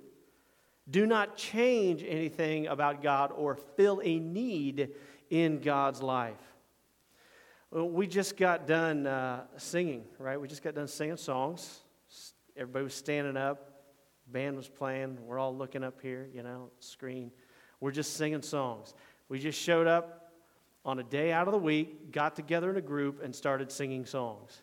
do 0.89 1.07
not 1.07 1.37
change 1.37 2.05
anything 2.07 2.69
about 2.69 3.03
God 3.03 3.33
or 3.35 3.57
fill 3.57 4.01
a 4.05 4.19
need 4.19 4.91
in 5.31 5.61
God's 5.61 6.01
life. 6.03 6.35
We 7.73 8.07
just 8.07 8.37
got 8.37 8.67
done 8.67 9.07
uh, 9.07 9.45
singing, 9.57 10.05
right? 10.19 10.41
We 10.41 10.47
just 10.47 10.63
got 10.63 10.75
done 10.75 10.87
singing 10.87 11.17
songs. 11.17 11.81
Everybody 12.57 12.85
was 12.85 12.95
standing 12.95 13.37
up. 13.37 13.73
Band 14.29 14.57
was 14.57 14.69
playing. 14.69 15.19
We're 15.27 15.39
all 15.39 15.57
looking 15.57 15.83
up 15.83 16.01
here, 16.01 16.29
you 16.33 16.43
know, 16.43 16.71
screen. 16.79 17.33
We're 17.81 17.93
just 17.93 18.15
singing 18.15 18.43
songs. 18.43 18.95
We 19.29 19.39
just 19.39 19.61
showed 19.61 19.87
up 19.87 20.33
on 20.85 20.99
a 20.99 21.03
day 21.03 21.33
out 21.33 21.49
of 21.49 21.53
the 21.53 21.59
week, 21.59 22.13
got 22.13 22.37
together 22.37 22.71
in 22.71 22.77
a 22.77 22.83
group, 22.83 23.23
and 23.25 23.35
started 23.35 23.73
singing 23.73 24.05
songs. 24.07 24.63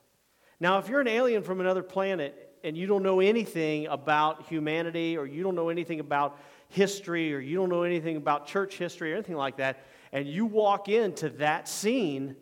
Now, 0.59 0.77
if 0.77 0.87
you're 0.87 1.01
an 1.01 1.07
alien 1.07 1.43
from 1.43 1.59
another 1.59 1.83
planet 1.83 2.52
and 2.63 2.77
you 2.77 2.87
don't 2.87 3.03
know 3.03 3.19
anything 3.19 3.87
about 3.87 4.43
humanity, 4.47 5.17
or 5.17 5.25
you 5.25 5.43
don't 5.43 5.55
know 5.55 5.69
anything 5.69 5.99
about 5.99 6.39
history, 6.69 7.33
or 7.33 7.39
you 7.39 7.57
don't 7.57 7.69
know 7.69 7.83
anything 7.83 8.15
about 8.15 8.47
church 8.47 8.77
history, 8.77 9.11
or 9.11 9.15
anything 9.15 9.35
like 9.35 9.57
that, 9.57 9.83
and 10.11 10.27
you 10.27 10.45
walk 10.45 10.89
into 10.89 11.29
that 11.29 11.67
scene, 11.67 12.35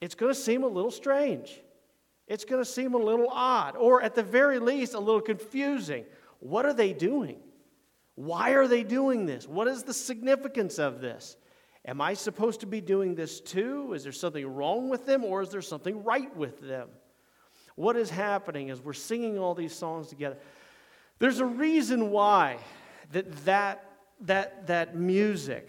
it's 0.00 0.14
going 0.14 0.32
to 0.32 0.38
seem 0.38 0.62
a 0.62 0.68
little 0.68 0.90
strange. 0.90 1.60
It's 2.28 2.44
going 2.44 2.62
to 2.62 2.70
seem 2.70 2.94
a 2.94 2.98
little 2.98 3.28
odd, 3.30 3.76
or 3.76 4.02
at 4.02 4.14
the 4.14 4.22
very 4.22 4.58
least, 4.58 4.94
a 4.94 4.98
little 4.98 5.20
confusing. 5.20 6.04
What 6.40 6.66
are 6.66 6.74
they 6.74 6.92
doing? 6.92 7.38
Why 8.14 8.50
are 8.52 8.66
they 8.66 8.82
doing 8.82 9.26
this? 9.26 9.46
What 9.46 9.68
is 9.68 9.82
the 9.82 9.94
significance 9.94 10.78
of 10.78 11.00
this? 11.00 11.36
Am 11.84 12.00
I 12.00 12.14
supposed 12.14 12.60
to 12.60 12.66
be 12.66 12.80
doing 12.80 13.14
this 13.14 13.40
too? 13.40 13.92
Is 13.92 14.02
there 14.02 14.12
something 14.12 14.46
wrong 14.46 14.88
with 14.88 15.06
them 15.06 15.24
or 15.24 15.42
is 15.42 15.50
there 15.50 15.62
something 15.62 16.02
right 16.02 16.34
with 16.36 16.60
them? 16.60 16.88
What 17.76 17.96
is 17.96 18.10
happening 18.10 18.70
as 18.70 18.80
we're 18.80 18.92
singing 18.92 19.38
all 19.38 19.54
these 19.54 19.74
songs 19.74 20.08
together? 20.08 20.36
There's 21.18 21.38
a 21.38 21.46
reason 21.46 22.10
why 22.10 22.58
that 23.12 23.44
that, 23.44 23.84
that, 24.22 24.66
that 24.66 24.96
music, 24.96 25.68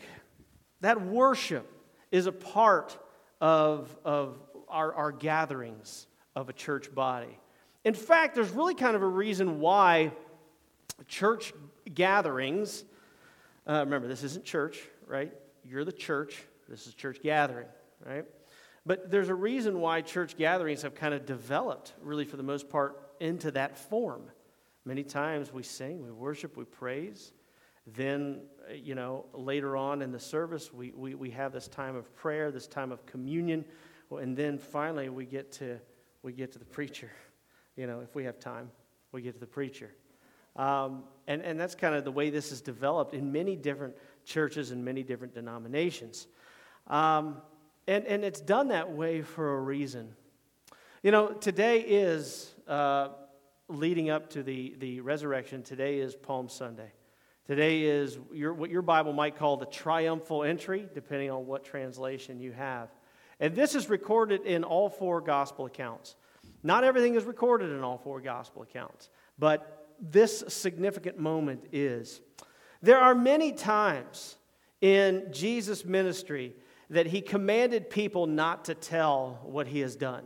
that 0.82 1.02
worship 1.02 1.72
is 2.12 2.26
a 2.26 2.32
part 2.32 2.98
of, 3.40 3.96
of 4.04 4.38
our, 4.68 4.94
our 4.94 5.12
gatherings 5.12 6.08
of 6.36 6.50
a 6.50 6.54
church 6.54 6.94
body. 6.94 7.40
In 7.86 7.94
fact, 7.94 8.36
there's 8.36 8.50
really 8.50 8.74
kind 8.74 8.96
of 8.96 9.02
a 9.02 9.08
reason 9.08 9.60
why 9.60 10.12
church 11.08 11.54
gatherings, 11.94 12.84
uh, 13.68 13.82
remember, 13.86 14.08
this 14.08 14.24
isn't 14.24 14.44
church, 14.44 14.82
right? 15.06 15.32
you're 15.70 15.86
the 15.86 15.92
church. 15.92 16.44
This 16.68 16.88
is 16.88 16.94
church 16.94 17.20
gathering, 17.22 17.68
right? 18.06 18.26
But 18.88 19.12
there's 19.12 19.28
a 19.28 19.36
reason 19.36 19.82
why 19.82 20.00
church 20.00 20.38
gatherings 20.38 20.84
have 20.84 20.96
kind 20.96 21.14
of 21.14 21.26
developed, 21.26 21.94
really, 22.02 22.24
for 22.24 22.38
the 22.38 22.44
most 22.44 22.70
part, 22.70 22.98
into 23.20 23.52
that 23.52 23.78
form. 23.78 24.24
Many 24.86 25.04
times 25.04 25.52
we 25.52 25.62
sing, 25.62 26.02
we 26.02 26.10
worship, 26.10 26.56
we 26.56 26.64
praise. 26.64 27.34
Then, 27.86 28.44
you 28.74 28.96
know, 28.96 29.26
later 29.34 29.76
on 29.76 30.02
in 30.02 30.14
the 30.14 30.20
service, 30.22 30.72
we, 30.72 30.94
we, 30.96 31.16
we 31.16 31.32
have 31.32 31.52
this 31.52 31.68
time 31.68 31.98
of 31.98 32.16
prayer, 32.16 32.50
this 32.50 32.66
time 32.66 32.94
of 32.94 33.06
communion. 33.06 33.66
And 34.10 34.38
then 34.38 34.58
finally, 34.58 35.10
we 35.10 35.26
get 35.26 35.52
to, 35.54 35.82
we 36.24 36.32
get 36.32 36.54
to 36.54 36.60
the 36.60 36.66
preacher. 36.66 37.12
You 37.80 37.86
know, 37.86 38.00
if 38.00 38.16
we 38.16 38.24
have 38.24 38.40
time, 38.40 38.72
we 39.12 39.22
get 39.22 39.36
to 39.36 39.40
the 39.40 39.46
preacher. 39.46 39.92
Um, 40.56 41.04
and, 41.28 41.44
and 41.44 41.60
that's 41.60 41.76
kind 41.76 41.94
of 41.94 42.04
the 42.06 42.12
way 42.12 42.32
this 42.32 42.52
is 42.52 42.60
developed 42.60 43.14
in 43.14 43.32
many 43.32 43.56
different 43.56 43.94
churches 44.26 44.72
and 44.72 44.84
many 44.84 45.04
different 45.04 45.36
denominations. 45.36 46.26
Um, 46.88 47.38
and, 47.88 48.06
and 48.06 48.24
it's 48.24 48.42
done 48.42 48.68
that 48.70 48.92
way 48.92 49.22
for 49.22 49.58
a 49.58 49.62
reason. 49.62 50.14
You 51.04 51.12
know, 51.12 51.30
today 51.30 51.80
is 51.82 52.54
uh, 52.68 53.10
leading 53.70 54.10
up 54.10 54.30
to 54.32 54.44
the, 54.44 54.76
the 54.80 55.02
resurrection, 55.02 55.64
today 55.64 56.00
is 56.00 56.16
Palm 56.16 56.50
Sunday. 56.50 56.92
Today 57.46 57.84
is 57.84 58.18
your, 58.34 58.54
what 58.54 58.70
your 58.70 58.82
Bible 58.82 59.14
might 59.14 59.38
call 59.38 59.56
the 59.56 59.66
triumphal 59.66 60.44
entry, 60.44 60.86
depending 60.94 61.32
on 61.32 61.48
what 61.48 61.64
translation 61.64 62.42
you 62.42 62.52
have. 62.52 62.90
And 63.40 63.56
this 63.56 63.74
is 63.74 63.90
recorded 63.90 64.42
in 64.42 64.66
all 64.66 64.90
four 64.90 65.22
gospel 65.22 65.66
accounts. 65.66 66.16
Not 66.64 66.84
everything 66.84 67.16
is 67.16 67.24
recorded 67.24 67.70
in 67.70 67.84
all 67.84 67.98
four 67.98 68.20
gospel 68.20 68.64
accounts, 68.64 69.10
but 69.40 69.88
this 70.02 70.44
significant 70.50 71.20
moment 71.20 71.64
is. 71.72 72.20
There 72.82 72.98
are 72.98 73.16
many 73.16 73.54
times 73.54 74.36
in 74.82 75.28
Jesus' 75.32 75.86
ministry 75.86 76.54
that 76.90 77.08
he 77.08 77.22
commanded 77.22 77.90
people 77.90 78.28
not 78.28 78.66
to 78.66 78.74
tell 78.74 79.40
what 79.44 79.68
he 79.68 79.82
has 79.82 79.96
done. 79.96 80.24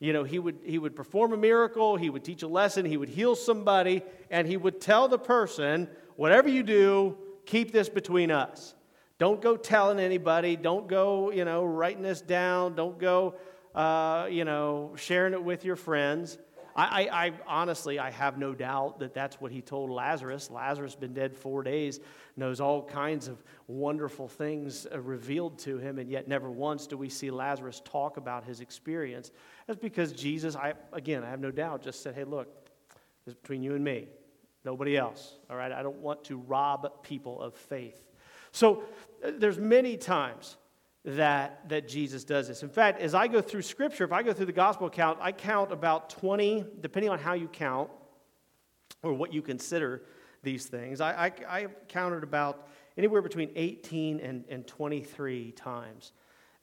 You 0.00 0.12
know, 0.12 0.24
he 0.24 0.40
would, 0.40 0.58
he 0.64 0.78
would 0.78 0.96
perform 0.96 1.32
a 1.32 1.36
miracle, 1.36 1.96
he 1.96 2.10
would 2.10 2.24
teach 2.24 2.42
a 2.42 2.48
lesson, 2.48 2.84
he 2.84 2.96
would 2.96 3.08
heal 3.08 3.36
somebody, 3.36 4.02
and 4.30 4.48
he 4.48 4.56
would 4.56 4.80
tell 4.80 5.06
the 5.06 5.18
person, 5.18 5.88
whatever 6.16 6.48
you 6.48 6.64
do, 6.64 7.16
keep 7.46 7.70
this 7.70 7.88
between 7.88 8.32
us. 8.32 8.74
Don't 9.18 9.40
go 9.40 9.56
telling 9.56 10.00
anybody. 10.00 10.56
Don't 10.56 10.88
go, 10.88 11.30
you 11.30 11.44
know, 11.44 11.64
writing 11.64 12.02
this 12.02 12.20
down. 12.20 12.74
Don't 12.74 12.98
go, 12.98 13.36
uh, 13.72 14.26
you 14.28 14.44
know, 14.44 14.94
sharing 14.96 15.32
it 15.32 15.44
with 15.44 15.64
your 15.64 15.76
friends. 15.76 16.38
I, 16.74 16.84
I, 16.84 17.26
I, 17.26 17.32
honestly, 17.46 17.98
I 17.98 18.10
have 18.10 18.38
no 18.38 18.54
doubt 18.54 19.00
that 19.00 19.14
that's 19.14 19.40
what 19.40 19.52
he 19.52 19.60
told 19.60 19.90
Lazarus. 19.90 20.50
Lazarus 20.50 20.94
been 20.94 21.12
dead 21.12 21.34
four 21.34 21.62
days, 21.62 22.00
knows 22.36 22.60
all 22.60 22.82
kinds 22.82 23.28
of 23.28 23.42
wonderful 23.66 24.28
things 24.28 24.86
uh, 24.92 25.00
revealed 25.00 25.58
to 25.60 25.78
him, 25.78 25.98
and 25.98 26.10
yet 26.10 26.28
never 26.28 26.50
once 26.50 26.86
do 26.86 26.96
we 26.96 27.08
see 27.08 27.30
Lazarus 27.30 27.82
talk 27.84 28.16
about 28.16 28.44
his 28.44 28.60
experience. 28.60 29.30
That's 29.66 29.78
because 29.78 30.12
Jesus, 30.12 30.56
I 30.56 30.74
again, 30.92 31.24
I 31.24 31.30
have 31.30 31.40
no 31.40 31.50
doubt, 31.50 31.82
just 31.82 32.02
said, 32.02 32.14
"Hey, 32.14 32.24
look, 32.24 32.48
it's 33.26 33.34
between 33.34 33.62
you 33.62 33.74
and 33.74 33.84
me. 33.84 34.08
Nobody 34.64 34.96
else. 34.96 35.36
All 35.50 35.56
right? 35.56 35.72
I 35.72 35.82
don't 35.82 35.98
want 35.98 36.24
to 36.24 36.36
rob 36.36 37.02
people 37.02 37.40
of 37.40 37.54
faith. 37.54 38.00
So 38.52 38.84
uh, 39.24 39.32
there's 39.36 39.58
many 39.58 39.96
times 39.96 40.56
that, 41.04 41.68
that 41.68 41.88
Jesus 41.88 42.24
does 42.24 42.48
this. 42.48 42.62
In 42.62 42.68
fact, 42.68 43.00
as 43.00 43.14
I 43.14 43.26
go 43.26 43.40
through 43.40 43.62
Scripture, 43.62 44.04
if 44.04 44.12
I 44.12 44.22
go 44.22 44.32
through 44.32 44.46
the 44.46 44.52
gospel 44.52 44.86
account, 44.86 45.18
I 45.20 45.32
count 45.32 45.72
about 45.72 46.10
20, 46.10 46.64
depending 46.80 47.10
on 47.10 47.18
how 47.18 47.34
you 47.34 47.48
count 47.48 47.90
or 49.02 49.12
what 49.12 49.32
you 49.32 49.42
consider 49.42 50.02
these 50.42 50.66
things. 50.66 51.00
I, 51.00 51.26
I, 51.26 51.32
I 51.48 51.66
counted 51.88 52.22
about 52.22 52.68
anywhere 52.96 53.22
between 53.22 53.50
18 53.56 54.20
and, 54.20 54.44
and 54.48 54.66
23 54.66 55.52
times 55.52 56.12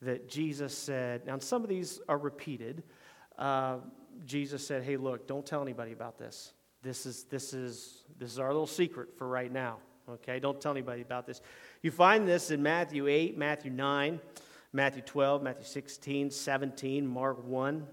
that 0.01 0.29
Jesus 0.29 0.77
said, 0.77 1.25
now 1.25 1.37
some 1.39 1.63
of 1.63 1.69
these 1.69 1.99
are 2.07 2.17
repeated. 2.17 2.83
Uh, 3.37 3.77
Jesus 4.25 4.65
said, 4.65 4.83
hey, 4.83 4.97
look, 4.97 5.27
don't 5.27 5.45
tell 5.45 5.61
anybody 5.61 5.91
about 5.91 6.17
this. 6.17 6.53
This 6.81 7.05
is, 7.05 7.23
this, 7.23 7.53
is, 7.53 8.03
this 8.17 8.31
is 8.31 8.39
our 8.39 8.49
little 8.49 8.67
secret 8.67 9.17
for 9.17 9.27
right 9.27 9.51
now. 9.51 9.77
Okay, 10.09 10.39
don't 10.39 10.59
tell 10.59 10.71
anybody 10.71 11.01
about 11.01 11.27
this. 11.27 11.41
You 11.81 11.91
find 11.91 12.27
this 12.27 12.51
in 12.51 12.61
Matthew 12.61 13.07
8, 13.07 13.37
Matthew 13.37 13.71
9, 13.71 14.19
Matthew 14.73 15.01
12, 15.01 15.41
Matthew 15.41 15.63
16, 15.63 16.29
17, 16.29 17.07
Mark 17.07 17.41
1, 17.45 17.87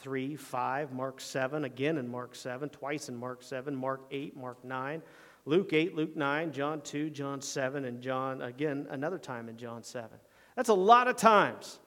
3, 0.00 0.36
5, 0.36 0.92
Mark 0.92 1.18
7, 1.18 1.64
again 1.64 1.96
in 1.96 2.08
Mark 2.08 2.34
7, 2.34 2.68
twice 2.68 3.08
in 3.08 3.16
Mark 3.16 3.42
7, 3.42 3.74
Mark 3.74 4.02
8, 4.10 4.36
Mark 4.36 4.62
9, 4.62 5.02
Luke 5.46 5.72
8, 5.72 5.96
Luke 5.96 6.14
9, 6.14 6.52
John 6.52 6.82
2, 6.82 7.08
John 7.08 7.40
7, 7.40 7.86
and 7.86 8.02
John, 8.02 8.42
again, 8.42 8.86
another 8.90 9.18
time 9.18 9.48
in 9.48 9.56
John 9.56 9.82
7. 9.82 10.10
That's 10.54 10.68
a 10.68 10.74
lot 10.74 11.08
of 11.08 11.16
times 11.16 11.78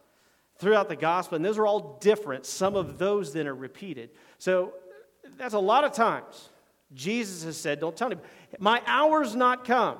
throughout 0.57 0.89
the 0.89 0.95
gospel, 0.95 1.35
and 1.35 1.45
those 1.45 1.59
are 1.59 1.67
all 1.67 1.99
different. 2.01 2.47
Some 2.47 2.75
of 2.75 2.97
those 2.97 3.33
then 3.33 3.47
are 3.47 3.53
repeated. 3.53 4.09
So 4.39 4.73
that's 5.37 5.53
a 5.53 5.59
lot 5.59 5.83
of 5.83 5.91
times. 5.91 6.49
Jesus 6.93 7.43
has 7.43 7.55
said, 7.55 7.79
Don't 7.79 7.95
tell 7.95 8.07
anybody. 8.07 8.27
My 8.57 8.81
hour's 8.87 9.35
not 9.35 9.63
come. 9.63 9.97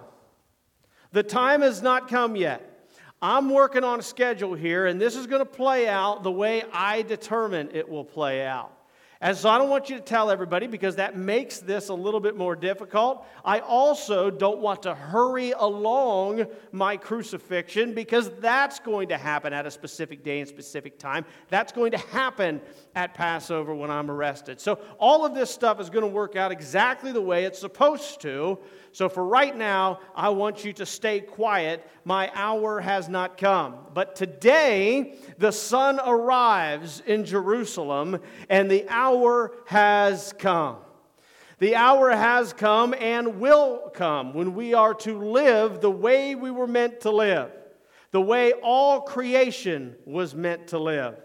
The 1.15 1.23
time 1.23 1.61
has 1.61 1.81
not 1.81 2.09
come 2.09 2.35
yet. 2.35 2.89
I'm 3.21 3.49
working 3.49 3.85
on 3.85 3.99
a 3.99 4.03
schedule 4.03 4.53
here, 4.53 4.85
and 4.85 4.99
this 4.99 5.15
is 5.15 5.27
going 5.27 5.39
to 5.39 5.45
play 5.45 5.87
out 5.87 6.23
the 6.23 6.31
way 6.31 6.61
I 6.73 7.03
determine 7.03 7.69
it 7.71 7.87
will 7.87 8.03
play 8.03 8.45
out. 8.45 8.75
And 9.21 9.37
so 9.37 9.49
I 9.49 9.57
don't 9.57 9.69
want 9.69 9.89
you 9.89 9.95
to 9.95 10.01
tell 10.01 10.29
everybody 10.29 10.67
because 10.67 10.97
that 10.97 11.15
makes 11.17 11.59
this 11.59 11.87
a 11.87 11.93
little 11.93 12.19
bit 12.19 12.35
more 12.35 12.53
difficult. 12.53 13.25
I 13.45 13.59
also 13.59 14.29
don't 14.29 14.59
want 14.59 14.83
to 14.83 14.93
hurry 14.93 15.51
along 15.51 16.47
my 16.73 16.97
crucifixion 16.97 17.93
because 17.93 18.29
that's 18.41 18.79
going 18.79 19.07
to 19.07 19.17
happen 19.17 19.53
at 19.53 19.65
a 19.65 19.71
specific 19.71 20.21
day 20.21 20.41
and 20.41 20.49
specific 20.49 20.99
time. 20.99 21.25
That's 21.47 21.71
going 21.71 21.93
to 21.93 21.97
happen 21.97 22.59
at 22.93 23.13
Passover 23.13 23.73
when 23.73 23.89
I'm 23.89 24.11
arrested. 24.11 24.59
So 24.59 24.79
all 24.99 25.25
of 25.25 25.33
this 25.33 25.49
stuff 25.49 25.79
is 25.79 25.89
going 25.89 26.03
to 26.03 26.11
work 26.11 26.35
out 26.35 26.51
exactly 26.51 27.13
the 27.13 27.21
way 27.21 27.45
it's 27.45 27.59
supposed 27.59 28.19
to. 28.23 28.59
So 28.95 29.09
for 29.09 29.25
right 29.25 29.53
now, 29.53 29.99
I 30.15 30.29
want 30.29 30.63
you 30.63 30.71
to 30.71 30.85
stay 30.85 31.19
quiet. 31.19 31.85
My 32.05 32.31
hour 32.33 32.79
has 32.79 33.09
not 33.09 33.37
come. 33.37 33.75
But 33.93 34.15
today, 34.15 35.17
the 35.37 35.51
Son 35.51 35.99
arrives 35.99 37.03
in 37.05 37.25
Jerusalem, 37.25 38.21
and 38.49 38.71
the 38.71 38.87
hour 38.87 39.51
has 39.65 40.33
come. 40.37 40.77
The 41.59 41.75
hour 41.75 42.09
has 42.09 42.53
come 42.53 42.95
and 42.97 43.41
will 43.41 43.91
come 43.93 44.33
when 44.33 44.55
we 44.55 44.73
are 44.73 44.93
to 44.93 45.19
live 45.19 45.81
the 45.81 45.91
way 45.91 46.33
we 46.33 46.49
were 46.49 46.65
meant 46.65 47.01
to 47.01 47.11
live, 47.11 47.51
the 48.11 48.21
way 48.21 48.53
all 48.53 49.01
creation 49.01 49.97
was 50.05 50.33
meant 50.33 50.69
to 50.69 50.79
live. 50.79 51.21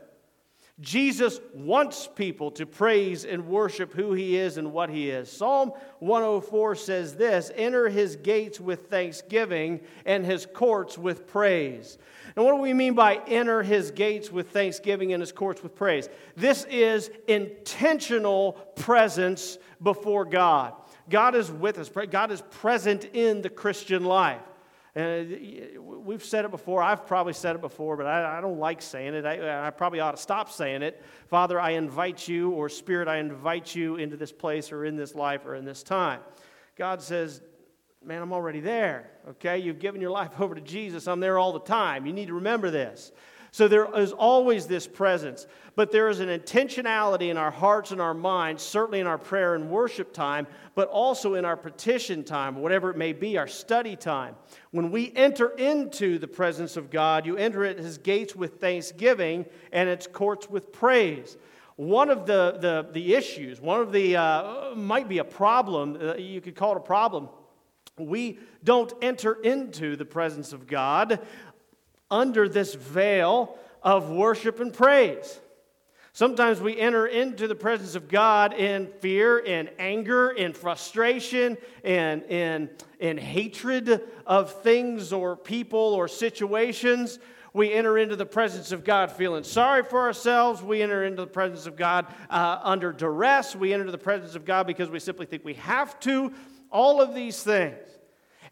Jesus 0.80 1.40
wants 1.52 2.08
people 2.08 2.50
to 2.52 2.64
praise 2.64 3.26
and 3.26 3.46
worship 3.46 3.92
who 3.92 4.14
he 4.14 4.38
is 4.38 4.56
and 4.56 4.72
what 4.72 4.88
he 4.88 5.10
is. 5.10 5.30
Psalm 5.30 5.72
104 5.98 6.74
says 6.74 7.14
this 7.16 7.52
Enter 7.54 7.90
his 7.90 8.16
gates 8.16 8.58
with 8.58 8.88
thanksgiving 8.88 9.80
and 10.06 10.24
his 10.24 10.46
courts 10.46 10.96
with 10.96 11.26
praise. 11.26 11.98
And 12.34 12.44
what 12.44 12.52
do 12.52 12.62
we 12.62 12.72
mean 12.72 12.94
by 12.94 13.20
enter 13.26 13.62
his 13.62 13.90
gates 13.90 14.32
with 14.32 14.50
thanksgiving 14.50 15.12
and 15.12 15.20
his 15.20 15.32
courts 15.32 15.62
with 15.62 15.74
praise? 15.74 16.08
This 16.34 16.64
is 16.70 17.10
intentional 17.28 18.52
presence 18.76 19.58
before 19.82 20.24
God. 20.24 20.74
God 21.10 21.34
is 21.34 21.50
with 21.50 21.78
us, 21.78 21.90
God 22.10 22.30
is 22.30 22.40
present 22.50 23.04
in 23.12 23.42
the 23.42 23.50
Christian 23.50 24.04
life. 24.04 24.40
And 24.94 25.76
uh, 25.76 25.82
we've 25.82 26.24
said 26.24 26.44
it 26.44 26.50
before. 26.50 26.82
I've 26.82 27.06
probably 27.06 27.32
said 27.32 27.54
it 27.54 27.60
before, 27.60 27.96
but 27.96 28.06
I, 28.06 28.38
I 28.38 28.40
don't 28.40 28.58
like 28.58 28.82
saying 28.82 29.14
it. 29.14 29.24
I, 29.24 29.66
I, 29.66 29.70
probably 29.70 30.00
ought 30.00 30.16
to 30.16 30.22
stop 30.22 30.50
saying 30.50 30.82
it. 30.82 31.02
Father, 31.28 31.60
I 31.60 31.70
invite 31.70 32.26
you, 32.26 32.50
or 32.50 32.68
Spirit, 32.68 33.06
I 33.06 33.18
invite 33.18 33.74
you 33.74 33.96
into 33.96 34.16
this 34.16 34.32
place, 34.32 34.72
or 34.72 34.84
in 34.84 34.96
this 34.96 35.14
life, 35.14 35.46
or 35.46 35.54
in 35.54 35.64
this 35.64 35.82
time. 35.82 36.20
God 36.76 37.02
says, 37.02 37.40
Man, 38.02 38.22
I'm 38.22 38.32
already 38.32 38.60
there. 38.60 39.10
Okay? 39.28 39.58
You've 39.58 39.78
given 39.78 40.00
your 40.00 40.10
life 40.10 40.32
over 40.40 40.54
to 40.54 40.60
Jesus. 40.60 41.06
I'm 41.06 41.20
there 41.20 41.38
all 41.38 41.52
the 41.52 41.60
time. 41.60 42.06
You 42.06 42.12
need 42.12 42.28
to 42.28 42.34
remember 42.34 42.70
this. 42.70 43.12
So 43.52 43.66
there 43.66 43.92
is 43.98 44.12
always 44.12 44.66
this 44.66 44.86
presence, 44.86 45.46
but 45.74 45.90
there 45.90 46.08
is 46.08 46.20
an 46.20 46.28
intentionality 46.28 47.30
in 47.30 47.36
our 47.36 47.50
hearts 47.50 47.90
and 47.90 48.00
our 48.00 48.14
minds, 48.14 48.62
certainly 48.62 49.00
in 49.00 49.06
our 49.06 49.18
prayer 49.18 49.54
and 49.54 49.70
worship 49.70 50.12
time, 50.12 50.46
but 50.74 50.88
also 50.88 51.34
in 51.34 51.44
our 51.44 51.56
petition 51.56 52.22
time, 52.22 52.56
whatever 52.56 52.90
it 52.90 52.96
may 52.96 53.12
be, 53.12 53.36
our 53.36 53.48
study 53.48 53.96
time. 53.96 54.36
When 54.70 54.90
we 54.90 55.12
enter 55.16 55.48
into 55.48 56.18
the 56.18 56.28
presence 56.28 56.76
of 56.76 56.90
God, 56.90 57.26
you 57.26 57.36
enter 57.36 57.64
at 57.64 57.78
his 57.78 57.98
gates 57.98 58.36
with 58.36 58.60
thanksgiving 58.60 59.46
and 59.72 59.88
its 59.88 60.06
courts 60.06 60.48
with 60.48 60.72
praise. 60.72 61.36
One 61.74 62.10
of 62.10 62.26
the, 62.26 62.58
the, 62.60 62.88
the 62.92 63.14
issues, 63.14 63.60
one 63.60 63.80
of 63.80 63.90
the, 63.90 64.16
uh, 64.16 64.74
might 64.76 65.08
be 65.08 65.18
a 65.18 65.24
problem, 65.24 65.98
uh, 66.00 66.14
you 66.16 66.40
could 66.40 66.54
call 66.54 66.72
it 66.72 66.76
a 66.76 66.80
problem. 66.80 67.30
We 67.98 68.38
don't 68.64 68.92
enter 69.02 69.34
into 69.34 69.96
the 69.96 70.04
presence 70.04 70.52
of 70.52 70.66
God 70.66 71.20
under 72.10 72.48
this 72.48 72.74
veil 72.74 73.56
of 73.82 74.10
worship 74.10 74.60
and 74.60 74.72
praise. 74.72 75.40
Sometimes 76.12 76.60
we 76.60 76.78
enter 76.78 77.06
into 77.06 77.46
the 77.46 77.54
presence 77.54 77.94
of 77.94 78.08
God 78.08 78.52
in 78.52 78.88
fear, 78.98 79.38
in 79.38 79.70
anger, 79.78 80.30
in 80.30 80.52
frustration, 80.52 81.56
in, 81.84 82.22
in, 82.22 82.68
in 82.98 83.16
hatred 83.16 84.00
of 84.26 84.52
things 84.62 85.12
or 85.12 85.36
people 85.36 85.78
or 85.78 86.08
situations. 86.08 87.20
We 87.52 87.72
enter 87.72 87.96
into 87.96 88.16
the 88.16 88.26
presence 88.26 88.72
of 88.72 88.84
God 88.84 89.12
feeling 89.12 89.44
sorry 89.44 89.82
for 89.84 90.00
ourselves. 90.00 90.62
We 90.62 90.82
enter 90.82 91.04
into 91.04 91.22
the 91.22 91.28
presence 91.28 91.66
of 91.66 91.76
God 91.76 92.06
uh, 92.28 92.58
under 92.62 92.92
duress. 92.92 93.54
We 93.54 93.72
enter 93.72 93.82
into 93.82 93.92
the 93.92 93.98
presence 93.98 94.34
of 94.34 94.44
God 94.44 94.66
because 94.66 94.90
we 94.90 94.98
simply 94.98 95.26
think 95.26 95.44
we 95.44 95.54
have 95.54 95.98
to. 96.00 96.32
All 96.70 97.00
of 97.00 97.14
these 97.14 97.42
things. 97.42 97.76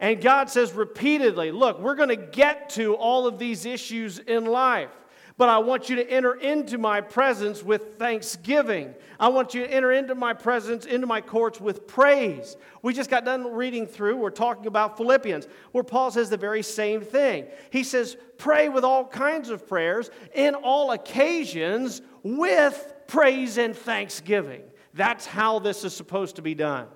And 0.00 0.20
God 0.20 0.48
says 0.48 0.72
repeatedly, 0.72 1.50
Look, 1.50 1.80
we're 1.80 1.96
going 1.96 2.08
to 2.10 2.16
get 2.16 2.70
to 2.70 2.94
all 2.94 3.26
of 3.26 3.38
these 3.38 3.66
issues 3.66 4.18
in 4.20 4.46
life, 4.46 4.90
but 5.36 5.48
I 5.48 5.58
want 5.58 5.88
you 5.88 5.96
to 5.96 6.08
enter 6.08 6.34
into 6.34 6.78
my 6.78 7.00
presence 7.00 7.64
with 7.64 7.98
thanksgiving. 7.98 8.94
I 9.18 9.28
want 9.28 9.54
you 9.54 9.66
to 9.66 9.72
enter 9.72 9.90
into 9.90 10.14
my 10.14 10.34
presence, 10.34 10.86
into 10.86 11.08
my 11.08 11.20
courts 11.20 11.60
with 11.60 11.88
praise. 11.88 12.56
We 12.82 12.92
just 12.94 13.10
got 13.10 13.24
done 13.24 13.52
reading 13.52 13.86
through, 13.86 14.16
we're 14.16 14.30
talking 14.30 14.66
about 14.66 14.96
Philippians, 14.96 15.48
where 15.72 15.84
Paul 15.84 16.12
says 16.12 16.30
the 16.30 16.36
very 16.36 16.62
same 16.62 17.00
thing. 17.00 17.46
He 17.70 17.82
says, 17.82 18.16
Pray 18.36 18.68
with 18.68 18.84
all 18.84 19.04
kinds 19.04 19.50
of 19.50 19.66
prayers 19.66 20.10
in 20.32 20.54
all 20.54 20.92
occasions 20.92 22.02
with 22.22 22.94
praise 23.08 23.58
and 23.58 23.74
thanksgiving. 23.74 24.62
That's 24.94 25.26
how 25.26 25.58
this 25.58 25.82
is 25.82 25.94
supposed 25.94 26.36
to 26.36 26.42
be 26.42 26.54
done 26.54 26.86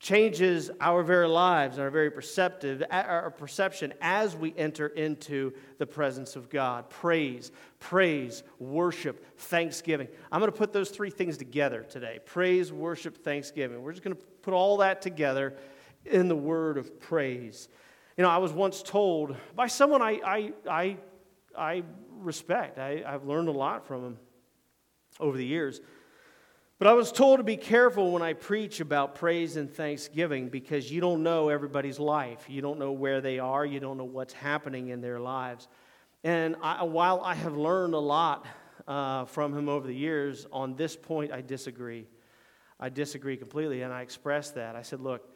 changes 0.00 0.70
our 0.80 1.02
very 1.02 1.28
lives 1.28 1.76
and 1.76 1.84
our 1.84 1.90
very 1.90 2.10
perceptive 2.10 2.82
our 2.90 3.30
perception 3.30 3.92
as 4.00 4.34
we 4.34 4.54
enter 4.56 4.86
into 4.86 5.52
the 5.76 5.86
presence 5.86 6.36
of 6.36 6.48
God. 6.48 6.88
Praise, 6.88 7.52
praise, 7.78 8.42
worship, 8.58 9.38
thanksgiving. 9.38 10.08
I'm 10.32 10.40
going 10.40 10.50
to 10.50 10.56
put 10.56 10.72
those 10.72 10.88
three 10.88 11.10
things 11.10 11.36
together 11.36 11.82
today. 11.82 12.18
Praise, 12.24 12.72
worship, 12.72 13.22
thanksgiving. 13.22 13.82
We're 13.82 13.92
just 13.92 14.02
going 14.02 14.16
to 14.16 14.22
put 14.42 14.54
all 14.54 14.78
that 14.78 15.02
together 15.02 15.54
in 16.06 16.28
the 16.28 16.36
word 16.36 16.78
of 16.78 16.98
praise. 16.98 17.68
You 18.16 18.24
know, 18.24 18.30
I 18.30 18.38
was 18.38 18.52
once 18.52 18.82
told 18.82 19.36
by 19.54 19.66
someone 19.66 20.00
I 20.00 20.18
I 20.24 20.52
I, 20.68 20.96
I 21.56 21.82
respect. 22.10 22.78
I, 22.78 23.04
I've 23.06 23.24
learned 23.24 23.48
a 23.48 23.52
lot 23.52 23.86
from 23.86 24.04
him 24.04 24.18
over 25.18 25.36
the 25.36 25.44
years. 25.44 25.82
But 26.80 26.88
I 26.88 26.94
was 26.94 27.12
told 27.12 27.40
to 27.40 27.44
be 27.44 27.58
careful 27.58 28.10
when 28.10 28.22
I 28.22 28.32
preach 28.32 28.80
about 28.80 29.14
praise 29.14 29.58
and 29.58 29.70
thanksgiving 29.70 30.48
because 30.48 30.90
you 30.90 31.02
don't 31.02 31.22
know 31.22 31.50
everybody's 31.50 31.98
life. 31.98 32.46
You 32.48 32.62
don't 32.62 32.78
know 32.78 32.92
where 32.92 33.20
they 33.20 33.38
are. 33.38 33.66
You 33.66 33.80
don't 33.80 33.98
know 33.98 34.04
what's 34.04 34.32
happening 34.32 34.88
in 34.88 35.02
their 35.02 35.20
lives. 35.20 35.68
And 36.24 36.56
I, 36.62 36.84
while 36.84 37.20
I 37.20 37.34
have 37.34 37.54
learned 37.54 37.92
a 37.92 37.98
lot 37.98 38.46
uh, 38.88 39.26
from 39.26 39.54
him 39.54 39.68
over 39.68 39.86
the 39.86 39.94
years, 39.94 40.46
on 40.50 40.74
this 40.74 40.96
point, 40.96 41.32
I 41.32 41.42
disagree. 41.42 42.06
I 42.80 42.88
disagree 42.88 43.36
completely, 43.36 43.82
and 43.82 43.92
I 43.92 44.00
expressed 44.00 44.54
that. 44.54 44.74
I 44.74 44.80
said, 44.80 45.00
Look, 45.00 45.28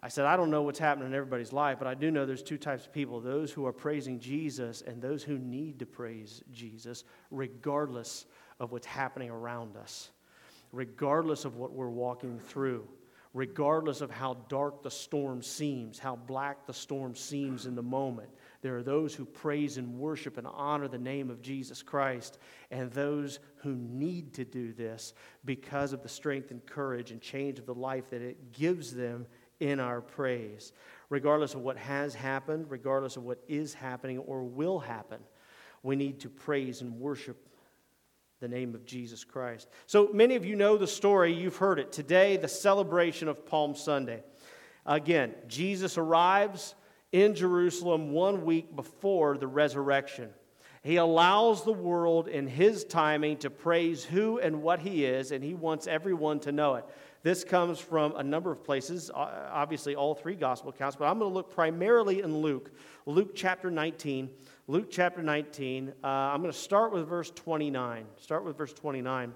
I 0.00 0.06
said, 0.06 0.24
I 0.24 0.36
don't 0.36 0.52
know 0.52 0.62
what's 0.62 0.78
happening 0.78 1.08
in 1.08 1.14
everybody's 1.14 1.52
life, 1.52 1.78
but 1.80 1.88
I 1.88 1.94
do 1.94 2.12
know 2.12 2.26
there's 2.26 2.44
two 2.44 2.58
types 2.58 2.86
of 2.86 2.92
people 2.92 3.18
those 3.18 3.50
who 3.50 3.66
are 3.66 3.72
praising 3.72 4.20
Jesus 4.20 4.82
and 4.82 5.02
those 5.02 5.24
who 5.24 5.36
need 5.36 5.80
to 5.80 5.86
praise 5.86 6.44
Jesus, 6.52 7.02
regardless 7.32 8.24
of 8.60 8.70
what's 8.70 8.86
happening 8.86 9.30
around 9.30 9.76
us 9.76 10.12
regardless 10.72 11.44
of 11.44 11.56
what 11.56 11.72
we're 11.72 11.88
walking 11.88 12.38
through, 12.38 12.88
regardless 13.34 14.00
of 14.00 14.10
how 14.10 14.34
dark 14.48 14.82
the 14.82 14.90
storm 14.90 15.42
seems, 15.42 15.98
how 15.98 16.16
black 16.16 16.66
the 16.66 16.74
storm 16.74 17.14
seems 17.14 17.66
in 17.66 17.74
the 17.74 17.82
moment. 17.82 18.28
There 18.62 18.76
are 18.76 18.82
those 18.82 19.14
who 19.14 19.24
praise 19.24 19.76
and 19.76 19.98
worship 19.98 20.38
and 20.38 20.46
honor 20.46 20.88
the 20.88 20.98
name 20.98 21.30
of 21.30 21.42
Jesus 21.42 21.82
Christ, 21.82 22.38
and 22.70 22.90
those 22.90 23.38
who 23.56 23.74
need 23.74 24.34
to 24.34 24.44
do 24.44 24.72
this 24.72 25.14
because 25.44 25.92
of 25.92 26.02
the 26.02 26.08
strength 26.08 26.50
and 26.50 26.64
courage 26.64 27.10
and 27.10 27.20
change 27.20 27.58
of 27.58 27.66
the 27.66 27.74
life 27.74 28.10
that 28.10 28.22
it 28.22 28.52
gives 28.52 28.94
them 28.94 29.26
in 29.60 29.78
our 29.78 30.00
praise. 30.00 30.72
Regardless 31.08 31.54
of 31.54 31.60
what 31.60 31.76
has 31.76 32.14
happened, 32.14 32.66
regardless 32.70 33.16
of 33.16 33.24
what 33.24 33.42
is 33.48 33.74
happening 33.74 34.18
or 34.18 34.42
will 34.42 34.78
happen, 34.78 35.20
we 35.82 35.96
need 35.96 36.20
to 36.20 36.28
praise 36.28 36.80
and 36.80 36.98
worship 36.98 37.48
the 38.42 38.48
name 38.48 38.74
of 38.74 38.84
Jesus 38.84 39.22
Christ. 39.22 39.68
So 39.86 40.10
many 40.12 40.34
of 40.34 40.44
you 40.44 40.56
know 40.56 40.76
the 40.76 40.88
story, 40.88 41.32
you've 41.32 41.56
heard 41.56 41.78
it. 41.78 41.92
Today, 41.92 42.36
the 42.36 42.48
celebration 42.48 43.28
of 43.28 43.46
Palm 43.46 43.76
Sunday. 43.76 44.24
Again, 44.84 45.32
Jesus 45.46 45.96
arrives 45.96 46.74
in 47.12 47.36
Jerusalem 47.36 48.10
one 48.10 48.44
week 48.44 48.74
before 48.74 49.38
the 49.38 49.46
resurrection. 49.46 50.30
He 50.82 50.96
allows 50.96 51.62
the 51.62 51.72
world 51.72 52.26
in 52.26 52.48
his 52.48 52.82
timing 52.82 53.36
to 53.38 53.50
praise 53.50 54.04
who 54.04 54.40
and 54.40 54.60
what 54.60 54.80
he 54.80 55.04
is, 55.04 55.30
and 55.30 55.44
he 55.44 55.54
wants 55.54 55.86
everyone 55.86 56.40
to 56.40 56.50
know 56.50 56.74
it. 56.74 56.84
This 57.22 57.44
comes 57.44 57.78
from 57.78 58.16
a 58.16 58.24
number 58.24 58.50
of 58.50 58.64
places, 58.64 59.08
obviously, 59.14 59.94
all 59.94 60.16
three 60.16 60.34
gospel 60.34 60.70
accounts, 60.70 60.96
but 60.96 61.04
I'm 61.04 61.20
going 61.20 61.30
to 61.30 61.34
look 61.34 61.54
primarily 61.54 62.22
in 62.22 62.38
Luke, 62.38 62.72
Luke 63.06 63.36
chapter 63.36 63.70
19. 63.70 64.30
Luke 64.72 64.90
chapter 64.90 65.22
19. 65.22 65.92
Uh, 66.02 66.06
I'm 66.06 66.40
going 66.40 66.50
to 66.50 66.58
start 66.58 66.94
with 66.94 67.06
verse 67.06 67.30
29. 67.30 68.06
Start 68.16 68.42
with 68.42 68.56
verse 68.56 68.72
29. 68.72 69.34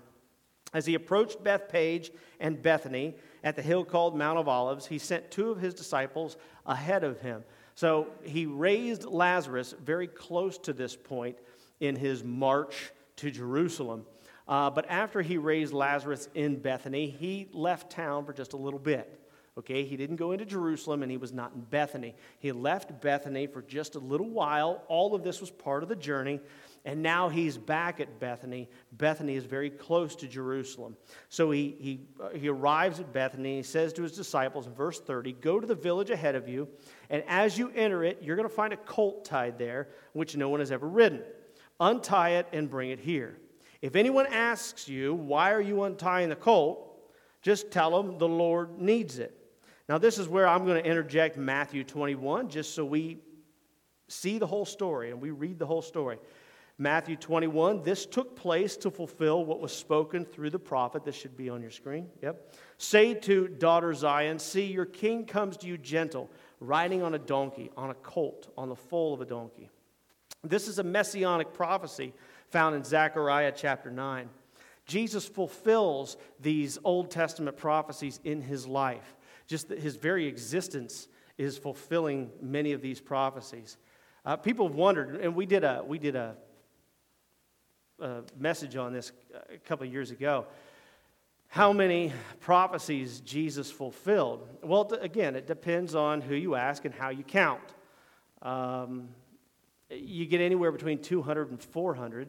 As 0.72 0.87
he 0.87 0.95
approached 0.95 1.45
Bethphage 1.45 2.11
and 2.41 2.62
Bethany 2.62 3.16
at 3.45 3.55
the 3.55 3.61
hill 3.61 3.84
called 3.84 4.16
Mount 4.16 4.39
of 4.39 4.49
Olives, 4.49 4.87
he 4.87 4.97
sent 4.97 5.30
two 5.30 5.51
of 5.51 5.61
his 5.61 5.74
disciples 5.74 6.39
ahead 6.64 7.05
of 7.05 7.20
him. 7.20 7.45
So 7.74 8.07
he 8.22 8.47
raised 8.47 9.05
Lazarus 9.05 9.74
very 9.78 10.07
close 10.07 10.57
to 10.61 10.72
this 10.72 10.97
point 10.97 11.37
in 11.80 11.97
his 11.97 12.24
march 12.24 12.91
to 13.16 13.30
Jerusalem. 13.30 14.07
Uh, 14.49 14.70
but 14.70 14.87
after 14.89 15.20
he 15.20 15.37
raised 15.37 15.74
Lazarus 15.74 16.30
in 16.34 16.57
Bethany, 16.57 17.11
he 17.11 17.51
left 17.53 17.91
town 17.91 18.24
for 18.24 18.32
just 18.32 18.55
a 18.55 18.57
little 18.57 18.80
bit. 18.80 19.20
Okay, 19.59 19.85
he 19.85 19.97
didn't 19.97 20.17
go 20.17 20.33
into 20.33 20.45
Jerusalem 20.45 21.03
and 21.03 21.11
he 21.11 21.17
was 21.17 21.33
not 21.33 21.53
in 21.55 21.63
Bethany. 21.63 22.15
He 22.39 22.53
left 22.53 23.01
Bethany 23.01 23.47
for 23.47 23.63
just 23.63 23.95
a 23.95 23.99
little 23.99 24.29
while. 24.29 24.83
All 24.89 25.15
of 25.15 25.25
this 25.25 25.41
was 25.41 25.51
part 25.51 25.83
of 25.83 25.89
the 25.89 25.97
journey. 25.97 26.41
And 26.85 27.03
now 27.03 27.31
he's 27.31 27.57
back 27.57 27.99
at 27.99 28.21
Bethany. 28.21 28.69
Bethany 28.93 29.35
is 29.35 29.45
very 29.45 29.71
close 29.71 30.15
to 30.17 30.29
Jerusalem. 30.29 30.97
So 31.31 31.51
he, 31.51 31.75
he, 31.81 32.01
uh, 32.23 32.29
he 32.31 32.49
arrives 32.49 33.01
at 33.01 33.13
Bethany. 33.15 33.57
He 33.57 33.63
says 33.63 33.95
to 33.95 34.03
his 34.03 34.13
disciples 34.13 34.67
in 34.67 34.75
verse 34.75 35.01
30 35.01 35.33
Go 35.33 35.59
to 35.59 35.67
the 35.67 35.75
village 35.75 36.11
ahead 36.11 36.37
of 36.37 36.49
you, 36.49 36.69
and 37.11 37.25
as 37.27 37.59
you 37.59 37.73
enter 37.75 38.05
it, 38.05 38.19
you're 38.23 38.37
going 38.37 38.49
to 38.49 38.55
find 38.55 38.73
a 38.73 38.77
colt 38.77 39.25
tied 39.25 39.59
there, 39.59 39.89
which 40.13 40.37
no 40.37 40.49
one 40.49 40.61
has 40.61 40.71
ever 40.71 40.87
ridden. 40.87 41.23
Untie 41.81 42.31
it 42.31 42.47
and 42.53 42.71
bring 42.71 42.91
it 42.91 43.01
here. 43.01 43.37
If 43.83 43.97
anyone 43.97 44.27
asks 44.27 44.89
you, 44.89 45.13
Why 45.13 45.53
are 45.53 45.61
you 45.61 45.83
untying 45.83 46.29
the 46.29 46.37
colt? 46.37 46.87
just 47.47 47.71
tell 47.71 48.03
them 48.03 48.19
the 48.19 48.27
Lord 48.27 48.81
needs 48.81 49.21
it. 49.21 49.45
Now, 49.89 49.99
this 49.99 50.18
is 50.18 50.28
where 50.28 50.49
I'm 50.49 50.64
going 50.64 50.82
to 50.82 50.89
interject 50.89 51.37
Matthew 51.37 51.84
21, 51.84 52.49
just 52.49 52.74
so 52.74 52.84
we 52.84 53.18
see 54.09 54.39
the 54.39 54.47
whole 54.47 54.64
story 54.64 55.11
and 55.11 55.20
we 55.20 55.30
read 55.30 55.59
the 55.59 55.66
whole 55.66 55.82
story. 55.82 56.18
Matthew 56.78 57.16
21, 57.16 57.82
this 57.82 58.05
took 58.05 58.37
place 58.37 58.76
to 58.78 58.91
fulfill 58.91 59.45
what 59.45 59.61
was 59.61 59.72
spoken 59.72 60.26
through 60.26 60.51
the 60.51 60.59
prophet. 60.59 61.05
This 61.05 61.14
should 61.14 61.37
be 61.37 61.49
on 61.49 61.62
your 61.62 61.70
screen. 61.70 62.09
Yep. 62.22 62.55
Say 62.76 63.14
to 63.14 63.49
daughter 63.49 63.95
Zion, 63.95 64.39
See, 64.39 64.66
your 64.66 64.84
king 64.84 65.24
comes 65.24 65.57
to 65.59 65.66
you 65.66 65.78
gentle, 65.78 66.30
riding 66.61 67.03
on 67.03 67.14
a 67.14 67.18
donkey, 67.18 67.70
on 67.76 67.89
a 67.89 67.95
colt, 67.95 68.53
on 68.59 68.68
the 68.68 68.76
foal 68.76 69.14
of 69.14 69.22
a 69.22 69.24
donkey. 69.24 69.70
This 70.45 70.68
is 70.68 70.78
a 70.78 70.84
messianic 70.84 71.55
prophecy 71.55 72.12
found 72.51 72.76
in 72.76 72.84
Zechariah 72.84 73.53
chapter 73.57 73.91
9. 73.91 74.28
Jesus 74.84 75.26
fulfills 75.26 76.16
these 76.41 76.78
Old 76.84 77.11
Testament 77.11 77.57
prophecies 77.57 78.20
in 78.22 78.43
his 78.43 78.66
life. 78.66 79.16
Just 79.47 79.68
his 79.68 79.97
very 79.97 80.26
existence 80.26 81.09
is 81.38 81.59
fulfilling 81.59 82.30
many 82.40 82.72
of 82.72 82.80
these 82.80 83.01
prophecies. 83.01 83.76
Uh, 84.24 84.36
people 84.36 84.66
have 84.66 84.76
wondered, 84.76 85.20
and 85.20 85.34
we 85.34 85.47
did 85.47 85.64
a 85.64 85.84
we 85.86 85.99
did 85.99 86.16
a, 86.16 86.36
a 88.01 88.22
message 88.38 88.76
on 88.76 88.92
this 88.92 89.12
a 89.53 89.59
couple 89.59 89.86
of 89.86 89.92
years 89.92 90.11
ago. 90.11 90.47
How 91.49 91.72
many 91.72 92.12
prophecies 92.40 93.20
Jesus 93.20 93.70
fulfilled? 93.70 94.49
Well, 94.62 94.90
again, 95.01 95.36
it 95.36 95.47
depends 95.47 95.94
on 95.94 96.20
who 96.20 96.34
you 96.34 96.55
ask 96.55 96.84
and 96.84 96.94
how 96.94 97.11
you 97.11 97.22
count. 97.22 97.62
Um, 98.42 99.09
you 99.90 100.26
get 100.26 100.40
anywhere 100.40 100.72
between 100.72 101.01
200 101.01 101.51
and 101.51 101.62
400. 101.62 102.28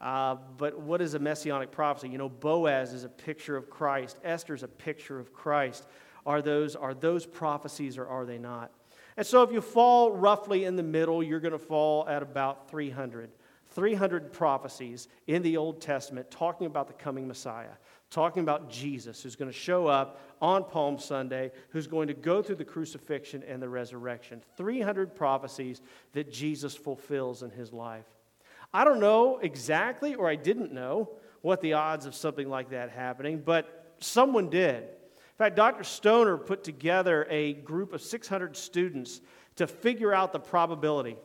Uh, 0.00 0.36
but 0.56 0.78
what 0.78 1.00
is 1.00 1.14
a 1.14 1.18
messianic 1.18 1.70
prophecy? 1.72 2.08
You 2.08 2.18
know, 2.18 2.28
Boaz 2.28 2.92
is 2.92 3.04
a 3.04 3.08
picture 3.08 3.56
of 3.56 3.70
Christ. 3.70 4.18
Esther 4.22 4.54
is 4.54 4.62
a 4.62 4.68
picture 4.68 5.18
of 5.18 5.32
Christ. 5.32 5.86
Are 6.26 6.42
those, 6.42 6.76
are 6.76 6.94
those 6.94 7.26
prophecies 7.26 7.98
or 7.98 8.06
are 8.06 8.24
they 8.24 8.38
not? 8.38 8.70
And 9.16 9.26
so 9.26 9.42
if 9.42 9.52
you 9.52 9.60
fall 9.60 10.12
roughly 10.12 10.64
in 10.64 10.76
the 10.76 10.82
middle, 10.82 11.22
you're 11.22 11.40
going 11.40 11.52
to 11.52 11.58
fall 11.58 12.08
at 12.08 12.22
about 12.22 12.70
300. 12.70 13.30
300 13.70 14.32
prophecies 14.32 15.08
in 15.26 15.42
the 15.42 15.56
Old 15.56 15.80
Testament 15.80 16.30
talking 16.30 16.66
about 16.66 16.86
the 16.86 16.92
coming 16.92 17.26
Messiah, 17.26 17.72
talking 18.08 18.42
about 18.42 18.70
Jesus 18.70 19.22
who's 19.22 19.34
going 19.34 19.50
to 19.50 19.56
show 19.56 19.86
up 19.86 20.20
on 20.40 20.64
Palm 20.64 20.98
Sunday, 20.98 21.50
who's 21.70 21.86
going 21.86 22.06
to 22.08 22.14
go 22.14 22.40
through 22.40 22.56
the 22.56 22.64
crucifixion 22.64 23.42
and 23.42 23.60
the 23.60 23.68
resurrection. 23.68 24.42
300 24.56 25.14
prophecies 25.14 25.80
that 26.12 26.32
Jesus 26.32 26.76
fulfills 26.76 27.42
in 27.42 27.50
his 27.50 27.72
life. 27.72 28.06
I 28.72 28.84
don't 28.84 29.00
know 29.00 29.38
exactly, 29.38 30.14
or 30.14 30.28
I 30.28 30.36
didn't 30.36 30.72
know, 30.72 31.10
what 31.42 31.60
the 31.60 31.74
odds 31.74 32.06
of 32.06 32.14
something 32.14 32.48
like 32.48 32.70
that 32.70 32.90
happening, 32.90 33.42
but 33.44 33.94
someone 33.98 34.50
did. 34.50 34.84
In 35.34 35.38
fact, 35.38 35.56
Dr. 35.56 35.82
Stoner 35.82 36.36
put 36.36 36.62
together 36.62 37.26
a 37.28 37.54
group 37.54 37.92
of 37.92 38.00
600 38.00 38.56
students 38.56 39.20
to 39.56 39.66
figure 39.66 40.14
out 40.14 40.32
the 40.32 40.38
probability 40.38 41.16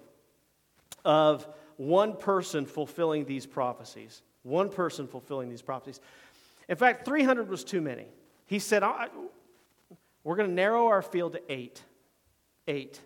of 1.05 1.47
one 1.77 2.15
person 2.17 2.65
fulfilling 2.65 3.25
these 3.25 3.45
prophecies. 3.45 4.23
One 4.41 4.69
person 4.69 5.07
fulfilling 5.07 5.47
these 5.47 5.61
prophecies. 5.61 6.01
In 6.67 6.75
fact, 6.75 7.05
300 7.05 7.49
was 7.49 7.63
too 7.63 7.81
many. 7.81 8.07
He 8.47 8.57
said, 8.57 8.83
We're 10.23 10.35
going 10.35 10.49
to 10.49 10.55
narrow 10.55 10.87
our 10.87 11.03
field 11.03 11.33
to 11.33 11.41
eight. 11.47 11.83
Eight. 12.67 12.99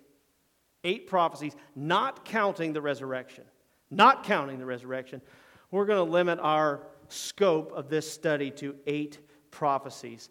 Eight 0.85 1.07
prophecies, 1.07 1.55
not 1.75 2.25
counting 2.25 2.73
the 2.73 2.81
resurrection. 2.81 3.43
Not 3.91 4.23
counting 4.23 4.57
the 4.57 4.65
resurrection. 4.65 5.21
We're 5.69 5.85
going 5.85 6.05
to 6.05 6.11
limit 6.11 6.39
our 6.41 6.81
scope 7.09 7.71
of 7.73 7.89
this 7.89 8.11
study 8.11 8.51
to 8.51 8.75
eight 8.87 9.19
prophecies. 9.51 10.29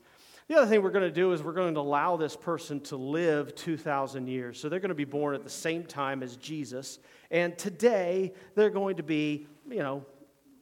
The 0.52 0.58
other 0.58 0.66
thing 0.66 0.82
we're 0.82 0.90
going 0.90 1.00
to 1.00 1.10
do 1.10 1.32
is 1.32 1.42
we're 1.42 1.54
going 1.54 1.72
to 1.72 1.80
allow 1.80 2.18
this 2.18 2.36
person 2.36 2.78
to 2.80 2.96
live 2.98 3.54
2,000 3.54 4.26
years. 4.26 4.60
So 4.60 4.68
they're 4.68 4.80
going 4.80 4.90
to 4.90 4.94
be 4.94 5.06
born 5.06 5.34
at 5.34 5.44
the 5.44 5.48
same 5.48 5.82
time 5.82 6.22
as 6.22 6.36
Jesus. 6.36 6.98
And 7.30 7.56
today, 7.56 8.34
they're 8.54 8.68
going 8.68 8.96
to 8.96 9.02
be, 9.02 9.46
you 9.66 9.78
know, 9.78 10.04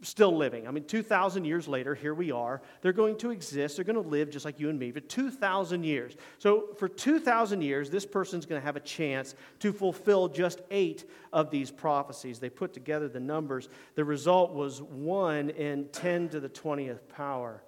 still 0.03 0.37
living. 0.37 0.69
I 0.69 0.71
mean, 0.71 0.85
2,000 0.85 1.45
years 1.45 1.67
later, 1.67 1.97
here 1.97 2.15
we 2.15 2.31
are. 2.31 2.63
They're 2.83 2.93
going 2.93 3.17
to 3.17 3.33
exist. 3.33 3.75
They're 3.75 3.85
going 3.85 4.01
to 4.01 4.09
live 4.09 4.31
just 4.31 4.45
like 4.45 4.61
you 4.61 4.71
and 4.71 4.79
me 4.79 4.93
for 4.93 5.01
2,000 5.01 5.83
years. 5.83 6.17
So, 6.39 6.69
for 6.79 6.87
2,000 6.87 7.61
years, 7.61 7.91
this 7.91 8.07
person's 8.07 8.47
going 8.47 8.61
to 8.61 8.65
have 8.65 8.77
a 8.77 8.81
chance 8.81 9.35
to 9.59 9.73
fulfill 9.73 10.29
just 10.29 10.61
eight 10.71 11.11
of 11.33 11.51
these 11.51 11.73
prophecies. 11.73 12.39
They 12.39 12.49
put 12.49 12.73
together 12.73 13.09
the 13.09 13.19
numbers. 13.19 13.69
The 13.97 14.05
result 14.05 14.53
was 14.53 14.83
1 14.83 15.51
in 15.51 15.89
10 15.89 16.29
to 16.29 16.39
the 16.39 16.49
20th 16.49 17.09
power. 17.09 17.65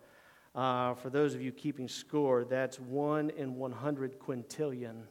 Uh, 0.54 0.94
for 0.94 1.08
those 1.08 1.34
of 1.34 1.40
you 1.40 1.50
keeping 1.50 1.88
score, 1.88 2.44
that's 2.44 2.78
1 2.78 3.30
in 3.30 3.56
100 3.56 4.18
quintillion 4.18 5.04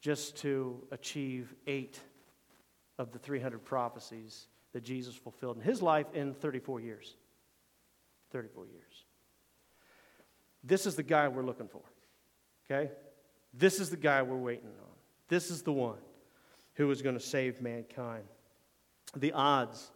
just 0.00 0.36
to 0.36 0.86
achieve 0.92 1.54
eight 1.66 1.98
of 2.98 3.10
the 3.10 3.18
300 3.18 3.64
prophecies 3.64 4.46
that 4.72 4.84
Jesus 4.84 5.14
fulfilled 5.14 5.56
in 5.56 5.62
his 5.62 5.82
life 5.82 6.06
in 6.14 6.34
34 6.34 6.80
years. 6.80 7.16
34 8.30 8.66
years. 8.66 9.04
This 10.62 10.86
is 10.86 10.94
the 10.94 11.02
guy 11.02 11.28
we're 11.28 11.44
looking 11.44 11.68
for, 11.68 11.82
okay? 12.64 12.90
This 13.52 13.80
is 13.80 13.90
the 13.90 13.96
guy 13.96 14.22
we're 14.22 14.36
waiting 14.36 14.68
on. 14.68 14.94
This 15.28 15.50
is 15.50 15.62
the 15.62 15.72
one 15.72 15.98
who 16.74 16.90
is 16.90 17.02
going 17.02 17.16
to 17.16 17.20
save 17.20 17.60
mankind. 17.60 18.24
The 19.16 19.32
odds 19.32 19.90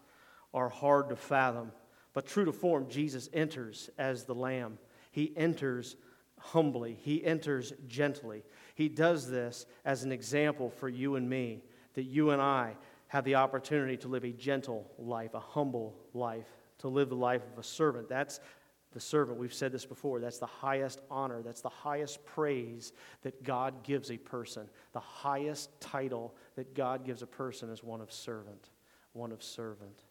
are 0.55 0.69
hard 0.69 1.09
to 1.09 1.17
fathom 1.17 1.73
but 2.19 2.27
true 2.27 2.45
to 2.45 2.53
form, 2.53 2.89
Jesus 2.89 3.29
enters 3.33 3.91
as 3.97 4.25
the 4.25 4.35
Lamb. 4.35 4.79
He 5.13 5.33
enters 5.37 5.95
humbly, 6.37 6.99
he 7.01 7.25
enters 7.25 7.73
gently. 7.87 8.43
He 8.75 8.89
does 8.89 9.31
this 9.31 9.67
as 9.85 10.03
an 10.03 10.11
example 10.11 10.69
for 10.69 10.89
you 10.89 11.15
and 11.15 11.31
me 11.31 11.63
that 11.95 12.03
you 12.03 12.31
and 12.31 12.43
I 12.43 12.75
have 13.07 13.23
the 13.23 13.37
opportunity 13.37 13.97
to 13.99 14.09
live 14.09 14.25
a 14.25 14.33
gentle 14.33 14.91
life, 14.99 15.35
a 15.35 15.39
humble 15.39 15.95
life, 16.13 16.49
to 16.79 16.89
live 16.89 17.09
the 17.09 17.15
life 17.15 17.43
of 17.53 17.57
a 17.57 17.63
servant. 17.63 18.09
That's 18.09 18.41
The 18.95 19.01
servant, 19.01 19.39
we've 19.39 19.55
said 19.55 19.71
this 19.71 19.87
before, 19.87 20.19
that's 20.19 20.39
the 20.39 20.47
highest 20.47 21.03
honor, 21.13 21.41
that's 21.41 21.61
the 21.61 21.69
highest 21.69 22.27
praise 22.27 22.93
that 23.23 23.45
God 23.45 23.85
gives 23.85 24.11
a 24.11 24.17
person. 24.17 24.69
The 24.93 24.99
highest 24.99 25.81
title 25.81 26.35
that 26.57 26.75
God 26.75 27.05
gives 27.05 27.23
a 27.23 27.29
person 27.29 27.71
is 27.71 27.85
one 27.85 28.01
of 28.01 28.11
servant. 28.11 28.71
One 29.13 29.31
of 29.31 29.41
servant. 29.41 30.03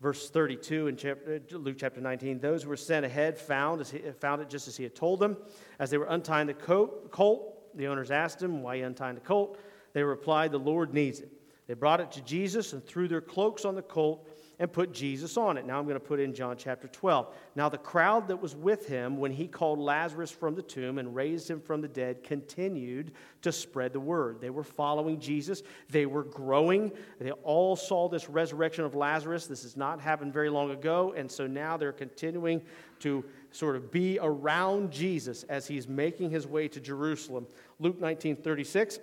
Verse 0.00 0.30
32 0.30 0.86
in 0.86 0.96
chapter, 0.96 1.40
uh, 1.52 1.56
Luke 1.56 1.76
chapter 1.78 2.00
19 2.00 2.38
those 2.38 2.62
who 2.62 2.68
were 2.68 2.76
sent 2.76 3.04
ahead 3.04 3.36
found, 3.36 3.80
as 3.80 3.90
he, 3.90 3.98
found 4.20 4.40
it 4.40 4.48
just 4.48 4.68
as 4.68 4.76
he 4.76 4.84
had 4.84 4.94
told 4.94 5.18
them. 5.18 5.36
As 5.78 5.90
they 5.90 5.98
were 5.98 6.06
untying 6.06 6.46
the 6.46 6.54
colt, 6.54 7.76
the 7.76 7.88
owners 7.88 8.10
asked 8.10 8.40
him, 8.40 8.62
Why 8.62 8.74
are 8.74 8.76
you 8.76 8.86
untying 8.86 9.16
the 9.16 9.20
colt? 9.20 9.58
They 9.92 10.02
replied, 10.02 10.52
The 10.52 10.58
Lord 10.58 10.94
needs 10.94 11.20
it. 11.20 11.32
They 11.66 11.74
brought 11.74 12.00
it 12.00 12.12
to 12.12 12.20
Jesus 12.22 12.72
and 12.72 12.84
threw 12.84 13.08
their 13.08 13.20
cloaks 13.20 13.64
on 13.64 13.74
the 13.74 13.82
colt 13.82 14.28
and 14.58 14.72
put 14.72 14.92
Jesus 14.92 15.36
on 15.36 15.56
it. 15.56 15.64
Now 15.64 15.78
I'm 15.78 15.84
going 15.84 15.94
to 15.94 16.00
put 16.00 16.18
in 16.18 16.34
John 16.34 16.56
chapter 16.56 16.88
12. 16.88 17.32
Now 17.54 17.68
the 17.68 17.78
crowd 17.78 18.28
that 18.28 18.40
was 18.40 18.56
with 18.56 18.86
him 18.86 19.16
when 19.16 19.30
he 19.30 19.46
called 19.46 19.78
Lazarus 19.78 20.30
from 20.30 20.54
the 20.54 20.62
tomb 20.62 20.98
and 20.98 21.14
raised 21.14 21.48
him 21.48 21.60
from 21.60 21.80
the 21.80 21.88
dead 21.88 22.24
continued 22.24 23.12
to 23.42 23.52
spread 23.52 23.92
the 23.92 24.00
word. 24.00 24.40
They 24.40 24.50
were 24.50 24.64
following 24.64 25.20
Jesus, 25.20 25.62
they 25.88 26.06
were 26.06 26.24
growing. 26.24 26.92
They 27.20 27.30
all 27.30 27.76
saw 27.76 28.08
this 28.08 28.28
resurrection 28.28 28.84
of 28.84 28.94
Lazarus. 28.94 29.46
This 29.46 29.62
has 29.62 29.76
not 29.76 30.00
happened 30.00 30.32
very 30.32 30.50
long 30.50 30.70
ago, 30.70 31.14
and 31.16 31.30
so 31.30 31.46
now 31.46 31.76
they're 31.76 31.92
continuing 31.92 32.62
to 33.00 33.24
sort 33.50 33.76
of 33.76 33.90
be 33.92 34.18
around 34.20 34.90
Jesus 34.90 35.44
as 35.44 35.66
he's 35.66 35.86
making 35.88 36.30
his 36.30 36.46
way 36.46 36.68
to 36.68 36.80
Jerusalem. 36.80 37.46
Luke 37.78 38.00
19 38.00 38.36
36. 38.36 38.98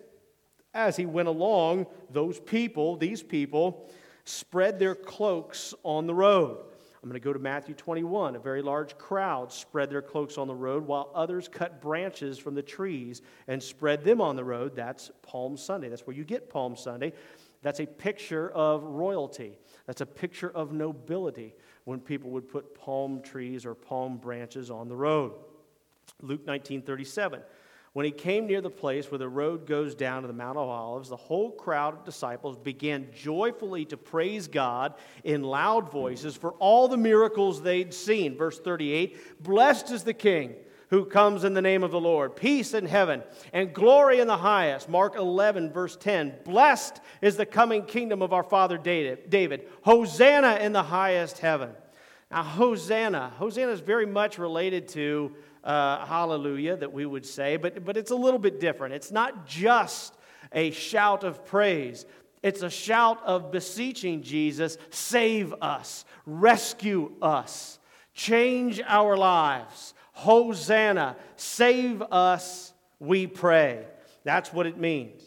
As 0.74 0.98
he 0.98 1.06
went 1.06 1.30
along, 1.30 1.88
those 2.10 2.38
people, 2.38 2.98
these 2.98 3.24
people, 3.24 3.90
spread 4.26 4.80
their 4.80 4.96
cloaks 4.96 5.74
on 5.84 6.08
the 6.08 6.14
road. 6.14 6.58
I'm 7.06 7.10
going 7.10 7.22
to 7.22 7.24
go 7.24 7.34
to 7.34 7.40
Matthew 7.40 7.76
21. 7.76 8.36
A 8.36 8.40
very 8.40 8.64
large 8.64 8.98
crowd 8.98 9.54
spread 9.54 9.92
their 9.92 10.02
cloaks 10.02 10.40
on 10.40 10.48
the 10.48 10.56
road, 10.56 10.88
while 10.88 11.12
others 11.14 11.48
cut 11.48 11.80
branches 11.80 12.40
from 12.40 12.56
the 12.56 12.64
trees 12.64 13.22
and 13.48 13.62
spread 13.62 14.04
them 14.04 14.20
on 14.20 14.36
the 14.36 14.44
road. 14.44 14.76
That's 14.76 15.12
Palm 15.22 15.56
Sunday. 15.56 15.88
That's 15.88 16.08
where 16.08 16.16
you 16.16 16.24
get 16.24 16.50
Palm 16.50 16.76
Sunday. 16.76 17.14
That's 17.62 17.80
a 17.80 17.86
picture 17.86 18.50
of 18.50 18.84
royalty. 18.84 19.60
That's 19.86 20.02
a 20.02 20.06
picture 20.06 20.50
of 20.50 20.72
nobility 20.72 21.54
when 21.84 22.00
people 22.00 22.32
would 22.32 22.50
put 22.50 22.74
palm 22.74 23.22
trees 23.22 23.68
or 23.68 23.76
palm 23.76 24.18
branches 24.18 24.72
on 24.72 24.88
the 24.88 24.96
road. 24.96 25.34
Luke 26.22 26.46
19 26.46 26.82
37. 26.82 27.42
When 27.96 28.04
he 28.04 28.12
came 28.12 28.46
near 28.46 28.60
the 28.60 28.70
place 28.70 29.10
where 29.10 29.20
the 29.20 29.30
road 29.30 29.66
goes 29.66 29.96
down 29.96 30.24
to 30.24 30.28
the 30.28 30.34
Mount 30.34 30.58
of 30.58 30.68
Olives, 30.68 31.08
the 31.08 31.16
whole 31.16 31.50
crowd 31.50 31.94
of 31.94 32.04
disciples 32.04 32.58
began 32.58 33.08
joyfully 33.14 33.86
to 33.86 33.96
praise 33.96 34.50
God 34.50 34.96
in 35.24 35.44
loud 35.44 35.90
voices 35.90 36.36
for 36.36 36.52
all 36.56 36.90
the 36.90 36.98
miracles 36.98 37.62
they'd 37.62 37.94
seen. 37.94 38.36
Verse 38.36 38.60
38 38.60 39.42
Blessed 39.42 39.92
is 39.92 40.04
the 40.04 40.14
King 40.14 40.56
who 40.90 41.06
comes 41.06 41.46
in 41.46 41.54
the 41.54 41.62
name 41.62 41.84
of 41.84 41.92
the 41.92 42.00
Lord. 42.02 42.36
Peace 42.36 42.74
in 42.74 42.86
heaven 42.86 43.24
and 43.54 43.74
glory 43.74 44.20
in 44.20 44.28
the 44.28 44.36
highest. 44.36 44.90
Mark 44.90 45.16
11, 45.16 45.72
verse 45.72 45.96
10. 45.96 46.40
Blessed 46.44 47.00
is 47.22 47.38
the 47.38 47.46
coming 47.46 47.86
kingdom 47.86 48.22
of 48.22 48.34
our 48.34 48.44
father 48.44 48.78
David. 48.78 49.70
Hosanna 49.84 50.58
in 50.58 50.74
the 50.74 50.84
highest 50.84 51.38
heaven. 51.38 51.70
Now, 52.30 52.44
Hosanna. 52.44 53.32
Hosanna 53.38 53.72
is 53.72 53.80
very 53.80 54.06
much 54.06 54.38
related 54.38 54.90
to 54.90 55.34
uh, 55.66 56.06
hallelujah 56.06 56.78
that 56.78 56.94
we 56.94 57.06
would 57.06 57.26
say, 57.26 57.58
but, 57.58 57.84
but 57.84 57.98
it's 57.98 58.12
a 58.12 58.16
little 58.16 58.40
bit 58.40 58.60
different. 58.60 58.94
It's 58.94 59.12
not 59.12 59.48
just 59.48 60.14
a 60.52 60.72
shout 60.72 61.24
of 61.24 61.46
praise, 61.46 62.06
it's 62.44 62.62
a 62.62 62.70
shout 62.70 63.22
of 63.26 63.52
beseeching 63.52 64.22
Jesus, 64.22 64.78
save 64.92 65.54
us, 65.62 66.06
rescue 66.26 67.12
us, 67.22 67.80
change 68.14 68.80
our 68.86 69.18
lives. 69.18 69.94
Hosanna, 70.14 71.18
save 71.36 72.02
us, 72.04 72.72
we 73.00 73.28
pray. 73.28 73.86
That's 74.24 74.54
what 74.54 74.66
it 74.66 74.78
means 74.78 75.25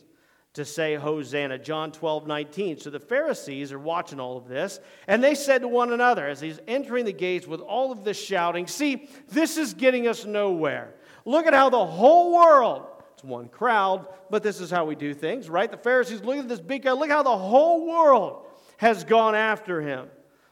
to 0.55 0.65
say 0.65 0.95
Hosanna. 0.95 1.59
John 1.59 1.93
12, 1.93 2.27
19. 2.27 2.79
So 2.79 2.91
the 2.91 3.01
Pharisees 3.01 3.73
are 3.73 3.79
watching 3.79 4.19
all 4.19 4.37
of 4.37 4.49
this, 4.49 4.81
and 5.07 5.23
they 5.23 5.35
said 5.35 5.61
to 5.61 5.69
one 5.69 5.93
another 5.93 6.27
as 6.27 6.41
he's 6.41 6.61
entering 6.67 7.05
the 7.05 7.13
gates 7.13 7.47
with 7.47 7.61
all 7.61 7.93
of 7.93 8.05
this 8.05 8.21
shouting, 8.21 8.67
See, 8.67 9.09
this 9.29 9.57
is 9.57 9.75
getting 9.75 10.09
us 10.09 10.25
nowhere. 10.25 10.95
Look 11.25 11.47
at 11.47 11.55
how 11.55 11.71
the 11.71 11.85
whole 11.85 12.35
world, 12.35 12.87
it's 13.15 13.25
one 13.25 13.49
crowd, 13.49 14.07
but 14.31 14.43
this 14.43 14.61
is 14.61 14.71
how 14.71 14.85
we 14.85 14.95
do 14.95 15.15
things, 15.15 15.51
right? 15.51 15.71
The 15.71 15.77
Pharisees, 15.77 16.23
look 16.23 16.39
at 16.39 16.49
this 16.49 16.61
big 16.61 16.83
guy, 16.83 16.93
look 16.93 17.11
how 17.11 17.23
the 17.23 17.37
whole 17.37 17.87
world 17.87 18.47
has 18.79 19.05
gone 19.05 19.35
after 19.35 19.81
him. 19.83 20.09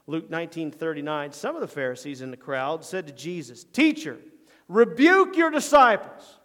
Luke 0.07 0.31
19, 0.31 0.71
39. 0.71 1.33
Some 1.33 1.55
of 1.55 1.61
the 1.61 1.69
Pharisees 1.69 2.21
in 2.21 2.31
the 2.31 2.37
crowd 2.37 2.85
said 2.85 3.07
to 3.07 3.13
Jesus, 3.13 3.65
Teacher, 3.65 4.19
rebuke 4.69 5.37
your 5.37 5.51
disciples 5.51 6.39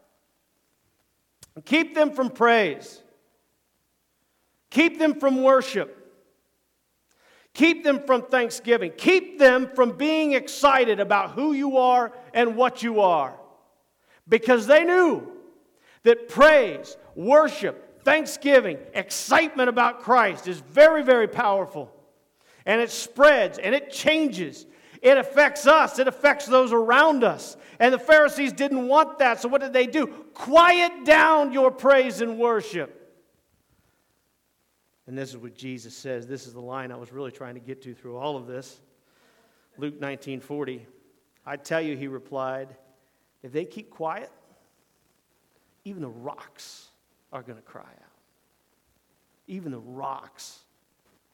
and 1.56 1.64
keep 1.64 1.94
them 1.94 2.12
from 2.12 2.30
praise. 2.30 3.02
Keep 4.72 5.00
them 5.00 5.20
from 5.20 5.44
worship. 5.44 5.98
Keep 7.54 7.84
them 7.84 8.00
from 8.00 8.24
thanksgiving. 8.24 8.94
Keep 8.98 9.38
them 9.38 9.70
from 9.76 9.98
being 9.98 10.32
excited 10.34 11.00
about 11.00 11.32
who 11.32 11.54
you 11.54 11.78
are 11.78 12.14
and 12.34 12.56
what 12.56 12.82
you 12.82 13.02
are. 13.02 13.38
Because 14.28 14.68
they 14.68 14.86
knew 14.86 15.28
that 16.04 16.30
praise, 16.30 16.96
worship, 17.16 18.04
thanksgiving, 18.04 18.78
excitement 18.94 19.70
about 19.70 20.00
Christ 20.00 20.48
is 20.48 20.60
very, 20.60 21.04
very 21.04 21.28
powerful. 21.28 21.92
And 22.66 22.80
it 22.80 22.90
spreads 22.90 23.58
and 23.58 23.76
it 23.76 23.92
changes. 23.92 24.66
It 25.02 25.18
affects 25.18 25.68
us, 25.68 26.00
it 26.00 26.08
affects 26.08 26.46
those 26.46 26.72
around 26.72 27.24
us. 27.24 27.58
And 27.80 27.94
the 27.94 28.00
Pharisees 28.00 28.54
didn't 28.54 28.88
want 28.88 29.18
that, 29.20 29.42
so 29.42 29.50
what 29.50 29.62
did 29.62 29.74
they 29.74 29.88
do? 29.88 30.08
Quiet 30.08 31.04
down 31.04 31.52
your 31.52 31.72
praise 31.72 32.22
and 32.22 32.38
worship. 32.38 33.01
And 35.12 35.18
this 35.18 35.32
is 35.32 35.38
what 35.38 35.56
Jesus 35.56 35.94
says. 35.94 36.26
This 36.26 36.48
is 36.48 36.54
the 36.54 36.62
line 36.62 36.90
I 36.90 36.96
was 36.96 37.12
really 37.12 37.34
trying 37.34 37.56
to 37.56 37.60
get 37.60 37.82
to 37.82 37.94
through 37.94 38.16
all 38.16 38.38
of 38.38 38.48
this. 38.48 38.80
Luke 39.78 40.00
19 40.00 40.40
40. 40.40 40.88
I 41.46 41.58
tell 41.58 41.82
you, 41.82 41.98
he 41.98 42.08
replied, 42.08 42.70
if 43.44 43.52
they 43.52 43.66
keep 43.66 43.90
quiet, 43.90 44.32
even 45.84 46.02
the 46.02 46.08
rocks 46.08 46.88
are 47.34 47.42
going 47.44 47.58
to 47.58 47.62
cry 47.62 47.82
out. 47.82 48.20
Even 49.48 49.74
the 49.74 49.80
rocks 49.80 50.60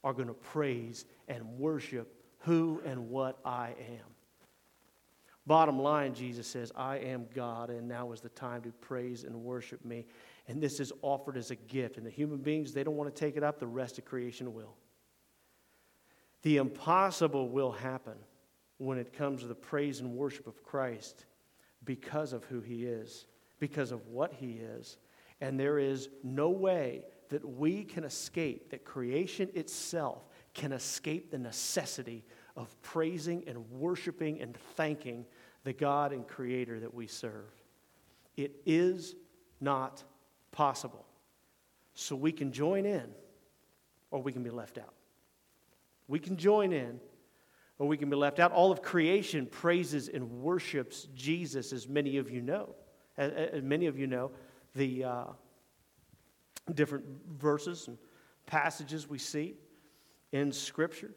are 0.03 0.13
going 0.13 0.29
to 0.29 0.33
praise 0.33 1.05
and 1.27 1.47
worship 1.59 2.11
who 2.39 2.81
and 2.83 3.11
what 3.11 3.37
I 3.45 3.75
am. 3.77 4.07
Bottom 5.45 5.77
line, 5.77 6.15
Jesus 6.15 6.47
says, 6.47 6.71
I 6.75 6.97
am 6.97 7.27
God, 7.35 7.69
and 7.69 7.87
now 7.87 8.11
is 8.11 8.21
the 8.21 8.29
time 8.29 8.63
to 8.63 8.71
praise 8.81 9.23
and 9.23 9.35
worship 9.35 9.85
me 9.85 10.07
and 10.47 10.61
this 10.61 10.79
is 10.79 10.93
offered 11.01 11.37
as 11.37 11.51
a 11.51 11.55
gift. 11.55 11.97
And 11.97 12.05
the 12.05 12.11
human 12.11 12.37
beings, 12.37 12.73
they 12.73 12.83
don't 12.83 12.95
want 12.95 13.13
to 13.13 13.19
take 13.19 13.35
it 13.35 13.43
up, 13.43 13.59
the 13.59 13.67
rest 13.67 13.97
of 13.97 14.05
creation 14.05 14.53
will. 14.53 14.75
The 16.43 16.57
impossible 16.57 17.49
will 17.49 17.71
happen 17.71 18.15
when 18.77 18.97
it 18.97 19.11
comes 19.11 19.41
to 19.41 19.47
the 19.47 19.55
praise 19.55 19.99
and 19.99 20.15
worship 20.15 20.47
of 20.47 20.63
Christ 20.63 21.25
because 21.83 22.31
of 22.31 22.45
who 22.45 22.61
he 22.61 22.85
is, 22.85 23.25
because 23.59 23.91
of 23.91 24.07
what 24.07 24.33
he 24.33 24.53
is. 24.53 24.97
And 25.41 25.59
there 25.59 25.79
is 25.79 26.09
no 26.23 26.49
way 26.49 27.03
that 27.29 27.43
we 27.43 27.83
can 27.83 28.03
escape, 28.03 28.69
that 28.71 28.85
creation 28.85 29.49
itself 29.53 30.27
can 30.53 30.71
escape 30.71 31.29
the 31.29 31.37
necessity 31.37 32.23
of 32.55 32.81
praising 32.81 33.43
and 33.47 33.69
worshiping 33.71 34.41
and 34.41 34.55
thanking 34.75 35.25
the 35.63 35.73
God 35.73 36.13
and 36.13 36.27
Creator 36.27 36.79
that 36.79 36.93
we 36.93 37.07
serve. 37.07 37.51
It 38.37 38.61
is 38.65 39.15
not 39.59 40.03
possible. 40.57 41.05
So 41.93 42.15
we 42.15 42.31
can 42.31 42.51
join 42.51 42.87
in 42.87 43.05
or 44.09 44.23
we 44.23 44.33
can 44.33 44.41
be 44.41 44.49
left 44.49 44.79
out. 44.79 44.93
We 46.07 46.17
can 46.17 46.35
join 46.35 46.73
in 46.73 46.99
or 47.77 47.87
we 47.87 47.95
can 47.95 48.09
be 48.09 48.15
left 48.15 48.39
out. 48.39 48.51
All 48.51 48.71
of 48.71 48.81
creation 48.81 49.45
praises 49.45 50.09
and 50.09 50.41
worships 50.41 51.07
Jesus, 51.13 51.71
as 51.71 51.87
many 51.87 52.17
of 52.17 52.31
you 52.31 52.41
know. 52.41 52.73
As 53.17 53.61
many 53.61 53.85
of 53.85 53.99
you 53.99 54.07
know, 54.07 54.31
the 54.75 55.03
uh, 55.03 55.25
different 56.73 57.05
verses 57.37 57.87
and 57.87 57.97
passages 58.47 59.07
we 59.07 59.19
see 59.19 59.55
in 60.31 60.51
Scripture, 60.51 61.11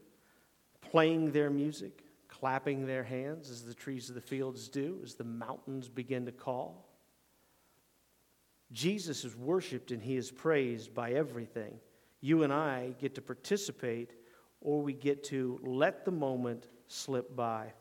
playing 0.83 1.33
their 1.33 1.49
music, 1.49 2.05
clapping 2.29 2.87
their 2.87 3.05
hands 3.05 3.51
as 3.51 3.65
the 3.65 3.75
trees 3.75 4.11
of 4.11 4.15
the 4.15 4.21
fields 4.21 4.69
do, 4.69 4.99
as 5.03 5.15
the 5.15 5.25
mountains 5.25 5.89
begin 5.89 6.27
to 6.27 6.33
call. 6.33 6.90
Jesus 8.73 9.25
is 9.25 9.37
worshiped 9.37 9.91
and 9.91 10.03
he 10.03 10.17
is 10.17 10.31
praised 10.31 10.95
by 10.95 11.13
everything. 11.13 11.79
You 12.21 12.43
and 12.43 12.53
I 12.53 12.95
get 12.99 13.15
to 13.17 13.23
participate 13.23 14.13
or 14.61 14.83
we 14.83 14.93
get 14.93 15.25
to 15.25 15.59
let 15.63 16.05
the 16.05 16.11
moment 16.11 16.69
slip 16.87 17.35
by. 17.35 17.73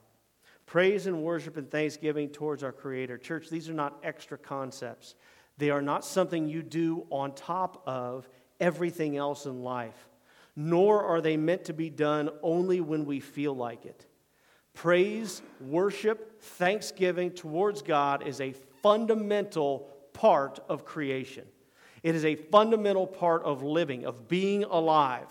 Praise 0.66 1.08
and 1.08 1.24
worship 1.24 1.58
and 1.58 1.70
thanksgiving 1.70 2.30
towards 2.30 2.64
our 2.64 2.72
Creator. 2.72 3.18
Church, 3.18 3.50
these 3.50 3.70
are 3.70 3.74
not 3.74 4.00
extra 4.04 4.38
concepts. 4.38 5.16
They 5.58 5.72
are 5.72 5.82
not 5.82 6.06
something 6.06 6.48
you 6.48 6.64
do 6.64 7.06
on 7.10 7.34
top 7.34 7.84
of 7.86 8.30
everything 8.60 9.18
else 9.18 9.46
in 9.46 9.64
life, 9.64 10.10
nor 10.56 11.04
are 11.04 11.22
they 11.22 11.38
meant 11.38 11.66
to 11.66 11.74
be 11.74 11.90
done 11.90 12.30
only 12.42 12.82
when 12.82 13.06
we 13.06 13.20
feel 13.20 13.54
like 13.54 13.86
it. 13.86 14.06
Praise, 14.74 15.42
worship, 15.60 16.42
thanksgiving 16.42 17.32
towards 17.32 17.82
God 17.82 18.26
is 18.26 18.40
a 18.40 18.54
fundamental 18.82 19.90
part 20.20 20.60
of 20.68 20.84
creation. 20.84 21.46
It 22.04 22.14
is 22.14 22.26
a 22.26 22.36
fundamental 22.36 23.08
part 23.08 23.44
of 23.44 23.64
living, 23.64 24.06
of 24.06 24.28
being 24.28 24.66
alive. 24.66 25.28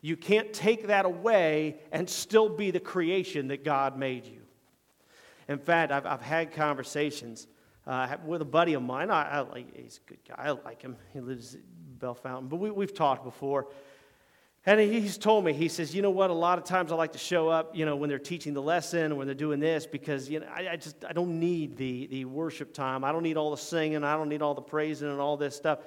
You 0.00 0.16
can't 0.16 0.52
take 0.52 0.86
that 0.86 1.04
away 1.04 1.78
and 1.90 2.08
still 2.08 2.48
be 2.48 2.70
the 2.70 2.78
creation 2.78 3.48
that 3.48 3.64
God 3.64 3.98
made 3.98 4.24
you. 4.24 4.42
In 5.48 5.58
fact, 5.58 5.90
I've, 5.90 6.06
I've 6.06 6.22
had 6.22 6.52
conversations 6.52 7.48
uh, 7.84 8.16
with 8.24 8.42
a 8.42 8.46
buddy 8.46 8.74
of 8.74 8.82
mine. 8.82 9.10
I, 9.10 9.28
I 9.28 9.40
like, 9.40 9.76
he's 9.76 10.00
a 10.06 10.08
good 10.08 10.18
guy. 10.28 10.34
I 10.38 10.50
like 10.50 10.82
him. 10.82 10.96
He 11.12 11.20
lives 11.20 11.56
at 11.56 12.18
Fountain, 12.18 12.48
But 12.48 12.56
we, 12.56 12.70
we've 12.70 12.94
talked 12.94 13.24
before. 13.24 13.66
And 14.68 14.80
he's 14.80 15.16
told 15.16 15.44
me, 15.44 15.52
he 15.52 15.68
says, 15.68 15.94
you 15.94 16.02
know 16.02 16.10
what, 16.10 16.28
a 16.28 16.34
lot 16.34 16.58
of 16.58 16.64
times 16.64 16.90
I 16.90 16.96
like 16.96 17.12
to 17.12 17.18
show 17.18 17.48
up, 17.48 17.76
you 17.76 17.86
know, 17.86 17.94
when 17.94 18.08
they're 18.08 18.18
teaching 18.18 18.52
the 18.52 18.62
lesson 18.62 19.16
when 19.16 19.28
they're 19.28 19.34
doing 19.34 19.60
this 19.60 19.86
because, 19.86 20.28
you 20.28 20.40
know, 20.40 20.46
I, 20.52 20.70
I, 20.70 20.76
just, 20.76 21.04
I 21.04 21.12
don't 21.12 21.38
need 21.38 21.76
the, 21.76 22.08
the 22.08 22.24
worship 22.24 22.74
time. 22.74 23.04
I 23.04 23.12
don't 23.12 23.22
need 23.22 23.36
all 23.36 23.52
the 23.52 23.56
singing. 23.56 24.02
I 24.02 24.16
don't 24.16 24.28
need 24.28 24.42
all 24.42 24.54
the 24.54 24.60
praising 24.62 25.08
and 25.08 25.20
all 25.20 25.36
this 25.36 25.54
stuff. 25.54 25.78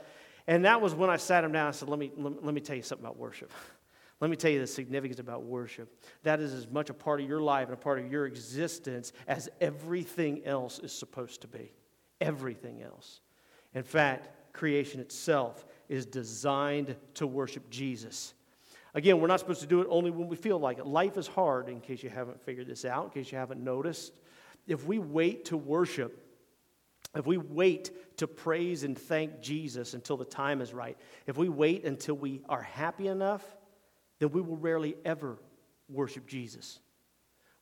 And 0.47 0.63
that 0.63 0.79
was 0.79 0.95
when 0.95 1.09
I 1.09 1.17
sat 1.17 1.43
him 1.43 1.51
down. 1.51 1.67
I 1.67 1.71
said, 1.71 1.89
let 1.89 1.99
me, 1.99 2.13
let, 2.15 2.41
let 2.41 2.53
me 2.53 2.61
tell 2.61 2.77
you 2.77 2.81
something 2.81 3.05
about 3.05 3.17
worship. 3.17 3.51
Let 4.21 4.29
me 4.29 4.35
tell 4.35 4.51
you 4.51 4.59
the 4.59 4.67
significance 4.67 5.21
about 5.21 5.43
worship. 5.43 6.03
That 6.23 6.41
is 6.41 6.53
as 6.53 6.67
much 6.67 6.89
a 6.89 6.93
part 6.93 7.21
of 7.21 7.29
your 7.29 7.39
life 7.39 7.69
and 7.69 7.73
a 7.73 7.77
part 7.77 7.99
of 7.99 8.11
your 8.11 8.25
existence 8.25 9.13
as 9.29 9.47
everything 9.61 10.45
else 10.45 10.79
is 10.79 10.91
supposed 10.91 11.39
to 11.43 11.47
be. 11.47 11.71
Everything 12.19 12.81
else. 12.81 13.21
In 13.73 13.83
fact, 13.83 14.51
creation 14.51 14.99
itself 14.99 15.65
is 15.87 16.05
designed 16.05 16.97
to 17.13 17.27
worship 17.27 17.69
Jesus. 17.69 18.33
Again, 18.93 19.19
we're 19.19 19.27
not 19.27 19.39
supposed 19.39 19.61
to 19.61 19.67
do 19.67 19.81
it 19.81 19.87
only 19.89 20.09
when 20.09 20.27
we 20.27 20.35
feel 20.35 20.59
like 20.59 20.79
it. 20.79 20.85
Life 20.85 21.17
is 21.17 21.27
hard, 21.27 21.69
in 21.69 21.79
case 21.79 22.01
you 22.01 22.09
haven't 22.09 22.41
figured 22.41 22.67
this 22.67 22.85
out, 22.85 23.05
in 23.05 23.09
case 23.11 23.31
you 23.31 23.37
haven't 23.37 23.63
noticed. 23.63 24.13
If 24.67 24.85
we 24.85 24.99
wait 24.99 25.45
to 25.45 25.57
worship, 25.57 26.25
if 27.15 27.25
we 27.25 27.37
wait 27.37 28.17
to 28.17 28.27
praise 28.27 28.83
and 28.83 28.97
thank 28.97 29.41
Jesus 29.41 29.93
until 29.93 30.17
the 30.17 30.25
time 30.25 30.61
is 30.61 30.73
right, 30.73 30.97
if 31.27 31.37
we 31.37 31.49
wait 31.49 31.85
until 31.85 32.15
we 32.15 32.41
are 32.49 32.61
happy 32.61 33.07
enough, 33.07 33.43
then 34.19 34.31
we 34.31 34.41
will 34.41 34.57
rarely 34.57 34.95
ever 35.05 35.37
worship 35.87 36.27
Jesus. 36.27 36.79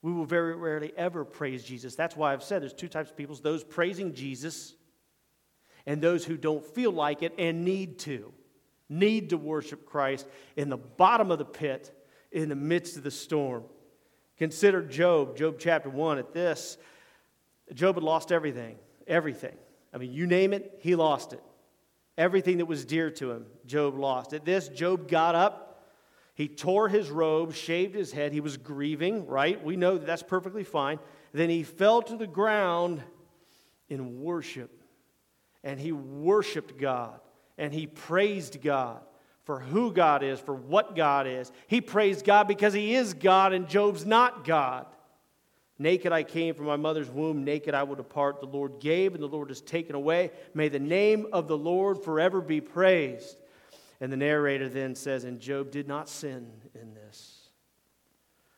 We 0.02 0.12
will 0.14 0.26
very 0.26 0.56
rarely 0.56 0.94
ever 0.96 1.26
praise 1.26 1.64
Jesus. 1.64 1.96
That's 1.96 2.16
why 2.16 2.34
I've 2.34 2.44
said 2.44 2.62
there's 2.62 2.74
two 2.74 2.88
types 2.88 3.10
of 3.10 3.18
people 3.18 3.36
those 3.36 3.64
praising 3.64 4.14
Jesus 4.14 4.76
and 5.86 6.02
those 6.02 6.26
who 6.26 6.38
don't 6.38 6.66
feel 6.66 6.92
like 6.92 7.24
it 7.24 7.34
and 7.38 7.66
need 7.66 8.00
to. 8.00 8.34
Need 8.90 9.32
to 9.32 9.38
worship 9.38 9.86
Christ 9.86 10.28
in 10.56 10.70
the 10.70 10.78
bottom 10.78 11.32
of 11.32 11.40
the 11.40 11.46
pit, 11.46 11.92
in 12.32 12.50
the 12.50 12.56
midst 12.56 12.98
of 12.98 13.04
the 13.04 13.12
storm. 13.12 13.64
Consider 14.38 14.82
Job, 14.82 15.36
Job 15.36 15.58
chapter 15.60 15.90
1. 15.90 16.20
At 16.20 16.34
this, 16.34 16.78
Job 17.74 17.96
had 17.96 18.04
lost 18.04 18.32
everything. 18.32 18.78
Everything. 19.08 19.56
I 19.94 19.98
mean, 19.98 20.12
you 20.12 20.28
name 20.28 20.54
it, 20.54 20.80
he 20.82 20.96
lost 20.96 21.34
it. 21.34 21.44
Everything 22.18 22.58
that 22.58 22.66
was 22.66 22.86
dear 22.86 23.12
to 23.12 23.32
him, 23.32 23.46
Job 23.66 23.98
lost. 23.98 24.34
At 24.34 24.46
this, 24.46 24.70
Job 24.70 25.08
got 25.08 25.36
up 25.36 25.68
he 26.38 26.48
tore 26.48 26.88
his 26.88 27.10
robe, 27.10 27.56
shaved 27.56 27.96
his 27.96 28.12
head. 28.12 28.32
He 28.32 28.42
was 28.42 28.58
grieving, 28.58 29.26
right? 29.26 29.62
We 29.64 29.76
know 29.76 29.98
that 29.98 30.06
that's 30.06 30.22
perfectly 30.22 30.64
fine. 30.64 31.00
Then 31.34 31.50
he 31.50 31.64
fell 31.64 32.04
to 32.04 32.16
the 32.16 32.28
ground 32.28 33.02
in 33.90 34.22
worship. 34.22 34.70
And 35.64 35.80
he 35.80 35.92
worshiped 35.92 36.78
God. 36.78 37.20
And 37.58 37.74
he 37.74 37.88
praised 37.88 38.62
God 38.62 39.02
for 39.44 39.60
who 39.60 39.94
God 39.94 40.24
is, 40.24 40.40
for 40.40 40.54
what 40.54 40.96
God 40.96 41.26
is. 41.26 41.52
He 41.68 41.80
praised 41.80 42.26
God 42.26 42.48
because 42.48 42.74
he 42.74 42.96
is 42.96 43.14
God 43.14 43.54
and 43.54 43.68
Job's 43.68 44.06
not 44.06 44.44
God. 44.44 44.86
Naked 45.80 46.12
I 46.12 46.24
came 46.24 46.56
from 46.56 46.66
my 46.66 46.76
mother's 46.76 47.10
womb, 47.10 47.44
naked 47.44 47.74
I 47.74 47.84
will 47.84 47.96
depart. 47.96 48.42
The 48.42 48.48
Lord 48.48 48.80
gave, 48.80 49.14
and 49.14 49.22
the 49.22 49.28
Lord 49.28 49.50
has 49.50 49.62
taken 49.62 49.96
away. 49.96 50.32
May 50.54 50.70
the 50.70 50.80
name 50.80 51.28
of 51.32 51.48
the 51.48 51.58
Lord 51.58 52.04
forever 52.04 52.42
be 52.42 52.62
praised. 52.62 53.40
And 54.02 54.12
the 54.12 54.18
narrator 54.18 54.70
then 54.70 54.96
says, 54.96 55.24
And 55.24 55.40
Job 55.40 55.72
did 55.72 55.88
not 55.88 56.10
sin 56.10 56.52
in 56.76 56.94
this. 56.94 57.50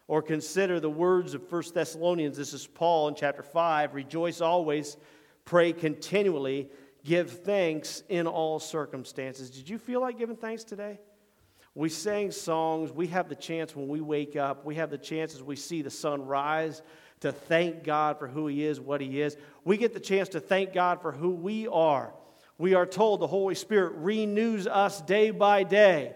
Or 0.08 0.22
consider 0.22 0.80
the 0.80 0.90
words 0.90 1.34
of 1.34 1.52
1 1.52 1.64
Thessalonians. 1.74 2.36
This 2.36 2.54
is 2.54 2.66
Paul 2.66 3.10
in 3.10 3.16
chapter 3.16 3.44
5 3.44 3.94
Rejoice 3.94 4.42
always, 4.42 4.98
pray 5.46 5.72
continually, 5.72 6.70
give 7.04 7.32
thanks 7.44 8.04
in 8.10 8.28
all 8.28 8.60
circumstances. 8.60 9.50
Did 9.50 9.70
you 9.70 9.78
feel 9.78 10.02
like 10.02 10.18
giving 10.18 10.36
thanks 10.36 10.64
today? 10.64 11.00
We 11.76 11.90
sang 11.90 12.32
songs. 12.32 12.92
We 12.92 13.08
have 13.08 13.30
the 13.30 13.36
chance 13.36 13.76
when 13.76 13.88
we 13.88 14.02
wake 14.02 14.36
up, 14.36 14.66
we 14.66 14.76
have 14.76 14.90
the 14.90 14.98
chance 14.98 15.36
as 15.36 15.44
we 15.44 15.56
see 15.56 15.82
the 15.82 15.90
sun 15.90 16.26
rise 16.26 16.82
to 17.22 17.32
thank 17.32 17.84
God 17.84 18.18
for 18.18 18.28
who 18.28 18.48
He 18.48 18.66
is, 18.66 18.80
what 18.80 19.02
He 19.02 19.22
is. 19.22 19.38
We 19.66 19.78
get 19.78 19.94
the 19.94 20.00
chance 20.00 20.30
to 20.30 20.40
thank 20.40 20.74
God 20.74 21.02
for 21.02 21.12
who 21.12 21.32
we 21.32 21.68
are 21.68 22.14
we 22.60 22.74
are 22.74 22.86
told 22.86 23.22
the 23.22 23.28
Holy 23.28 23.56
Spirit 23.56 23.94
renews 23.96 24.68
us 24.68 25.02
day 25.02 25.32
by 25.32 25.64
day. 25.64 26.14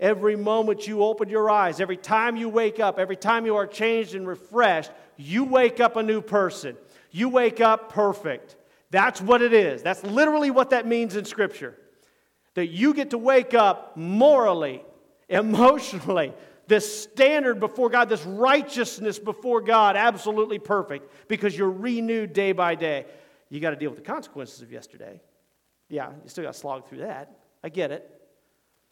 Every 0.00 0.36
moment 0.36 0.88
you 0.88 1.04
open 1.04 1.28
your 1.28 1.50
eyes, 1.50 1.80
every 1.80 1.98
time 1.98 2.34
you 2.34 2.48
wake 2.48 2.80
up, 2.80 2.98
every 2.98 3.14
time 3.14 3.44
you 3.44 3.56
are 3.56 3.66
changed 3.66 4.14
and 4.14 4.26
refreshed, 4.26 4.90
you 5.18 5.44
wake 5.44 5.80
up 5.80 5.96
a 5.96 6.02
new 6.02 6.22
person. 6.22 6.76
You 7.10 7.28
wake 7.28 7.60
up 7.60 7.92
perfect. 7.92 8.56
That's 8.92 9.22
what 9.22 9.40
it 9.40 9.54
is. 9.54 9.82
That's 9.82 10.04
literally 10.04 10.50
what 10.50 10.70
that 10.70 10.86
means 10.86 11.16
in 11.16 11.24
Scripture. 11.24 11.74
That 12.54 12.66
you 12.66 12.92
get 12.92 13.10
to 13.10 13.18
wake 13.18 13.54
up 13.54 13.96
morally, 13.96 14.82
emotionally, 15.30 16.34
this 16.68 17.02
standard 17.02 17.58
before 17.58 17.88
God, 17.88 18.10
this 18.10 18.24
righteousness 18.24 19.18
before 19.18 19.62
God, 19.62 19.96
absolutely 19.96 20.58
perfect 20.58 21.10
because 21.26 21.56
you're 21.56 21.70
renewed 21.70 22.34
day 22.34 22.52
by 22.52 22.74
day. 22.74 23.06
You 23.48 23.60
got 23.60 23.70
to 23.70 23.76
deal 23.76 23.90
with 23.90 23.98
the 23.98 24.04
consequences 24.04 24.60
of 24.60 24.70
yesterday. 24.70 25.22
Yeah, 25.88 26.10
you 26.22 26.28
still 26.28 26.44
got 26.44 26.52
to 26.52 26.58
slog 26.58 26.86
through 26.86 26.98
that. 26.98 27.34
I 27.64 27.70
get 27.70 27.92
it. 27.92 28.08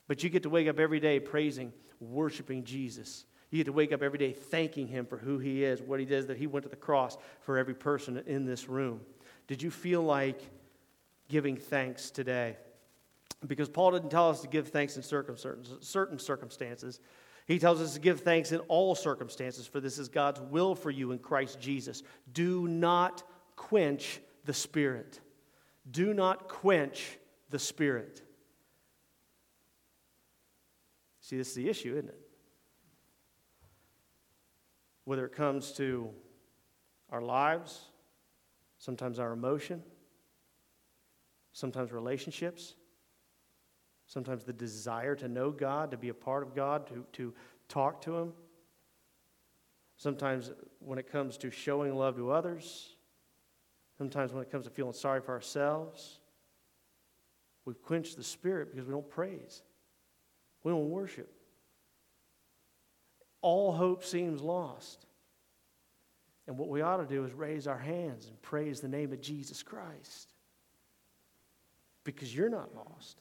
But 0.09 0.23
you 0.25 0.31
get 0.31 0.45
to 0.45 0.51
wake 0.51 0.67
up 0.67 0.81
every 0.81 0.99
day 0.99 1.21
praising, 1.21 1.75
worshiping 2.01 2.65
Jesus. 2.65 3.27
You 3.51 3.59
get 3.59 3.67
to 3.67 3.73
wake 3.73 3.93
up 3.93 4.03
every 4.03 4.19
day 4.19 4.33
thanking 4.33 4.87
Him 4.87 5.05
for 5.05 5.19
who 5.19 5.39
He 5.39 5.63
is, 5.63 5.83
what 5.83 6.01
He 6.01 6.07
does, 6.07 6.27
that 6.29 6.39
He 6.39 6.47
went 6.47 6.63
to 6.65 6.71
the 6.71 6.77
cross 6.77 7.19
for 7.43 7.59
every 7.59 7.75
person 7.75 8.23
in 8.27 8.47
this 8.47 8.67
room. 8.67 9.01
Did 9.51 9.63
you 9.63 9.73
feel 9.73 10.01
like 10.01 10.41
giving 11.29 11.57
thanks 11.57 12.13
today? 12.13 12.57
Because 13.45 13.69
Paul 13.69 13.91
didn't 13.91 14.11
tell 14.11 14.31
us 14.31 14.43
to 14.43 14.47
give 14.47 14.69
thanks 14.69 14.97
in 14.97 15.03
certain 15.03 16.21
circumstances. 16.21 17.01
He 17.47 17.59
tells 17.59 17.81
us 17.81 17.95
to 17.95 17.99
give 17.99 18.21
thanks 18.21 18.53
in 18.53 18.61
all 18.69 18.95
circumstances, 18.95 19.67
for 19.67 19.81
this 19.81 19.99
is 19.99 20.09
God's 20.09 20.41
will 20.41 20.77
for 20.77 20.89
you 20.89 21.11
in 21.11 21.19
Christ 21.19 21.59
Jesus. 21.59 22.05
Do 22.33 22.69
not 22.69 23.25
quench 23.57 24.21
the 24.45 24.55
Spirit. 24.55 25.19
Do 25.91 26.15
not 26.15 26.49
quench 26.49 27.19
the 27.49 27.59
Spirit. 27.59 28.23
See, 31.23 31.37
this 31.37 31.49
is 31.49 31.55
the 31.55 31.69
issue, 31.69 31.95
isn't 31.97 32.09
it? 32.09 32.21
Whether 35.07 35.25
it 35.25 35.33
comes 35.33 35.73
to 35.73 36.11
our 37.11 37.21
lives, 37.21 37.81
sometimes 38.81 39.21
our 39.21 39.31
emotion, 39.33 39.85
sometimes 41.53 41.93
relationships, 41.93 42.75
sometimes 44.09 44.43
the 44.43 44.53
desire 44.53 45.15
to 45.15 45.29
know 45.29 45.53
God, 45.53 45.93
to 45.93 45.97
be 45.97 46.09
a 46.09 46.15
part 46.15 46.43
of 46.43 46.53
God, 46.57 46.89
to, 46.89 47.07
to 47.13 47.33
talk 47.69 48.01
to 48.03 48.17
Him. 48.17 48.33
Sometimes 49.97 50.51
when 50.81 50.99
it 50.99 51.13
comes 51.13 51.37
to 51.39 51.53
showing 51.53 51.95
love 51.95 52.17
to 52.17 52.33
others, 52.33 52.97
Sometimes 54.01 54.33
when 54.33 54.43
it 54.43 54.51
comes 54.51 54.65
to 54.65 54.71
feeling 54.71 54.95
sorry 54.95 55.21
for 55.21 55.33
ourselves, 55.33 56.21
we've 57.67 57.83
quenched 57.83 58.17
the 58.17 58.25
spirit 58.25 58.71
because 58.71 58.87
we 58.87 58.93
don't 58.93 59.11
praise. 59.11 59.61
We 60.65 60.73
don't 60.73 60.89
worship. 60.89 61.31
All 63.43 63.73
hope 63.73 64.03
seems 64.03 64.41
lost. 64.41 65.05
And 66.51 66.59
what 66.59 66.69
we 66.69 66.81
ought 66.81 66.97
to 66.97 67.07
do 67.07 67.25
is 67.25 67.33
raise 67.33 67.69
our 67.69 67.79
hands 67.79 68.27
and 68.27 68.43
praise 68.43 68.81
the 68.81 68.89
name 68.89 69.13
of 69.13 69.21
Jesus 69.21 69.63
Christ. 69.63 70.35
Because 72.03 72.35
you're 72.35 72.49
not 72.49 72.75
lost. 72.75 73.21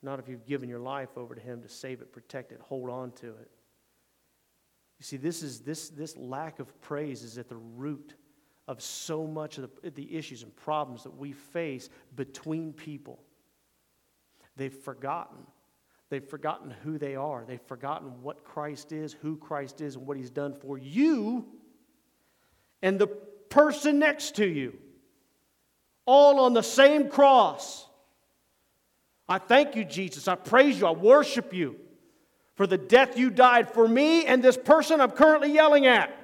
Not 0.00 0.20
if 0.20 0.28
you've 0.28 0.46
given 0.46 0.68
your 0.68 0.78
life 0.78 1.08
over 1.18 1.34
to 1.34 1.40
Him 1.40 1.62
to 1.62 1.68
save 1.68 2.02
it, 2.02 2.12
protect 2.12 2.52
it, 2.52 2.60
hold 2.60 2.88
on 2.88 3.10
to 3.14 3.26
it. 3.26 3.50
You 5.00 5.02
see, 5.02 5.16
this, 5.16 5.42
is, 5.42 5.58
this, 5.58 5.88
this 5.88 6.16
lack 6.16 6.60
of 6.60 6.80
praise 6.82 7.24
is 7.24 7.36
at 7.36 7.48
the 7.48 7.56
root 7.56 8.14
of 8.68 8.80
so 8.80 9.26
much 9.26 9.58
of 9.58 9.68
the, 9.82 9.90
the 9.90 10.16
issues 10.16 10.44
and 10.44 10.54
problems 10.54 11.02
that 11.02 11.18
we 11.18 11.32
face 11.32 11.90
between 12.14 12.74
people. 12.74 13.18
They've 14.54 14.72
forgotten. 14.72 15.38
They've 16.10 16.24
forgotten 16.24 16.70
who 16.84 16.96
they 16.96 17.16
are. 17.16 17.44
They've 17.44 17.60
forgotten 17.60 18.22
what 18.22 18.44
Christ 18.44 18.92
is, 18.92 19.14
who 19.14 19.36
Christ 19.36 19.80
is, 19.80 19.96
and 19.96 20.06
what 20.06 20.16
He's 20.16 20.30
done 20.30 20.54
for 20.54 20.78
you 20.78 21.44
and 22.86 23.00
the 23.00 23.08
person 23.08 23.98
next 23.98 24.36
to 24.36 24.46
you. 24.46 24.78
All 26.04 26.38
on 26.38 26.54
the 26.54 26.62
same 26.62 27.10
cross. 27.10 27.84
I 29.28 29.38
thank 29.38 29.74
you, 29.74 29.84
Jesus. 29.84 30.28
I 30.28 30.36
praise 30.36 30.78
you. 30.78 30.86
I 30.86 30.92
worship 30.92 31.52
you 31.52 31.80
for 32.54 32.64
the 32.64 32.78
death 32.78 33.18
you 33.18 33.30
died 33.30 33.72
for 33.72 33.88
me 33.88 34.24
and 34.24 34.40
this 34.40 34.56
person 34.56 35.00
I'm 35.00 35.10
currently 35.10 35.52
yelling 35.52 35.86
at. 35.86 36.16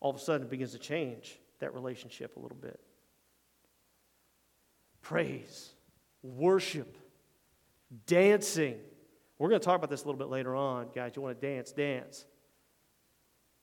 All 0.00 0.10
of 0.10 0.16
a 0.16 0.20
sudden, 0.20 0.48
it 0.48 0.50
begins 0.50 0.72
to 0.72 0.78
change 0.78 1.40
that 1.60 1.72
relationship 1.72 2.36
a 2.36 2.40
little 2.40 2.58
bit. 2.58 2.78
Praise, 5.00 5.70
worship, 6.22 6.98
dancing. 8.04 8.76
We're 9.38 9.48
going 9.48 9.62
to 9.62 9.64
talk 9.64 9.76
about 9.76 9.88
this 9.88 10.02
a 10.02 10.04
little 10.04 10.18
bit 10.18 10.28
later 10.28 10.54
on, 10.54 10.88
guys. 10.94 11.12
You 11.16 11.22
want 11.22 11.40
to 11.40 11.46
dance, 11.46 11.72
dance. 11.72 12.26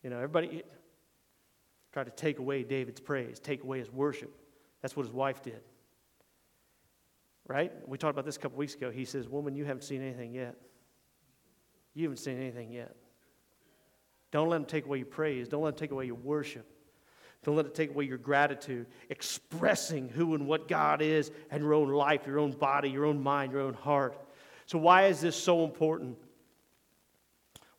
You 0.07 0.11
know, 0.11 0.19
everybody 0.19 0.63
tried 1.91 2.05
to 2.05 2.11
take 2.11 2.39
away 2.39 2.63
David's 2.63 3.01
praise, 3.01 3.41
take 3.41 3.65
away 3.65 3.79
his 3.79 3.91
worship. 3.91 4.33
That's 4.81 4.95
what 4.95 5.05
his 5.05 5.13
wife 5.13 5.43
did. 5.43 5.59
Right? 7.45 7.73
We 7.85 7.97
talked 7.97 8.11
about 8.11 8.23
this 8.23 8.37
a 8.37 8.39
couple 8.39 8.57
weeks 8.57 8.73
ago. 8.73 8.89
He 8.89 9.03
says, 9.03 9.27
Woman, 9.27 9.53
you 9.53 9.65
haven't 9.65 9.81
seen 9.83 10.01
anything 10.01 10.33
yet. 10.33 10.55
You 11.93 12.03
haven't 12.03 12.19
seen 12.19 12.37
anything 12.37 12.71
yet. 12.71 12.95
Don't 14.31 14.47
let 14.47 14.59
them 14.59 14.65
take 14.65 14.85
away 14.85 14.99
your 14.99 15.07
praise. 15.07 15.49
Don't 15.49 15.61
let 15.61 15.71
them 15.71 15.79
take 15.79 15.91
away 15.91 16.05
your 16.05 16.15
worship. 16.15 16.65
Don't 17.43 17.57
let 17.57 17.65
it 17.65 17.75
take 17.75 17.89
away 17.89 18.05
your 18.05 18.17
gratitude, 18.17 18.87
expressing 19.09 20.07
who 20.07 20.35
and 20.35 20.47
what 20.47 20.69
God 20.69 21.01
is 21.01 21.31
and 21.51 21.61
your 21.61 21.73
own 21.73 21.89
life, 21.89 22.25
your 22.25 22.39
own 22.39 22.53
body, 22.53 22.89
your 22.89 23.03
own 23.03 23.21
mind, 23.21 23.51
your 23.51 23.59
own 23.59 23.73
heart. 23.73 24.17
So, 24.67 24.77
why 24.77 25.07
is 25.07 25.19
this 25.19 25.35
so 25.35 25.65
important? 25.65 26.17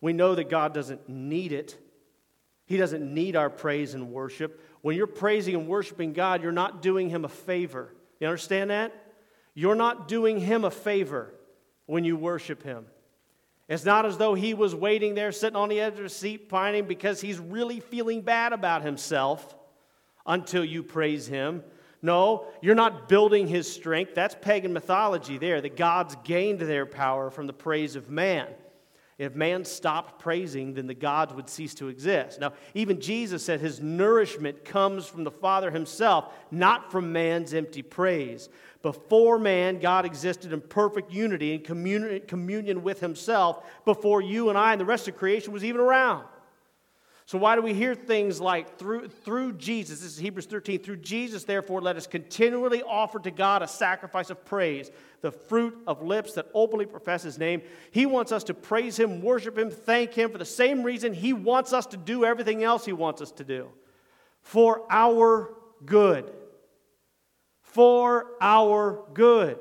We 0.03 0.13
know 0.13 0.35
that 0.35 0.51
God 0.51 0.75
doesn't 0.75 1.09
need 1.09 1.53
it. 1.53 1.79
He 2.69 2.77
doesn't 2.77 3.15
need 3.15 3.35
our 3.35 3.49
praise 3.49 3.95
and 3.95 4.11
worship. 4.11 4.63
When 4.83 4.95
you're 4.95 5.07
praising 5.07 5.55
and 5.55 5.67
worshiping 5.67 6.13
God, 6.13 6.43
you're 6.43 6.53
not 6.53 6.83
doing 6.83 7.09
Him 7.09 7.25
a 7.25 7.29
favor. 7.29 7.95
You 8.21 8.27
understand 8.27 8.69
that? 8.69 8.93
You're 9.55 9.75
not 9.75 10.07
doing 10.07 10.39
Him 10.39 10.67
a 10.67 10.71
favor 10.71 11.33
when 11.87 12.05
you 12.05 12.15
worship 12.19 12.63
Him. 12.63 12.85
It's 13.71 13.87
not 13.87 14.05
as 14.05 14.19
though 14.19 14.35
He 14.35 14.53
was 14.53 14.75
waiting 14.75 15.15
there, 15.15 15.33
sitting 15.33 15.57
on 15.57 15.71
the 15.71 15.81
edge 15.81 15.95
of 15.95 16.03
the 16.03 16.11
seat, 16.11 16.51
pining 16.51 16.85
because 16.85 17.23
He's 17.23 17.39
really 17.39 17.81
feeling 17.81 18.21
bad 18.21 18.53
about 18.53 18.83
Himself 18.83 19.57
until 20.27 20.63
you 20.63 20.83
praise 20.83 21.27
Him. 21.27 21.65
No, 22.03 22.49
you're 22.61 22.75
not 22.75 23.09
building 23.09 23.49
His 23.49 23.73
strength. 23.73 24.15
That's 24.15 24.37
pagan 24.43 24.75
mythology 24.75 25.39
there, 25.39 25.63
that 25.63 25.75
God's 25.79 26.17
gained 26.23 26.61
their 26.61 26.85
power 26.85 27.31
from 27.31 27.47
the 27.47 27.55
praise 27.55 27.97
of 27.97 28.11
man. 28.11 28.49
If 29.19 29.35
man 29.35 29.65
stopped 29.65 30.21
praising, 30.21 30.75
then 30.75 30.87
the 30.87 30.95
gods 30.95 31.35
would 31.35 31.49
cease 31.49 31.75
to 31.75 31.89
exist. 31.89 32.39
Now, 32.39 32.53
even 32.75 33.01
Jesus 33.01 33.45
said 33.45 33.61
his 33.61 33.81
nourishment 33.81 34.65
comes 34.65 35.07
from 35.07 35.25
the 35.25 35.31
Father 35.31 35.73
himself, 35.73 36.33
not 36.53 36.93
from 36.93 37.13
man's 37.13 37.53
empty 37.53 37.83
praise. 37.83 38.49
Before 38.81 39.41
man, 39.41 39.81
God 39.81 40.05
existed 40.05 40.53
in 40.53 40.61
perfect 40.61 41.11
unity 41.11 41.53
and 41.55 42.29
communion 42.29 42.83
with 42.85 43.01
himself 43.01 43.65
before 43.85 44.23
you 44.23 44.51
and 44.51 44.57
I 44.57 44.71
and 44.71 44.81
the 44.81 44.85
rest 44.85 45.09
of 45.09 45.17
creation 45.17 45.53
was 45.53 45.65
even 45.65 45.81
around. 45.81 46.25
So, 47.29 47.37
why 47.37 47.57
do 47.57 47.61
we 47.61 47.75
hear 47.75 47.95
things 47.95 48.41
like 48.41 48.79
through, 48.79 49.09
through 49.09 49.53
Jesus? 49.59 50.01
This 50.01 50.13
is 50.13 50.19
Hebrews 50.19 50.47
13. 50.47 50.79
Through 50.79 50.97
Jesus, 50.97 51.45
therefore, 51.45 51.83
let 51.83 51.97
us 51.97 52.07
continually 52.07 52.83
offer 52.83 53.19
to 53.19 53.31
God 53.31 53.63
a 53.63 53.69
sacrifice 53.69 54.31
of 54.31 54.47
praise, 54.47 54.91
the 55.21 55.31
fruit 55.31 55.77
of 55.87 56.03
lips 56.03 56.33
that 56.33 56.47
openly 56.55 56.87
profess 56.87 57.23
his 57.23 57.37
name. 57.37 57.61
He 57.91 58.07
wants 58.07 58.33
us 58.33 58.45
to 58.45 58.55
praise 58.55 58.99
him, 58.99 59.21
worship 59.21 59.59
him, 59.59 59.71
thank 59.71 60.15
him 60.15 60.31
for 60.31 60.39
the 60.39 60.47
same 60.47 60.83
reason 60.83 61.13
he 61.13 61.35
wants 61.35 61.75
us 61.75 61.85
to 61.89 61.99
do 61.99 62.25
everything 62.25 62.65
else 62.65 62.87
he 62.87 62.95
wants 62.95 63.21
us 63.21 63.31
to 63.33 63.45
do 63.45 63.69
for 64.41 64.87
our 64.89 65.53
good. 65.85 66.33
For 67.61 68.25
our 68.41 69.05
good. 69.13 69.59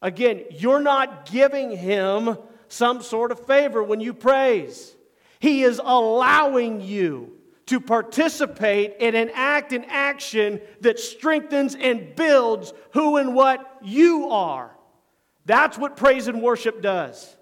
Again, 0.00 0.44
you're 0.52 0.78
not 0.78 1.26
giving 1.28 1.76
him 1.76 2.38
some 2.68 3.02
sort 3.02 3.32
of 3.32 3.44
favor 3.44 3.82
when 3.82 4.00
you 4.00 4.14
praise. 4.14 4.94
He 5.42 5.64
is 5.64 5.80
allowing 5.82 6.80
you 6.80 7.32
to 7.66 7.80
participate 7.80 8.94
in 9.00 9.16
an 9.16 9.28
act 9.34 9.72
and 9.72 9.84
action 9.88 10.60
that 10.82 11.00
strengthens 11.00 11.74
and 11.74 12.14
builds 12.14 12.72
who 12.92 13.16
and 13.16 13.34
what 13.34 13.78
you 13.82 14.28
are. 14.28 14.70
That's 15.44 15.76
what 15.76 15.96
praise 15.96 16.28
and 16.28 16.42
worship 16.42 16.80
does. 16.80 17.36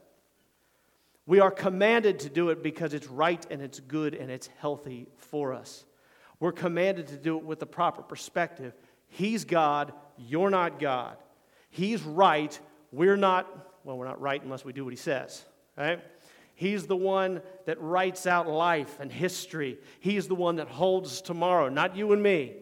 We 1.27 1.41
are 1.41 1.51
commanded 1.51 2.21
to 2.21 2.31
do 2.31 2.49
it 2.49 2.63
because 2.63 2.95
it's 2.95 3.07
right 3.07 3.47
and 3.51 3.61
it's 3.61 3.81
good 3.81 4.15
and 4.15 4.31
it's 4.31 4.49
healthy 4.61 5.07
for 5.19 5.53
us. 5.53 5.85
We're 6.39 6.53
commanded 6.53 7.09
to 7.09 7.19
do 7.19 7.37
it 7.37 7.45
with 7.45 7.61
the 7.61 7.67
proper 7.67 8.01
perspective. 8.01 8.73
He's 9.09 9.45
God, 9.45 9.93
you're 10.17 10.49
not 10.49 10.81
God. 10.81 11.19
He's 11.69 12.03
right, 12.03 12.59
we're 12.93 13.19
not, 13.19 13.47
well, 13.85 13.99
we're 13.99 14.09
not 14.09 14.23
right 14.23 14.43
unless 14.43 14.65
we 14.65 14.73
do 14.73 14.85
what 14.85 14.95
He 14.95 14.97
says, 14.97 15.45
right? 15.77 16.01
He's 16.61 16.87
the 16.87 16.95
one 16.95 17.41
that 17.65 17.81
writes 17.81 18.27
out 18.27 18.47
life 18.47 18.99
and 19.01 19.11
history. 19.11 19.79
He's 19.99 20.29
the 20.29 20.35
one 20.35 20.57
that 20.57 20.69
holds 20.69 21.23
tomorrow, 21.23 21.71
not 21.71 21.97
you 21.97 22.13
and 22.13 22.23
me. 22.23 22.53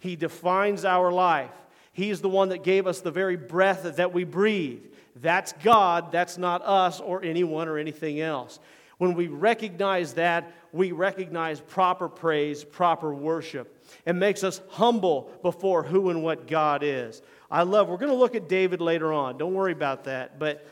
He 0.00 0.16
defines 0.16 0.84
our 0.84 1.12
life. 1.12 1.52
He's 1.92 2.20
the 2.20 2.28
one 2.28 2.48
that 2.48 2.64
gave 2.64 2.88
us 2.88 3.00
the 3.00 3.12
very 3.12 3.36
breath 3.36 3.84
that 3.94 4.12
we 4.12 4.24
breathe. 4.24 4.82
That's 5.14 5.52
God, 5.62 6.10
that's 6.10 6.36
not 6.36 6.62
us 6.62 6.98
or 6.98 7.22
anyone 7.22 7.68
or 7.68 7.78
anything 7.78 8.18
else. 8.18 8.58
When 8.98 9.14
we 9.14 9.28
recognize 9.28 10.14
that, 10.14 10.52
we 10.72 10.90
recognize 10.90 11.60
proper 11.60 12.08
praise, 12.08 12.64
proper 12.64 13.14
worship. 13.14 13.84
It 14.04 14.14
makes 14.14 14.42
us 14.42 14.62
humble 14.70 15.30
before 15.42 15.84
who 15.84 16.10
and 16.10 16.24
what 16.24 16.48
God 16.48 16.82
is. 16.82 17.22
I 17.48 17.62
love, 17.62 17.88
we're 17.88 17.98
going 17.98 18.10
to 18.10 18.18
look 18.18 18.34
at 18.34 18.48
David 18.48 18.80
later 18.80 19.12
on. 19.12 19.38
Don't 19.38 19.54
worry 19.54 19.70
about 19.70 20.02
that. 20.04 20.40
But 20.40 20.66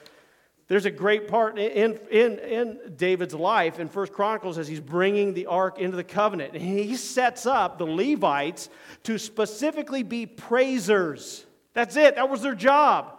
there's 0.72 0.86
a 0.86 0.90
great 0.90 1.28
part 1.28 1.58
in, 1.58 1.98
in, 2.10 2.38
in 2.38 2.78
David's 2.96 3.34
life 3.34 3.78
in 3.78 3.90
First 3.90 4.10
Chronicles 4.14 4.56
as 4.56 4.66
he's 4.66 4.80
bringing 4.80 5.34
the 5.34 5.44
ark 5.44 5.78
into 5.78 5.98
the 5.98 6.02
covenant. 6.02 6.54
He 6.54 6.96
sets 6.96 7.44
up 7.44 7.76
the 7.76 7.84
Levites 7.84 8.70
to 9.02 9.18
specifically 9.18 10.02
be 10.02 10.24
praisers. 10.24 11.44
That's 11.74 11.94
it, 11.96 12.14
that 12.14 12.30
was 12.30 12.40
their 12.40 12.54
job. 12.54 13.18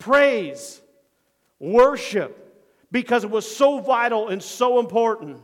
Praise, 0.00 0.82
worship, 1.60 2.60
because 2.90 3.22
it 3.22 3.30
was 3.30 3.48
so 3.48 3.78
vital 3.78 4.26
and 4.26 4.42
so 4.42 4.80
important, 4.80 5.40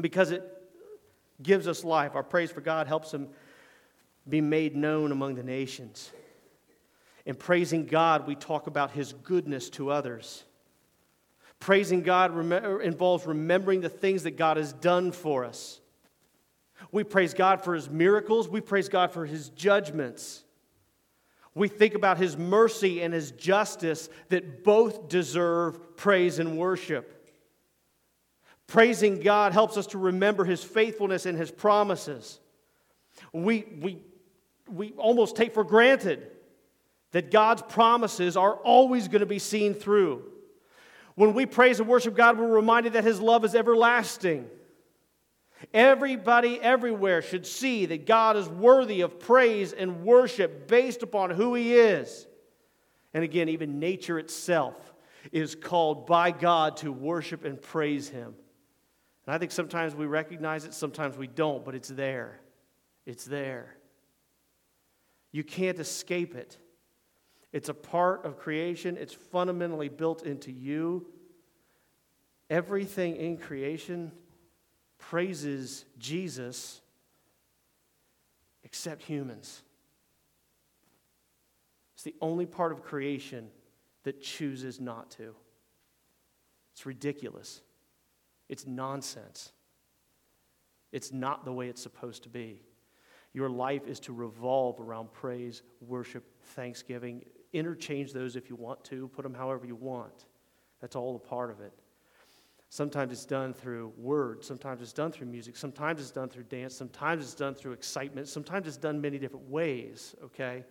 because 0.00 0.30
it 0.30 0.44
gives 1.42 1.66
us 1.66 1.82
life. 1.82 2.14
Our 2.14 2.22
praise 2.22 2.52
for 2.52 2.60
God 2.60 2.86
helps 2.86 3.12
him 3.12 3.30
be 4.28 4.40
made 4.40 4.76
known 4.76 5.10
among 5.10 5.34
the 5.34 5.42
nations. 5.42 6.12
In 7.26 7.34
praising 7.34 7.86
God, 7.86 8.28
we 8.28 8.36
talk 8.36 8.68
about 8.68 8.92
His 8.92 9.12
goodness 9.12 9.68
to 9.70 9.90
others. 9.90 10.44
Praising 11.58 12.02
God 12.02 12.32
rem- 12.32 12.80
involves 12.80 13.26
remembering 13.26 13.80
the 13.80 13.88
things 13.88 14.22
that 14.22 14.36
God 14.36 14.56
has 14.56 14.72
done 14.72 15.10
for 15.10 15.44
us. 15.44 15.80
We 16.92 17.02
praise 17.02 17.34
God 17.34 17.62
for 17.62 17.74
His 17.74 17.90
miracles, 17.90 18.48
we 18.48 18.60
praise 18.60 18.88
God 18.88 19.10
for 19.10 19.26
His 19.26 19.48
judgments. 19.50 20.44
We 21.52 21.68
think 21.68 21.94
about 21.94 22.18
His 22.18 22.36
mercy 22.36 23.02
and 23.02 23.12
His 23.12 23.32
justice 23.32 24.08
that 24.28 24.62
both 24.62 25.08
deserve 25.08 25.96
praise 25.96 26.38
and 26.38 26.56
worship. 26.56 27.12
Praising 28.68 29.20
God 29.20 29.52
helps 29.52 29.76
us 29.76 29.88
to 29.88 29.98
remember 29.98 30.44
His 30.44 30.62
faithfulness 30.62 31.26
and 31.26 31.36
His 31.36 31.50
promises. 31.50 32.38
We, 33.32 33.64
we, 33.80 33.98
we 34.70 34.92
almost 34.92 35.34
take 35.34 35.54
for 35.54 35.64
granted 35.64 36.30
that 37.16 37.30
God's 37.30 37.62
promises 37.62 38.36
are 38.36 38.56
always 38.56 39.08
going 39.08 39.20
to 39.20 39.26
be 39.26 39.38
seen 39.38 39.72
through. 39.72 40.22
When 41.14 41.32
we 41.32 41.46
praise 41.46 41.80
and 41.80 41.88
worship 41.88 42.14
God, 42.14 42.38
we're 42.38 42.46
reminded 42.46 42.92
that 42.92 43.04
His 43.04 43.22
love 43.22 43.42
is 43.42 43.54
everlasting. 43.54 44.46
Everybody 45.72 46.60
everywhere 46.60 47.22
should 47.22 47.46
see 47.46 47.86
that 47.86 48.04
God 48.04 48.36
is 48.36 48.50
worthy 48.50 49.00
of 49.00 49.18
praise 49.18 49.72
and 49.72 50.02
worship 50.04 50.68
based 50.68 51.02
upon 51.02 51.30
who 51.30 51.54
He 51.54 51.74
is. 51.74 52.26
And 53.14 53.24
again, 53.24 53.48
even 53.48 53.78
nature 53.78 54.18
itself 54.18 54.92
is 55.32 55.54
called 55.54 56.06
by 56.06 56.32
God 56.32 56.76
to 56.76 56.92
worship 56.92 57.46
and 57.46 57.58
praise 57.58 58.10
Him. 58.10 58.34
And 59.24 59.34
I 59.34 59.38
think 59.38 59.52
sometimes 59.52 59.94
we 59.94 60.04
recognize 60.04 60.66
it, 60.66 60.74
sometimes 60.74 61.16
we 61.16 61.28
don't, 61.28 61.64
but 61.64 61.74
it's 61.74 61.88
there. 61.88 62.42
It's 63.06 63.24
there. 63.24 63.74
You 65.32 65.44
can't 65.44 65.78
escape 65.78 66.34
it. 66.34 66.58
It's 67.56 67.70
a 67.70 67.74
part 67.74 68.26
of 68.26 68.38
creation, 68.38 68.98
it's 68.98 69.14
fundamentally 69.14 69.88
built 69.88 70.24
into 70.24 70.52
you. 70.52 71.06
Everything 72.50 73.16
in 73.16 73.38
creation 73.38 74.12
praises 74.98 75.86
Jesus 75.96 76.82
except 78.62 79.02
humans. 79.04 79.62
It's 81.94 82.02
the 82.02 82.14
only 82.20 82.44
part 82.44 82.72
of 82.72 82.82
creation 82.82 83.48
that 84.02 84.20
chooses 84.20 84.78
not 84.78 85.10
to. 85.12 85.34
It's 86.74 86.84
ridiculous. 86.84 87.62
It's 88.50 88.66
nonsense. 88.66 89.50
It's 90.92 91.10
not 91.10 91.46
the 91.46 91.54
way 91.54 91.70
it's 91.70 91.82
supposed 91.82 92.24
to 92.24 92.28
be. 92.28 92.60
Your 93.32 93.48
life 93.48 93.86
is 93.86 93.98
to 94.00 94.12
revolve 94.12 94.78
around 94.78 95.10
praise, 95.14 95.62
worship, 95.80 96.22
thanksgiving, 96.54 97.24
interchange 97.58 98.12
those 98.12 98.36
if 98.36 98.48
you 98.48 98.56
want 98.56 98.82
to, 98.84 99.08
put 99.08 99.22
them 99.22 99.34
however 99.34 99.66
you 99.66 99.76
want. 99.76 100.26
That's 100.80 100.96
all 100.96 101.16
a 101.16 101.18
part 101.18 101.50
of 101.50 101.60
it. 101.60 101.72
Sometimes 102.68 103.12
it's 103.12 103.24
done 103.24 103.54
through 103.54 103.92
words, 103.96 104.46
sometimes 104.46 104.82
it's 104.82 104.92
done 104.92 105.12
through 105.12 105.28
music, 105.28 105.56
sometimes 105.56 106.00
it's 106.00 106.10
done 106.10 106.28
through 106.28 106.42
dance, 106.44 106.74
sometimes 106.74 107.24
it's 107.24 107.34
done 107.34 107.54
through 107.54 107.72
excitement, 107.72 108.28
sometimes 108.28 108.66
it's 108.66 108.76
done 108.76 109.00
many 109.00 109.18
different 109.18 109.48
ways, 109.48 110.16
okay? 110.22 110.64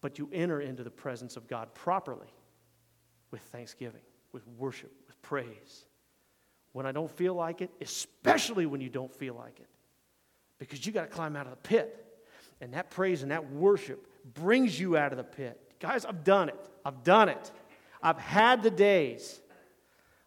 But 0.00 0.18
you 0.18 0.28
enter 0.32 0.60
into 0.60 0.82
the 0.82 0.90
presence 0.90 1.36
of 1.36 1.46
God 1.46 1.72
properly 1.74 2.26
with 3.30 3.40
thanksgiving, 3.42 4.00
with 4.32 4.46
worship, 4.58 4.92
with 5.06 5.20
praise. 5.22 5.86
When 6.72 6.86
I 6.86 6.92
don't 6.92 7.10
feel 7.10 7.34
like 7.34 7.62
it, 7.62 7.70
especially 7.80 8.66
when 8.66 8.80
you 8.80 8.88
don't 8.88 9.14
feel 9.14 9.34
like 9.34 9.60
it, 9.60 9.68
because 10.58 10.84
you 10.84 10.92
got 10.92 11.02
to 11.02 11.08
climb 11.08 11.36
out 11.36 11.46
of 11.46 11.52
the 11.52 11.68
pit. 11.68 12.06
And 12.60 12.74
that 12.74 12.90
praise 12.90 13.22
and 13.22 13.30
that 13.30 13.50
worship 13.50 14.06
brings 14.24 14.78
you 14.78 14.96
out 14.96 15.12
of 15.12 15.18
the 15.18 15.24
pit. 15.24 15.60
Guys, 15.80 16.04
I've 16.04 16.24
done 16.24 16.48
it. 16.48 16.68
I've 16.84 17.02
done 17.02 17.28
it. 17.28 17.50
I've 18.02 18.18
had 18.18 18.62
the 18.62 18.70
days 18.70 19.40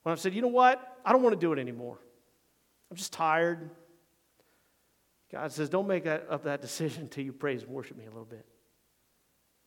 when 0.04 0.12
I've 0.12 0.20
said, 0.20 0.34
you 0.34 0.42
know 0.42 0.48
what? 0.48 1.00
I 1.06 1.12
don't 1.12 1.22
want 1.22 1.34
to 1.34 1.40
do 1.40 1.54
it 1.54 1.60
anymore. 1.60 2.00
I'm 2.92 2.98
just 2.98 3.14
tired. 3.14 3.70
God 5.32 5.52
says, 5.52 5.70
don't 5.70 5.88
make 5.88 6.04
that, 6.04 6.28
up 6.30 6.44
that 6.44 6.62
decision 6.62 7.02
until 7.04 7.24
you 7.24 7.34
praise 7.34 7.64
and 7.64 7.72
worship 7.72 7.98
me 7.98 8.06
a 8.06 8.10
little 8.10 8.26
bit. 8.26 8.46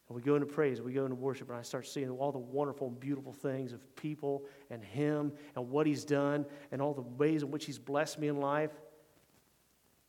And 0.08 0.14
we 0.14 0.22
go 0.22 0.36
into 0.36 0.46
praise, 0.46 0.80
we 0.80 0.92
go 0.92 1.04
into 1.04 1.16
worship, 1.16 1.48
and 1.48 1.58
I 1.58 1.62
start 1.62 1.86
seeing 1.88 2.08
all 2.10 2.30
the 2.30 2.38
wonderful 2.38 2.86
and 2.86 3.00
beautiful 3.00 3.32
things 3.32 3.72
of 3.72 3.96
people 3.96 4.44
and 4.70 4.84
Him 4.84 5.32
and 5.56 5.68
what 5.68 5.86
He's 5.86 6.04
done 6.04 6.46
and 6.70 6.80
all 6.80 6.94
the 6.94 7.02
ways 7.02 7.42
in 7.42 7.50
which 7.50 7.66
He's 7.66 7.78
blessed 7.78 8.20
me 8.20 8.28
in 8.28 8.38
life. 8.38 8.70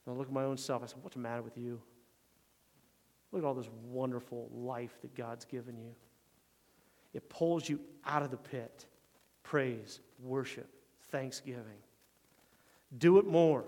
And 0.05 0.13
I 0.13 0.17
look 0.17 0.27
at 0.27 0.33
my 0.33 0.43
own 0.43 0.57
self, 0.57 0.83
I 0.83 0.85
said, 0.85 0.99
What's 1.01 1.15
the 1.15 1.21
matter 1.21 1.41
with 1.41 1.57
you? 1.57 1.81
Look 3.31 3.43
at 3.43 3.45
all 3.45 3.53
this 3.53 3.69
wonderful 3.83 4.49
life 4.53 4.97
that 5.01 5.15
God's 5.15 5.45
given 5.45 5.77
you. 5.77 5.93
It 7.13 7.29
pulls 7.29 7.67
you 7.67 7.79
out 8.05 8.23
of 8.23 8.31
the 8.31 8.37
pit. 8.37 8.85
Praise, 9.43 9.99
worship, 10.21 10.69
thanksgiving. 11.09 11.81
Do 12.97 13.17
it 13.17 13.25
more. 13.25 13.65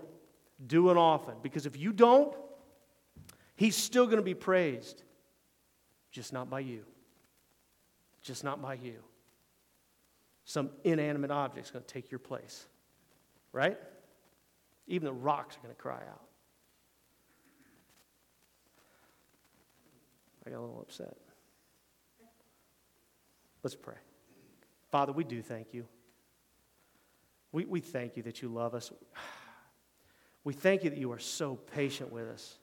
Do 0.66 0.90
it 0.90 0.96
often. 0.96 1.34
Because 1.42 1.66
if 1.66 1.76
you 1.76 1.92
don't, 1.92 2.34
He's 3.56 3.76
still 3.76 4.06
going 4.06 4.16
to 4.16 4.22
be 4.22 4.34
praised. 4.34 5.02
Just 6.10 6.32
not 6.32 6.48
by 6.48 6.60
you. 6.60 6.84
Just 8.22 8.42
not 8.42 8.62
by 8.62 8.74
you. 8.74 8.96
Some 10.46 10.70
inanimate 10.82 11.30
object's 11.30 11.70
going 11.70 11.84
to 11.84 11.92
take 11.92 12.10
your 12.10 12.18
place. 12.18 12.66
Right? 13.52 13.78
Even 14.86 15.04
the 15.04 15.12
rocks 15.12 15.56
are 15.56 15.60
going 15.60 15.74
to 15.74 15.80
cry 15.80 16.00
out. 16.10 16.22
I 20.46 20.50
got 20.50 20.58
a 20.58 20.60
little 20.60 20.80
upset. 20.80 21.16
Let's 23.62 23.74
pray. 23.76 23.96
Father, 24.90 25.12
we 25.12 25.24
do 25.24 25.42
thank 25.42 25.74
you. 25.74 25.86
We, 27.52 27.64
we 27.64 27.80
thank 27.80 28.16
you 28.16 28.22
that 28.24 28.42
you 28.42 28.48
love 28.48 28.74
us. 28.74 28.92
We 30.42 30.54
thank 30.54 30.84
you 30.84 30.88
that 30.88 30.98
you 30.98 31.12
are 31.12 31.18
so 31.18 31.56
patient 31.56 32.10
with 32.10 32.26
us. 32.26 32.56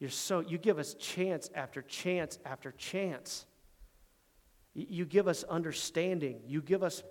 You're 0.00 0.08
so, 0.08 0.40
you 0.40 0.56
give 0.56 0.78
us 0.78 0.94
chance 0.94 1.50
after 1.54 1.82
chance 1.82 2.38
after 2.46 2.72
chance. 2.72 3.44
You 4.72 5.04
give 5.04 5.28
us 5.28 5.44
understanding. 5.44 6.40
You 6.46 6.62
give 6.62 6.82
us, 6.82 7.02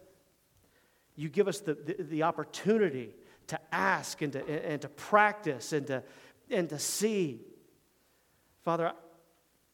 you 1.16 1.30
give 1.30 1.48
us 1.48 1.60
the, 1.60 1.76
the, 1.76 2.04
the 2.04 2.24
opportunity 2.24 3.14
to 3.48 3.60
ask 3.72 4.24
and 4.24 4.34
to, 4.34 4.66
and 4.66 4.82
to 4.82 4.90
practice 4.90 5.72
and 5.72 5.86
to, 5.86 6.04
and 6.50 6.68
to 6.70 6.80
see. 6.80 7.42
Father, 8.64 8.92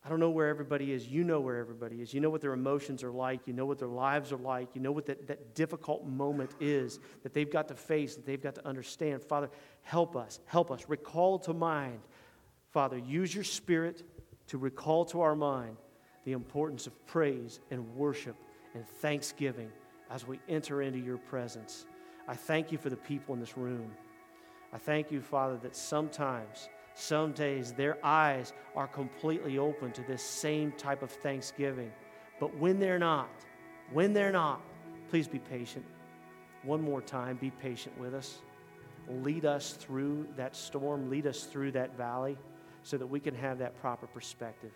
I 0.06 0.10
don't 0.10 0.20
know 0.20 0.30
where 0.30 0.50
everybody 0.50 0.92
is. 0.92 1.08
You 1.08 1.24
know 1.24 1.40
where 1.40 1.58
everybody 1.58 2.02
is. 2.02 2.14
You 2.14 2.20
know 2.20 2.30
what 2.30 2.42
their 2.42 2.52
emotions 2.52 3.04
are 3.04 3.12
like. 3.12 3.48
You 3.48 3.54
know 3.54 3.66
what 3.66 3.80
their 3.80 3.88
lives 3.88 4.34
are 4.34 4.38
like. 4.38 4.70
You 4.74 4.82
know 4.82 4.92
what 4.92 5.06
that, 5.06 5.28
that 5.28 5.56
difficult 5.56 6.06
moment 6.06 6.52
is 6.60 7.00
that 7.24 7.34
they've 7.34 7.50
got 7.50 7.70
to 7.70 7.76
face, 7.76 8.16
that 8.16 8.26
they've 8.26 8.42
got 8.42 8.56
to 8.56 8.68
understand. 8.68 9.24
Father, 9.24 9.50
help 9.82 10.18
us. 10.18 10.42
Help 10.46 10.72
us. 10.72 10.86
Recall 10.90 11.40
to 11.40 11.54
mind 11.54 12.00
Father, 12.74 12.98
use 12.98 13.34
your 13.34 13.44
spirit 13.44 14.02
to 14.48 14.58
recall 14.58 15.06
to 15.06 15.22
our 15.22 15.36
mind 15.36 15.78
the 16.26 16.32
importance 16.32 16.88
of 16.88 17.06
praise 17.06 17.60
and 17.70 17.96
worship 17.96 18.36
and 18.74 18.88
thanksgiving 18.88 19.72
as 20.10 20.28
we 20.28 20.40
enter 20.50 20.82
into 20.82 20.98
your 20.98 21.20
presence. 21.20 21.86
I 22.28 22.34
thank 22.34 22.72
you 22.72 22.80
for 22.80 22.90
the 22.90 22.98
people 22.98 23.36
in 23.36 23.40
this 23.40 23.56
room. 23.58 23.92
I 24.74 24.80
thank 24.80 25.12
you, 25.12 25.22
Father, 25.22 25.58
that 25.58 25.76
sometimes, 25.76 26.68
some 26.96 27.32
days, 27.32 27.74
their 27.74 27.98
eyes 28.06 28.54
are 28.76 28.88
completely 28.88 29.58
open 29.58 29.92
to 29.94 30.02
this 30.04 30.22
same 30.22 30.72
type 30.74 31.02
of 31.02 31.12
thanksgiving. 31.12 31.92
But 32.40 32.56
when 32.58 32.80
they're 32.80 33.00
not, 33.00 33.30
when 33.92 34.14
they're 34.14 34.32
not, 34.32 34.62
please 35.10 35.28
be 35.28 35.40
patient. 35.40 35.86
One 36.64 36.82
more 36.82 37.02
time, 37.02 37.38
be 37.38 37.52
patient 37.52 37.98
with 38.00 38.14
us. 38.14 38.40
Lead 39.10 39.46
us 39.46 39.74
through 39.74 40.28
that 40.38 40.56
storm, 40.56 41.10
lead 41.10 41.28
us 41.28 41.44
through 41.44 41.72
that 41.74 41.98
valley 41.98 42.38
so 42.84 42.98
that 42.98 43.08
we 43.08 43.20
can 43.20 43.36
have 43.36 43.60
that 43.60 43.80
proper 43.82 44.08
perspective. 44.08 44.72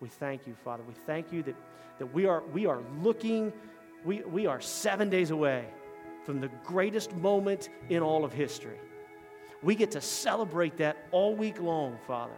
We 0.00 0.08
thank 0.08 0.46
you, 0.46 0.54
Father. 0.64 0.82
We 0.86 0.94
thank 1.06 1.32
you 1.32 1.42
that, 1.42 1.56
that 1.98 2.12
we, 2.12 2.26
are, 2.26 2.42
we 2.52 2.66
are 2.66 2.80
looking, 3.02 3.52
we, 4.04 4.22
we 4.22 4.46
are 4.46 4.60
seven 4.60 5.10
days 5.10 5.30
away 5.30 5.66
from 6.24 6.40
the 6.40 6.50
greatest 6.64 7.14
moment 7.16 7.68
in 7.90 8.02
all 8.02 8.24
of 8.24 8.32
history. 8.32 8.78
We 9.64 9.74
get 9.74 9.92
to 9.92 10.00
celebrate 10.00 10.76
that 10.76 10.98
all 11.10 11.34
week 11.34 11.60
long, 11.60 11.98
Father. 12.06 12.34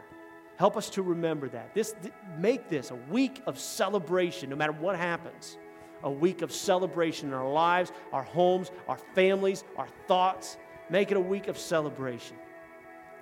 Help 0.56 0.76
us 0.76 0.88
to 0.90 1.02
remember 1.02 1.48
that. 1.48 1.74
This, 1.74 1.94
th- 2.00 2.14
make 2.38 2.68
this 2.68 2.90
a 2.90 2.94
week 2.94 3.42
of 3.46 3.58
celebration, 3.58 4.48
no 4.48 4.56
matter 4.56 4.72
what 4.72 4.96
happens. 4.96 5.58
A 6.04 6.10
week 6.10 6.40
of 6.40 6.52
celebration 6.52 7.28
in 7.28 7.34
our 7.34 7.50
lives, 7.50 7.90
our 8.12 8.22
homes, 8.22 8.70
our 8.86 8.98
families, 9.14 9.64
our 9.76 9.88
thoughts. 10.06 10.56
Make 10.88 11.10
it 11.10 11.16
a 11.16 11.20
week 11.20 11.48
of 11.48 11.58
celebration. 11.58 12.36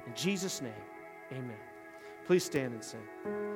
In 0.06 0.14
Jesus' 0.14 0.60
name. 0.60 0.72
Amen. 1.32 1.56
Please 2.26 2.44
stand 2.44 2.74
and 2.74 2.84
sing. 2.84 3.53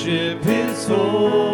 Worship 0.00 0.42
His 0.44 0.88
holy 0.88 1.49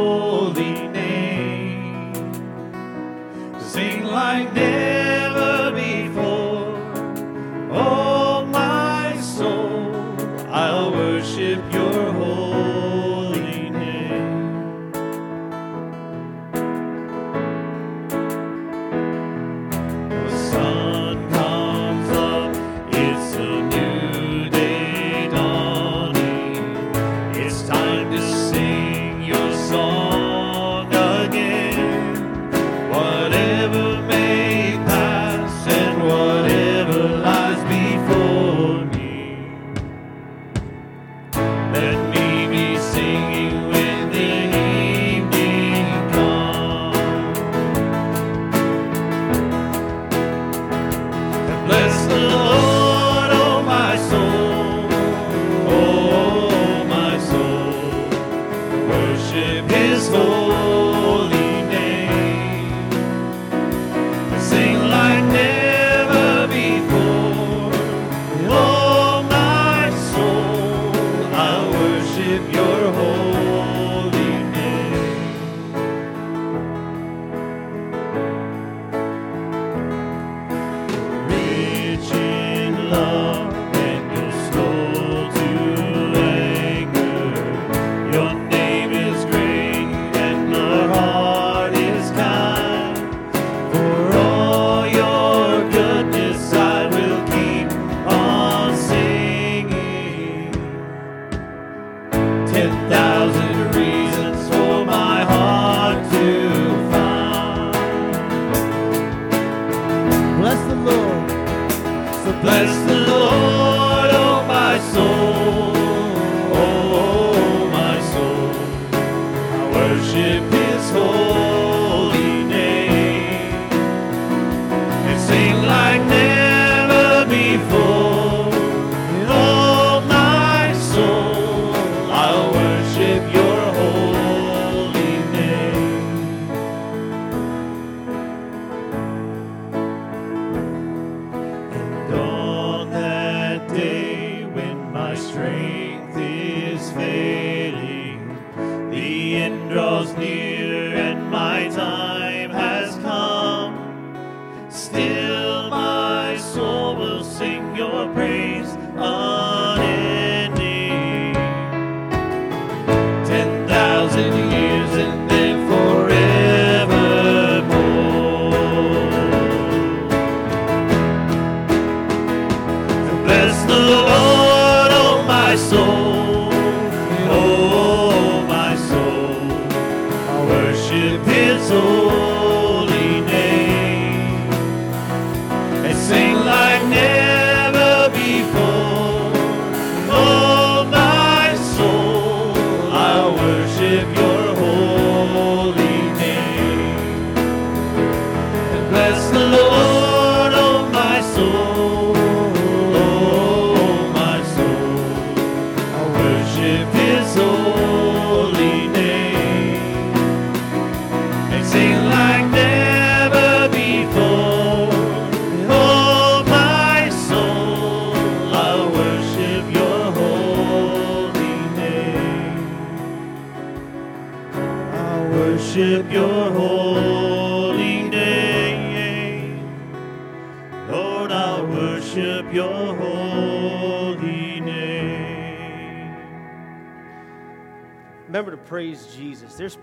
worship 72.16 72.54
your 72.54 72.85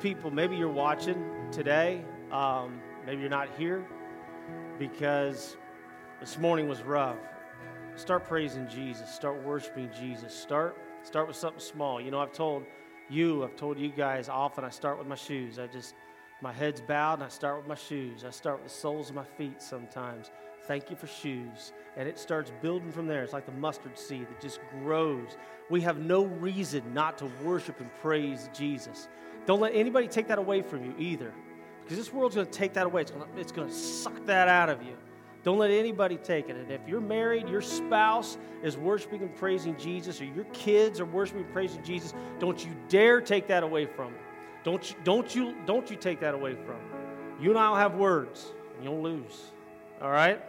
people, 0.03 0.29
maybe 0.29 0.57
you're 0.57 0.67
watching 0.67 1.23
today, 1.49 2.03
um, 2.29 2.81
maybe 3.05 3.21
you're 3.21 3.29
not 3.29 3.47
here 3.57 3.85
because 4.77 5.55
this 6.19 6.37
morning 6.37 6.67
was 6.67 6.81
rough. 6.81 7.15
Start 7.95 8.27
praising 8.27 8.67
Jesus. 8.67 9.09
Start 9.09 9.41
worshiping 9.43 9.89
Jesus. 9.97 10.35
Start 10.35 10.77
start 11.03 11.25
with 11.25 11.37
something 11.37 11.61
small. 11.61 12.01
You 12.01 12.11
know, 12.11 12.19
I've 12.19 12.33
told 12.33 12.65
you, 13.09 13.45
I've 13.45 13.55
told 13.55 13.79
you 13.79 13.89
guys 13.89 14.27
often 14.27 14.65
I 14.65 14.69
start 14.69 14.99
with 14.99 15.07
my 15.07 15.15
shoes. 15.15 15.57
I 15.57 15.67
just 15.67 15.95
my 16.41 16.51
head's 16.51 16.81
bowed 16.81 17.15
and 17.15 17.23
I 17.23 17.29
start 17.29 17.59
with 17.59 17.67
my 17.67 17.75
shoes. 17.75 18.25
I 18.25 18.31
start 18.31 18.61
with 18.61 18.73
the 18.73 18.77
soles 18.77 19.09
of 19.09 19.15
my 19.15 19.23
feet 19.37 19.61
sometimes. 19.61 20.31
Thank 20.67 20.89
you 20.89 20.97
for 20.97 21.07
shoes. 21.07 21.71
And 21.95 22.09
it 22.09 22.19
starts 22.19 22.51
building 22.61 22.91
from 22.91 23.07
there. 23.07 23.23
It's 23.23 23.31
like 23.31 23.45
the 23.45 23.53
mustard 23.53 23.97
seed 23.97 24.27
that 24.27 24.41
just 24.41 24.59
grows. 24.81 25.37
We 25.69 25.79
have 25.81 25.97
no 25.99 26.25
reason 26.25 26.93
not 26.93 27.17
to 27.19 27.31
worship 27.41 27.79
and 27.79 27.89
praise 28.01 28.49
Jesus. 28.53 29.07
Don't 29.45 29.59
let 29.59 29.73
anybody 29.75 30.07
take 30.07 30.27
that 30.27 30.37
away 30.37 30.61
from 30.61 30.83
you 30.85 30.93
either. 30.97 31.33
Because 31.83 31.97
this 31.97 32.13
world's 32.13 32.35
going 32.35 32.47
to 32.47 32.51
take 32.51 32.73
that 32.73 32.85
away. 32.85 33.01
It's 33.01 33.11
going 33.11 33.25
to, 33.25 33.39
it's 33.39 33.51
going 33.51 33.67
to 33.67 33.73
suck 33.73 34.25
that 34.25 34.47
out 34.47 34.69
of 34.69 34.81
you. 34.83 34.95
Don't 35.43 35.57
let 35.57 35.71
anybody 35.71 36.15
take 36.15 36.47
it. 36.47 36.55
And 36.55 36.71
if 36.71 36.87
you're 36.87 37.01
married, 37.01 37.49
your 37.49 37.61
spouse 37.61 38.37
is 38.63 38.77
worshiping 38.77 39.21
and 39.21 39.35
praising 39.35 39.75
Jesus, 39.77 40.21
or 40.21 40.25
your 40.25 40.45
kids 40.45 41.01
are 41.01 41.05
worshiping 41.05 41.43
and 41.43 41.51
praising 41.51 41.83
Jesus, 41.83 42.13
don't 42.39 42.63
you 42.63 42.71
dare 42.87 43.19
take 43.19 43.47
that 43.47 43.61
away 43.61 43.85
from 43.85 44.13
them. 44.13 44.21
Don't 44.63 44.89
you, 44.89 44.95
don't 45.03 45.35
you, 45.35 45.55
don't 45.65 45.89
you 45.91 45.97
take 45.97 46.21
that 46.21 46.33
away 46.33 46.55
from 46.55 46.77
them. 46.77 47.37
You 47.41 47.49
and 47.49 47.59
I 47.59 47.69
will 47.69 47.75
have 47.75 47.95
words, 47.95 48.53
and 48.75 48.85
you'll 48.85 49.03
lose. 49.03 49.51
All 50.01 50.11
right? 50.11 50.41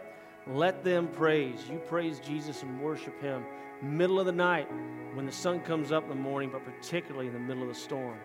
Let 0.47 0.85
them 0.85 1.09
praise. 1.09 1.59
You 1.69 1.79
praise 1.79 2.19
Jesus 2.19 2.63
and 2.63 2.79
worship 2.79 3.19
Him. 3.21 3.43
Middle 3.81 4.21
of 4.21 4.25
the 4.25 4.31
night, 4.31 4.69
when 5.13 5.25
the 5.25 5.31
sun 5.31 5.59
comes 5.59 5.91
up 5.91 6.03
in 6.03 6.09
the 6.09 6.15
morning, 6.15 6.49
but 6.49 6.63
particularly 6.63 7.27
in 7.27 7.33
the 7.33 7.39
middle 7.39 7.63
of 7.63 7.69
the 7.69 7.75
storm. 7.75 8.17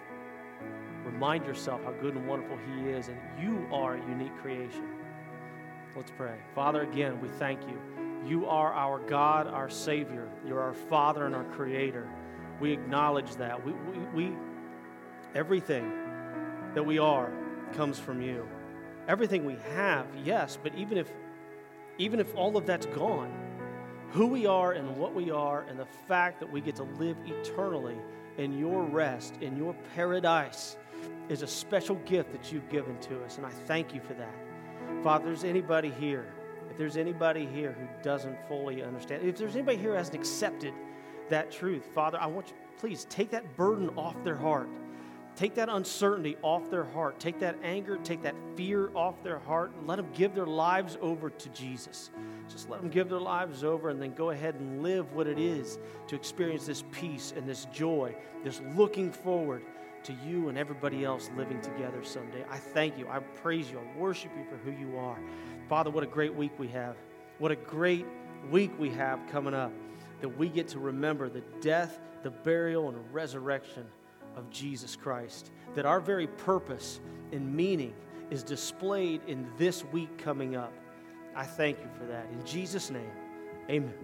Remind 1.04 1.46
yourself 1.46 1.82
how 1.84 1.92
good 1.92 2.14
and 2.14 2.26
wonderful 2.26 2.58
He 2.74 2.88
is, 2.88 3.08
and 3.08 3.18
you 3.40 3.66
are 3.72 3.96
a 3.96 4.08
unique 4.08 4.36
creation. 4.38 4.84
Let's 5.96 6.12
pray. 6.16 6.36
Father, 6.54 6.82
again, 6.82 7.20
we 7.20 7.28
thank 7.28 7.60
you. 7.62 7.78
You 8.26 8.46
are 8.46 8.72
our 8.72 8.98
God, 9.00 9.46
our 9.46 9.70
Savior. 9.70 10.28
You're 10.46 10.60
our 10.60 10.74
Father 10.74 11.26
and 11.26 11.34
our 11.34 11.44
Creator. 11.44 12.08
We 12.60 12.72
acknowledge 12.72 13.34
that. 13.36 13.64
We, 13.64 13.72
we, 13.72 13.98
we 14.14 14.36
everything 15.34 15.90
that 16.74 16.84
we 16.84 16.98
are 16.98 17.32
comes 17.72 17.98
from 17.98 18.20
you. 18.20 18.46
Everything 19.08 19.44
we 19.44 19.56
have, 19.74 20.06
yes, 20.24 20.58
but 20.62 20.74
even 20.74 20.98
if 20.98 21.10
even 21.98 22.18
if 22.18 22.34
all 22.34 22.56
of 22.56 22.64
that's 22.64 22.86
gone, 22.86 23.30
who 24.10 24.26
we 24.26 24.46
are 24.46 24.72
and 24.72 24.96
what 24.96 25.14
we 25.14 25.30
are, 25.30 25.62
and 25.68 25.78
the 25.78 25.86
fact 26.08 26.40
that 26.40 26.50
we 26.50 26.60
get 26.60 26.76
to 26.76 26.82
live 26.82 27.16
eternally 27.26 27.96
in 28.38 28.58
your 28.58 28.82
rest, 28.84 29.34
in 29.42 29.56
your 29.56 29.74
paradise, 29.94 30.76
is 31.28 31.42
a 31.42 31.46
special 31.46 31.96
gift 32.06 32.32
that 32.32 32.52
you've 32.52 32.68
given 32.68 32.98
to 32.98 33.22
us. 33.24 33.36
And 33.36 33.46
I 33.46 33.50
thank 33.50 33.94
you 33.94 34.00
for 34.00 34.14
that. 34.14 34.34
Father, 35.02 35.26
there's 35.26 35.44
anybody 35.44 35.90
here, 35.90 36.26
if 36.70 36.76
there's 36.76 36.96
anybody 36.96 37.46
here 37.46 37.72
who 37.72 37.86
doesn't 38.02 38.36
fully 38.48 38.82
understand, 38.82 39.26
if 39.26 39.36
there's 39.36 39.54
anybody 39.54 39.78
here 39.78 39.90
who 39.90 39.96
hasn't 39.96 40.16
accepted 40.16 40.74
that 41.28 41.50
truth, 41.50 41.88
Father, 41.94 42.18
I 42.20 42.26
want 42.26 42.48
you, 42.48 42.54
please 42.78 43.06
take 43.08 43.30
that 43.30 43.56
burden 43.56 43.90
off 43.96 44.22
their 44.24 44.36
heart. 44.36 44.68
Take 45.36 45.54
that 45.54 45.68
uncertainty 45.68 46.36
off 46.42 46.68
their 46.70 46.84
heart. 46.84 47.20
Take 47.20 47.38
that 47.38 47.56
anger, 47.62 47.98
take 48.02 48.22
that 48.22 48.34
fear 48.56 48.90
off 48.94 49.22
their 49.22 49.38
heart, 49.38 49.72
and 49.78 49.86
let 49.86 49.96
them 49.96 50.08
give 50.12 50.34
their 50.34 50.46
lives 50.46 50.98
over 51.00 51.30
to 51.30 51.48
Jesus. 51.50 52.10
Just 52.48 52.68
let 52.68 52.80
them 52.80 52.90
give 52.90 53.08
their 53.08 53.20
lives 53.20 53.62
over 53.62 53.90
and 53.90 54.02
then 54.02 54.12
go 54.12 54.30
ahead 54.30 54.56
and 54.56 54.82
live 54.82 55.12
what 55.12 55.28
it 55.28 55.38
is 55.38 55.78
to 56.08 56.16
experience 56.16 56.66
this 56.66 56.82
peace 56.90 57.32
and 57.36 57.48
this 57.48 57.66
joy, 57.66 58.14
this 58.42 58.60
looking 58.76 59.12
forward 59.12 59.62
to 60.04 60.12
you 60.26 60.48
and 60.48 60.58
everybody 60.58 61.04
else 61.04 61.30
living 61.36 61.60
together 61.60 62.02
someday. 62.02 62.44
I 62.50 62.56
thank 62.56 62.98
you. 62.98 63.08
I 63.08 63.20
praise 63.20 63.70
you. 63.70 63.78
I 63.78 63.98
worship 63.98 64.30
you 64.36 64.44
for 64.44 64.56
who 64.56 64.70
you 64.70 64.96
are. 64.96 65.18
Father, 65.68 65.90
what 65.90 66.02
a 66.02 66.06
great 66.06 66.34
week 66.34 66.52
we 66.58 66.68
have. 66.68 66.96
What 67.38 67.50
a 67.50 67.56
great 67.56 68.06
week 68.50 68.72
we 68.78 68.90
have 68.90 69.20
coming 69.30 69.54
up 69.54 69.72
that 70.20 70.28
we 70.28 70.48
get 70.48 70.68
to 70.68 70.78
remember 70.78 71.28
the 71.28 71.42
death, 71.60 71.98
the 72.22 72.30
burial, 72.30 72.88
and 72.88 72.98
resurrection 73.12 73.86
of 74.36 74.48
Jesus 74.50 74.96
Christ. 74.96 75.50
That 75.74 75.86
our 75.86 76.00
very 76.00 76.26
purpose 76.26 77.00
and 77.32 77.54
meaning 77.54 77.94
is 78.30 78.42
displayed 78.42 79.22
in 79.26 79.48
this 79.56 79.84
week 79.86 80.18
coming 80.18 80.56
up. 80.56 80.72
I 81.34 81.44
thank 81.44 81.78
you 81.78 81.88
for 81.98 82.04
that. 82.06 82.26
In 82.32 82.44
Jesus' 82.44 82.90
name, 82.90 83.10
amen. 83.68 83.94